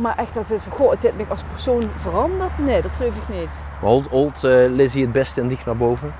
Maar 0.00 0.16
echt 0.16 0.34
dat 0.34 0.48
het 0.48 0.62
van, 0.62 0.72
goh, 0.72 0.90
het 0.90 1.02
heeft 1.02 1.16
me 1.16 1.24
als 1.28 1.42
persoon 1.52 1.90
veranderd. 1.96 2.58
Nee, 2.58 2.82
dat 2.82 2.94
geloof 2.94 3.16
ik 3.16 3.28
niet. 3.28 3.62
Holt, 3.80 4.06
holt 4.06 4.44
eh, 4.44 4.52
Lizzie 4.68 5.02
het 5.02 5.12
beste 5.12 5.40
en 5.40 5.48
dicht 5.48 5.66
naar 5.66 5.76
boven? 5.76 6.14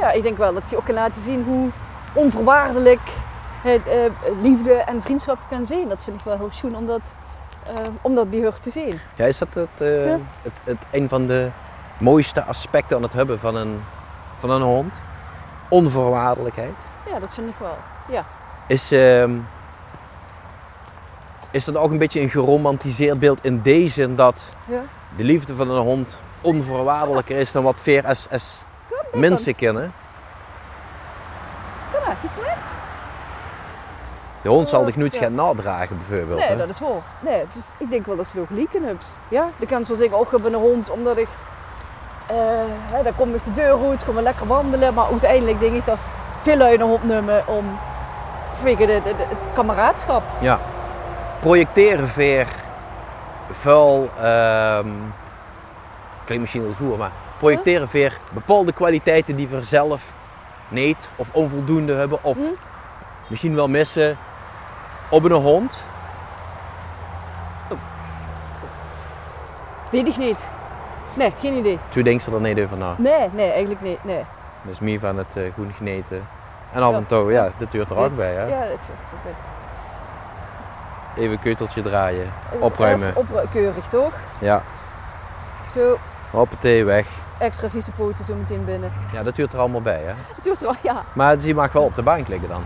Ja, 0.00 0.10
ik 0.10 0.22
denk 0.22 0.36
wel 0.36 0.52
dat 0.54 0.68
hij 0.68 0.78
ook 0.78 0.84
kan 0.84 0.94
laten 0.94 1.22
zien 1.22 1.44
hoe 1.44 1.68
onvoorwaardelijk 2.12 3.00
het, 3.62 3.86
eh, 3.86 4.10
liefde 4.42 4.72
en 4.74 5.02
vriendschap 5.02 5.38
kan 5.48 5.66
zijn. 5.66 5.88
Dat 5.88 6.02
vind 6.02 6.18
ik 6.18 6.24
wel 6.24 6.36
heel 6.36 6.50
schoon 6.50 6.76
om 6.76 6.86
dat, 6.86 7.14
eh, 7.66 7.74
om 8.02 8.14
dat 8.14 8.30
bij 8.30 8.42
haar 8.42 8.58
te 8.58 8.70
zien. 8.70 9.00
Ja, 9.14 9.24
is 9.24 9.38
dat 9.38 9.54
het, 9.54 9.68
Ja. 9.78 10.18
het, 10.42 10.60
het, 10.64 10.78
een 10.90 11.08
van 11.08 11.26
de 11.26 11.48
mooiste 11.98 12.44
aspecten 12.44 12.96
aan 12.96 13.02
het 13.02 13.12
hebben 13.12 13.38
van 13.40 13.56
een, 13.56 13.82
van 14.38 14.50
een 14.50 14.62
hond? 14.62 15.00
Onvoorwaardelijkheid. 15.68 16.74
Ja, 17.06 17.18
dat 17.18 17.34
vind 17.34 17.48
ik 17.48 17.56
wel. 17.58 17.76
Is, 18.66 18.92
ehm, 18.92 19.30
is 21.52 21.64
dat 21.64 21.76
ook 21.76 21.90
een 21.90 21.98
beetje 21.98 22.20
een 22.20 22.30
geromantiseerd 22.30 23.18
beeld 23.18 23.38
in 23.42 23.60
deze 23.62 23.92
zin 23.92 24.16
dat 24.16 24.42
Ja. 24.64 24.80
de 25.16 25.24
liefde 25.24 25.54
van 25.54 25.70
een 25.70 25.82
hond 25.82 26.18
onvoorwaardelijker 26.40 27.36
is 27.36 27.52
dan 27.52 27.62
wat 27.62 27.82
als 28.32 28.58
mensen 29.12 29.54
kennen? 29.54 29.92
Kom 31.92 32.00
maar, 32.06 32.16
iets 32.24 32.36
met? 32.36 32.56
De 34.42 34.48
hond 34.48 34.68
zal 34.68 34.84
zich 34.84 34.96
nooit 34.96 35.14
Ja. 35.14 35.20
gaan 35.20 35.34
nadragen 35.34 35.98
bijvoorbeeld. 35.98 36.38
Nee, 36.38 36.48
hè? 36.48 36.56
dat 36.56 36.68
is 36.68 36.78
waar. 36.78 37.02
Nee, 37.20 37.42
dus 37.54 37.62
ik 37.78 37.90
denk 37.90 38.06
wel 38.06 38.16
dat 38.16 38.26
ze 38.26 38.38
nog 38.38 38.48
lieken 38.50 38.82
hebben. 38.82 39.04
Ja, 39.28 39.46
de 39.56 39.66
kans 39.66 39.88
wel 39.88 39.96
zeggen, 39.96 40.16
oh, 40.18 40.22
ik 40.26 40.30
heb 40.30 40.44
een 40.44 40.54
hond 40.54 40.90
omdat 40.90 41.16
ik... 41.16 41.28
eh 42.26 42.36
hè, 42.92 43.02
dan 43.02 43.14
kom 43.16 43.34
ik 43.34 43.44
de 43.44 43.52
deur 43.52 43.88
uit, 43.90 44.04
kom 44.04 44.16
ik 44.18 44.22
lekker 44.22 44.46
wandelen. 44.46 44.94
Maar 44.94 45.06
uiteindelijk 45.10 45.60
denk 45.60 45.74
ik 45.74 45.86
dat 45.86 45.98
ze 45.98 46.06
veel 46.42 46.56
lui 46.56 46.74
een 46.74 46.80
hond 46.80 47.04
nemen 47.04 47.46
om... 47.46 47.64
Vanwege 48.54 48.84
het 48.92 49.52
kameraadschap. 49.54 50.22
Ja. 50.40 50.58
Projecteren 51.42 52.08
veer 52.08 52.46
vuil, 53.50 54.10
ehm 54.20 54.88
klinkt 56.24 56.42
misschien 56.52 56.74
zoer, 56.78 56.98
maar 56.98 57.10
projecteren 57.38 57.88
veer 57.88 58.18
bepaalde 58.30 58.72
kwaliteiten 58.72 59.36
die 59.36 59.48
we 59.48 59.62
zelf 59.62 60.12
niet 60.68 61.08
of 61.16 61.28
onvoldoende 61.32 61.94
hebben 61.94 62.18
of 62.22 62.36
Hm? 62.36 62.42
misschien 63.26 63.54
wel 63.54 63.68
missen 63.68 64.16
op 65.10 65.24
een 65.24 65.32
hond. 65.32 65.84
Weet 69.90 70.06
ik 70.06 70.16
niet. 70.16 70.50
Nee, 71.14 71.32
geen 71.40 71.54
idee. 71.54 71.78
Toen 71.88 72.02
denk 72.02 72.20
je 72.20 72.30
er 72.30 72.40
niet 72.40 72.60
over 72.60 72.76
na. 72.76 72.94
Nee, 72.98 73.28
nee, 73.32 73.50
eigenlijk 73.50 73.80
niet. 73.80 74.04
Nee. 74.04 74.24
Dat 74.62 74.72
is 74.72 74.80
meer 74.80 75.00
van 75.00 75.16
het 75.18 75.36
eh 75.36 75.52
groen 75.52 75.72
geneten. 75.76 76.26
En 76.72 76.82
af 76.82 76.90
Ja. 76.90 76.96
en 76.96 77.06
toe, 77.06 77.32
ja, 77.32 77.48
dit 77.56 77.70
duurt 77.70 77.90
er 77.90 77.96
ook 77.96 78.14
bij. 78.14 78.32
Hè? 78.34 78.42
Ja, 78.46 78.60
dat 78.60 78.86
hoort 78.86 79.10
erbij. 79.16 79.34
Even 81.16 81.32
een 81.32 81.38
keuteltje 81.40 81.82
draaien. 81.82 82.26
Opruimen. 82.58 83.08
Even 83.08 83.20
opru- 83.20 83.46
keurig, 83.52 83.86
toch? 83.88 84.12
Ja, 84.38 84.62
Zo, 85.74 85.98
hoppatee, 86.30 86.84
weg. 86.84 87.06
extra 87.38 87.68
vieze 87.68 87.90
poten 87.90 88.24
zo 88.24 88.34
meteen 88.34 88.64
binnen. 88.64 88.92
Ja, 89.12 89.22
dat 89.22 89.36
duurt 89.36 89.52
er 89.52 89.58
allemaal 89.58 89.80
bij. 89.82 90.00
Hè? 90.04 90.12
Doet 90.42 90.60
er 90.60 90.66
wel, 90.66 90.76
ja. 90.80 91.02
Maar 91.12 91.38
die 91.38 91.54
mag 91.54 91.72
wel 91.72 91.82
op 91.82 91.94
de 91.94 92.02
bank 92.02 92.28
liggen 92.28 92.48
dan. 92.48 92.62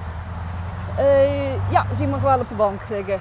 Eh, 0.96 1.52
ja, 1.70 1.84
zie 1.92 2.06
mag 2.06 2.20
wel 2.20 2.38
op 2.38 2.48
de 2.48 2.54
bank 2.54 2.80
liggen. 2.88 3.20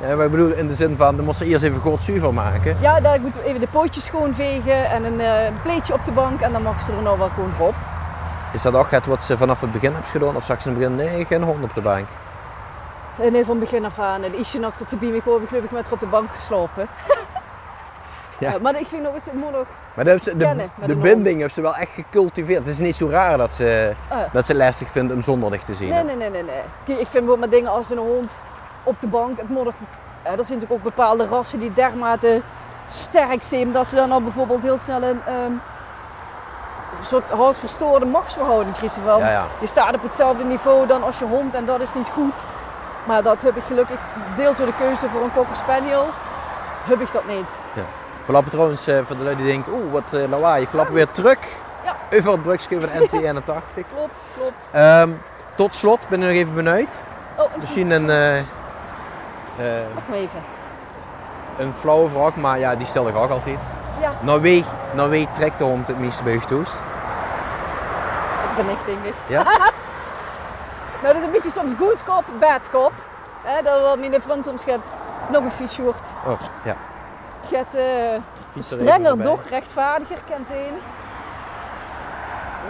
Ja, 0.00 0.14
maar 0.16 0.24
ik 0.24 0.30
bedoel 0.30 0.50
in 0.52 0.66
de 0.66 0.74
zin 0.74 0.96
van, 0.96 1.16
dan 1.16 1.24
moest 1.24 1.38
ze 1.38 1.44
eerst 1.46 1.64
even 1.64 1.80
goed 1.80 2.02
zuiver 2.02 2.34
maken. 2.34 2.76
Ja, 2.80 3.00
daar 3.00 3.20
moeten 3.20 3.40
we 3.42 3.46
even 3.46 3.60
de 3.60 3.66
pootjes 3.66 4.04
schoonvegen 4.04 4.84
en 4.90 5.04
een 5.04 5.20
eh 5.20 5.52
pleetje 5.62 5.94
op 5.94 6.04
de 6.04 6.12
bank 6.12 6.40
en 6.40 6.52
dan 6.52 6.62
mag 6.62 6.82
ze 6.82 6.92
er 6.92 7.02
nou 7.02 7.18
wel 7.18 7.28
gewoon 7.28 7.52
op. 7.58 7.74
Is 8.52 8.62
dat 8.62 8.74
ook 8.74 8.90
het 8.90 9.06
wat 9.06 9.22
ze 9.22 9.36
vanaf 9.36 9.60
het 9.60 9.72
begin 9.72 9.92
hebben 9.92 10.10
gedaan? 10.10 10.36
Of 10.36 10.44
zag 10.44 10.62
ze 10.62 10.68
in 10.70 10.74
het 10.74 10.82
begin, 10.90 10.96
nee, 11.06 11.24
geen 11.24 11.42
hond 11.42 11.62
op 11.64 11.74
de 11.74 11.80
bank? 11.80 12.06
En 13.20 13.32
nee, 13.32 13.44
van 13.44 13.58
begin 13.58 13.84
af 13.84 13.98
aan. 13.98 14.22
En 14.22 14.34
Isje 14.38 14.58
nog 14.58 14.76
dat 14.76 14.88
ze 14.88 14.96
bij 14.96 15.08
me 15.08 15.20
gewoon, 15.20 15.46
geloof 15.48 15.64
ik, 15.64 15.70
met 15.70 15.84
haar 15.84 15.92
op 15.92 16.00
de 16.00 16.06
bank 16.06 16.28
geslopen. 16.34 16.88
Ja. 18.38 18.50
Ja, 18.50 18.58
maar 18.60 18.80
ik 18.80 18.86
vind 18.86 19.02
nog 19.02 19.14
eens, 19.14 19.24
het 19.24 19.34
nog... 19.34 19.66
Maar 19.94 20.04
ze, 20.22 20.36
Kennen 20.36 20.70
de, 20.80 20.86
de 20.86 20.96
binding 20.96 21.36
hebben 21.36 21.54
ze 21.54 21.60
wel 21.60 21.74
echt 21.76 21.90
gecultiveerd. 21.92 22.58
Het 22.64 22.74
is 22.74 22.78
niet 22.78 22.96
zo 22.96 23.08
raar 23.08 23.38
dat 23.38 23.52
ze, 23.52 23.92
Ah. 24.08 24.18
dat 24.32 24.46
ze 24.46 24.54
lastig 24.54 24.90
vindt 24.90 25.12
om 25.12 25.22
zonder 25.22 25.50
dich 25.50 25.62
te 25.62 25.74
zien. 25.74 25.88
Nee, 25.88 26.04
nee, 26.04 26.16
nee, 26.16 26.30
nee, 26.30 26.42
nee. 26.42 26.60
Kijk, 26.84 26.98
ik 26.98 27.08
vind 27.08 27.12
bijvoorbeeld 27.12 27.40
met 27.40 27.50
dingen 27.50 27.70
als 27.70 27.90
een 27.90 27.98
hond 27.98 28.38
op 28.82 29.00
de 29.00 29.06
bank, 29.06 29.38
het 29.38 29.48
moet 29.48 29.64
nog... 29.64 29.74
Ja, 30.24 30.30
er 30.30 30.44
zijn 30.44 30.58
natuurlijk 30.58 30.72
ook 30.72 30.82
bepaalde 30.82 31.26
rassen 31.26 31.60
die 31.60 31.72
dermate 31.72 32.40
sterk 32.88 33.42
zijn, 33.42 33.72
dat 33.72 33.86
ze 33.86 33.94
dan 33.94 34.12
al 34.12 34.22
bijvoorbeeld 34.22 34.62
heel 34.62 34.78
snel 34.78 35.02
een... 35.02 35.20
ehm, 35.26 35.52
een 36.98 37.06
soort 37.06 37.30
halsverstoorde 37.30 38.06
machtsverhouding 38.06 38.76
krijgen 38.76 39.02
van... 39.02 39.18
Ja, 39.18 39.30
ja. 39.30 39.44
Je 39.60 39.66
staat 39.66 39.94
op 39.94 40.02
hetzelfde 40.02 40.44
niveau 40.44 40.86
dan 40.86 41.02
als 41.02 41.18
je 41.18 41.24
hond 41.24 41.54
en 41.54 41.64
dat 41.64 41.80
is 41.80 41.94
niet 41.94 42.08
goed. 42.08 42.44
Maar 43.10 43.22
dat 43.22 43.42
heb 43.42 43.56
ik 43.56 43.62
gelukkig, 43.66 43.98
deels 44.36 44.56
door 44.56 44.66
de 44.66 44.72
keuze 44.78 45.08
voor 45.08 45.22
een 45.22 45.32
Cocker 45.34 45.56
Spaniel, 45.56 46.06
heb 46.84 47.00
ik 47.00 47.12
dat 47.12 47.26
niet. 47.26 47.58
Verlappen 48.22 48.50
trouwens, 48.52 48.86
eh, 48.86 48.98
voor 49.04 49.16
de 49.16 49.22
lui 49.22 49.36
die 49.36 49.46
denken, 49.46 49.72
oeh, 49.72 49.92
wat 49.92 50.12
eh, 50.12 50.28
lawaai. 50.28 50.66
Verlappen 50.66 50.94
weer 50.94 51.10
terug 51.10 51.38
Ja. 51.84 51.96
over 52.18 52.30
het 52.32 52.42
brugje 52.42 52.80
van 52.80 52.88
de 52.92 53.08
N281. 53.08 53.84
Klopt, 53.94 54.14
klopt. 54.36 54.68
Ehm, 54.70 55.10
tot 55.54 55.74
slot 55.74 56.08
ben 56.08 56.22
ik 56.22 56.28
nog 56.28 56.36
even 56.36 56.54
benieuwd. 56.54 56.94
Oh, 57.36 57.44
een 57.44 57.60
Misschien 57.60 57.90
een, 57.90 58.10
eh, 58.10 58.42
Wacht 59.94 60.08
maar 60.08 60.16
even. 60.18 60.40
een 61.58 61.72
flauwe 61.74 62.08
vraag, 62.08 62.34
maar 62.36 62.58
ja, 62.58 62.74
die 62.76 62.86
stel 62.86 63.08
ik 63.08 63.16
ook 63.16 63.30
altijd. 63.30 63.58
Ja, 64.00 64.12
Naar 64.20 64.40
wie, 64.40 64.64
naar 64.92 65.08
wie 65.08 65.28
trekt 65.32 65.58
de 65.58 65.64
hond 65.64 65.88
het 65.88 65.98
meeste 65.98 66.22
bij 66.22 66.32
je 66.32 66.40
toest? 66.40 66.80
dat 68.56 68.66
ben 68.66 68.74
ik 68.74 68.78
denk 68.86 69.04
ik. 69.04 69.14
Ja? 69.26 69.42
Nou, 71.02 71.14
dat 71.14 71.22
is 71.22 71.22
een 71.22 71.32
beetje 71.32 71.50
soms 71.50 71.72
good 71.78 72.04
cop, 72.04 72.24
bad 72.40 72.68
cop. 72.70 72.92
Hè, 73.42 73.62
dat 73.62 73.80
wel 73.80 73.96
mijn 73.96 74.20
vriend 74.20 74.44
soms 74.44 74.64
gaat 74.64 74.92
nog 75.30 75.44
een 75.44 75.50
fietsjoert. 75.50 76.12
Oh, 76.26 76.40
ja. 76.64 76.76
Gaat 77.50 77.74
eh, 77.74 77.84
Fiets 78.52 78.70
er 78.70 78.78
strenger, 78.78 79.22
doch 79.22 79.40
rechtvaardiger 79.48 80.18
kan 80.30 80.44
zijn. 80.46 80.72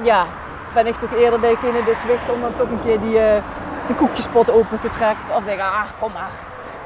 Ja, 0.03 0.25
ben 0.75 0.87
ik 0.87 0.95
toch 0.95 1.13
eerder 1.15 1.41
degene 1.41 1.85
die 1.85 1.95
zwicht 1.95 2.31
om 2.31 2.41
dan 2.41 2.55
toch 2.55 2.71
een 2.71 2.83
keer 2.83 3.01
die, 3.01 3.19
eh, 3.19 3.43
de 3.87 3.95
koekjespot 3.95 4.51
open 4.51 4.81
te 4.81 4.91
trekken. 4.91 5.25
Of 5.37 5.43
zeggen, 5.45 5.65
ah, 5.65 5.85
kom 6.01 6.13
maar. 6.13 6.31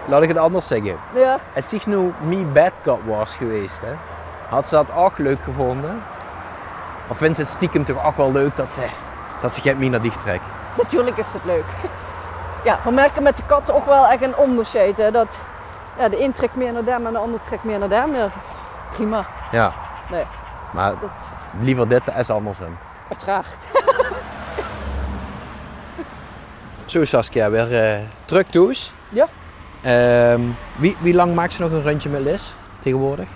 Laat 0.04 0.22
ik 0.22 0.28
het 0.28 0.38
anders 0.38 0.66
zeggen. 0.66 0.96
Ja, 1.14 1.38
Als 1.54 1.68
zich 1.68 1.86
nu 1.86 2.12
me 2.18 2.36
bad 2.36 2.72
cop 2.82 3.00
was 3.04 3.36
geweest, 3.36 3.80
hè, 3.80 3.92
had 4.48 4.64
ze 4.64 4.74
dat 4.74 4.94
ook 4.94 5.18
leuk 5.18 5.42
gevonden? 5.42 6.02
Of 7.08 7.16
vindt 7.16 7.36
ze 7.36 7.42
het 7.42 7.50
stiekem 7.50 7.84
toch 7.84 8.06
ook 8.06 8.16
wel 8.16 8.32
leuk 8.32 8.56
dat 8.56 8.68
ze, 8.68 8.86
dat 9.40 9.54
ze 9.54 9.60
geen 9.60 9.78
me 9.78 9.88
naar 9.88 10.00
dicht 10.00 10.20
trekt? 10.20 10.44
natuurlijk 10.82 11.16
is 11.16 11.32
het 11.32 11.44
leuk. 11.44 11.64
Ja, 12.64 12.78
we 12.84 12.90
merken 12.90 13.22
met 13.22 13.36
de 13.36 13.42
katten 13.46 13.74
ook 13.74 13.86
wel 13.86 14.06
echt 14.06 14.22
een 14.22 14.36
onderscheid. 14.36 14.98
Hè, 14.98 15.10
dat 15.10 15.40
ja, 15.98 16.08
de 16.08 16.22
een 16.22 16.32
trekt 16.32 16.54
meer 16.54 16.72
naar 16.72 16.84
daar 16.84 17.04
en 17.04 17.12
de 17.12 17.18
ander 17.18 17.40
trekt 17.40 17.64
meer 17.64 17.78
naar 17.78 17.88
daar. 17.88 18.08
Maar 18.08 18.32
prima, 18.90 19.26
Ja. 19.52 19.72
Nee. 20.10 20.24
Maar 20.70 20.90
dat 21.00 21.10
liever 21.58 21.88
dit 21.88 22.14
als 22.16 22.30
andersom. 22.30 22.78
uiteraard. 23.08 23.66
Zo 26.86 27.04
Saskia, 27.04 27.50
weer 27.50 27.82
eh 27.82 28.00
terug 28.24 28.46
thuis. 28.46 28.92
Ja. 29.08 29.26
Ehm, 29.82 30.40
wie, 30.76 30.96
wie 31.00 31.14
lang 31.14 31.34
maakt 31.34 31.52
ze 31.52 31.62
nog 31.62 31.70
een 31.70 31.82
rondje 31.82 32.08
met 32.08 32.20
Liz 32.20 32.52
tegenwoordig? 32.80 33.28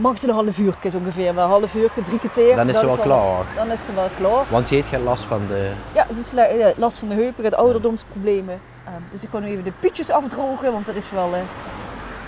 Mag 0.00 0.18
ze 0.18 0.28
een 0.28 0.34
half 0.34 0.58
uur 0.58 0.74
ongeveer, 0.96 1.34
maar 1.34 1.44
een 1.44 1.50
half 1.50 1.74
uur, 1.74 1.90
drie 2.04 2.18
keer. 2.32 2.56
Dan 2.56 2.68
is 2.68 2.78
ze 2.78 2.86
wel 2.86 2.96
klaar. 2.96 3.44
Dan 3.56 3.70
is 3.70 3.84
ze 3.84 3.94
wel 3.94 4.08
klaar. 4.18 4.44
Want 4.48 4.68
ze 4.68 4.74
heeft 4.74 4.88
geen 4.88 5.02
last 5.02 5.24
van 5.24 5.40
de... 5.48 5.72
Ja, 5.92 6.06
ze 6.12 6.40
heeft 6.40 6.60
eh, 6.60 6.78
last 6.78 6.98
van 6.98 7.08
de 7.08 7.14
heupen, 7.14 7.44
gaat 7.44 7.54
ouderdomsproblemen. 7.54 8.60
Eh, 8.84 8.92
dus 9.10 9.22
ik 9.22 9.28
kan 9.30 9.42
nu 9.42 9.48
even 9.48 9.64
de 9.64 9.72
pietjes 9.80 10.10
afdrogen, 10.10 10.72
want 10.72 10.86
dat 10.86 10.94
is 10.94 11.10
wel, 11.10 11.30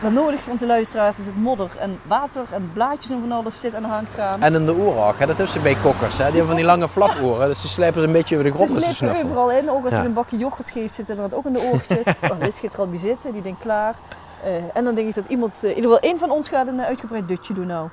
wel 0.01 0.11
nodig 0.11 0.40
voor 0.42 0.53
onze 0.53 0.66
luisteraars. 0.66 1.18
Er 1.18 1.25
zit 1.25 1.37
modder 1.37 1.70
en 1.79 2.01
water 2.07 2.42
en 2.51 2.70
blaadjes 2.72 3.11
en 3.11 3.20
van 3.20 3.33
alles 3.33 3.61
zit 3.61 3.75
aan 3.75 3.83
de 3.83 3.88
hangtraan. 3.88 4.42
En 4.42 4.55
in 4.55 4.66
de 4.66 5.12
hè? 5.18 5.27
dat 5.27 5.38
is 5.38 5.53
ze 5.53 5.61
bij 5.61 5.77
kokkers. 5.83 6.18
Hè? 6.18 6.25
Die 6.25 6.33
hebben 6.33 6.46
van 6.46 6.57
die 6.57 6.64
lange 6.64 6.88
flaporen, 6.88 7.48
dus 7.48 7.61
ze 7.61 7.68
slijpen 7.68 8.01
ze 8.01 8.07
een 8.07 8.12
beetje 8.12 8.37
over 8.37 8.51
de 8.51 8.55
grond 8.55 8.70
Ze 8.70 8.81
ze 8.81 8.94
snuffelen. 8.94 9.25
overal 9.25 9.51
in, 9.51 9.70
ook 9.70 9.85
als 9.85 9.92
Ja. 9.92 9.98
er 10.01 10.05
een 10.05 10.12
bakje 10.12 10.37
yoghurt 10.37 10.70
geeft, 10.70 10.94
zit 10.94 11.09
er 11.09 11.35
ook 11.35 11.44
in 11.44 11.53
de 11.53 11.70
oortjes. 11.72 12.07
oh, 12.31 12.40
dit 12.40 12.59
gaat 12.59 12.72
er 12.72 12.79
al 12.79 12.88
bij 12.88 12.98
zitten, 12.98 13.33
die 13.33 13.42
denkt 13.42 13.61
klaar. 13.61 13.94
Eh, 14.42 14.55
en 14.74 14.85
dan 14.85 14.94
denk 14.94 15.09
ik 15.09 15.14
dat 15.14 15.24
iemand, 15.28 15.55
eh, 15.57 15.62
in 15.62 15.68
ieder 15.76 15.83
geval 15.90 15.98
één 16.09 16.18
van 16.18 16.31
ons 16.31 16.48
gaat 16.48 16.66
een 16.66 16.81
eh, 16.81 16.87
uitgebreid 16.87 17.28
dutje 17.28 17.55
doen 17.55 17.66
nou. 17.66 17.88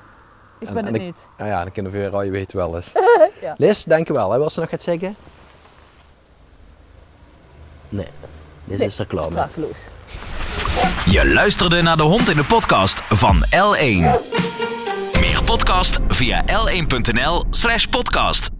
Ik 0.58 0.68
En- 0.68 0.74
ben 0.74 0.86
en 0.86 0.92
het 0.92 1.02
niet. 1.02 1.28
Nou 1.36 1.50
ja, 1.50 1.62
dan 1.62 1.72
kunnen 1.72 1.92
we 1.92 1.98
weer 1.98 2.10
al, 2.12 2.22
je 2.22 2.30
weet 2.30 2.52
wel 2.52 2.76
eens. 2.76 2.92
Ja. 3.40 3.54
Liz, 3.58 3.84
dankjewel. 3.84 4.30
Hè? 4.30 4.38
Wil 4.38 4.50
ze 4.50 4.60
nog 4.60 4.70
iets 4.72 4.84
zeggen? 4.84 5.16
Nee, 7.88 8.06
Liz 8.64 8.78
Nee, 8.78 8.86
is 8.86 8.98
er 8.98 9.06
klaar 9.06 9.24
mee. 9.32 9.34
Prateloos. 9.34 9.78
Je 11.06 11.30
luisterde 11.34 11.82
naar 11.82 11.96
de 11.96 12.02
hond 12.02 12.28
in 12.28 12.36
de 12.36 12.44
podcast 12.44 13.00
van 13.00 13.44
L1. 13.44 14.20
Meer 15.20 15.42
podcast 15.44 15.98
via 16.08 16.44
l1.nl 16.46 17.44
slash 17.50 17.84
podcast. 17.84 18.50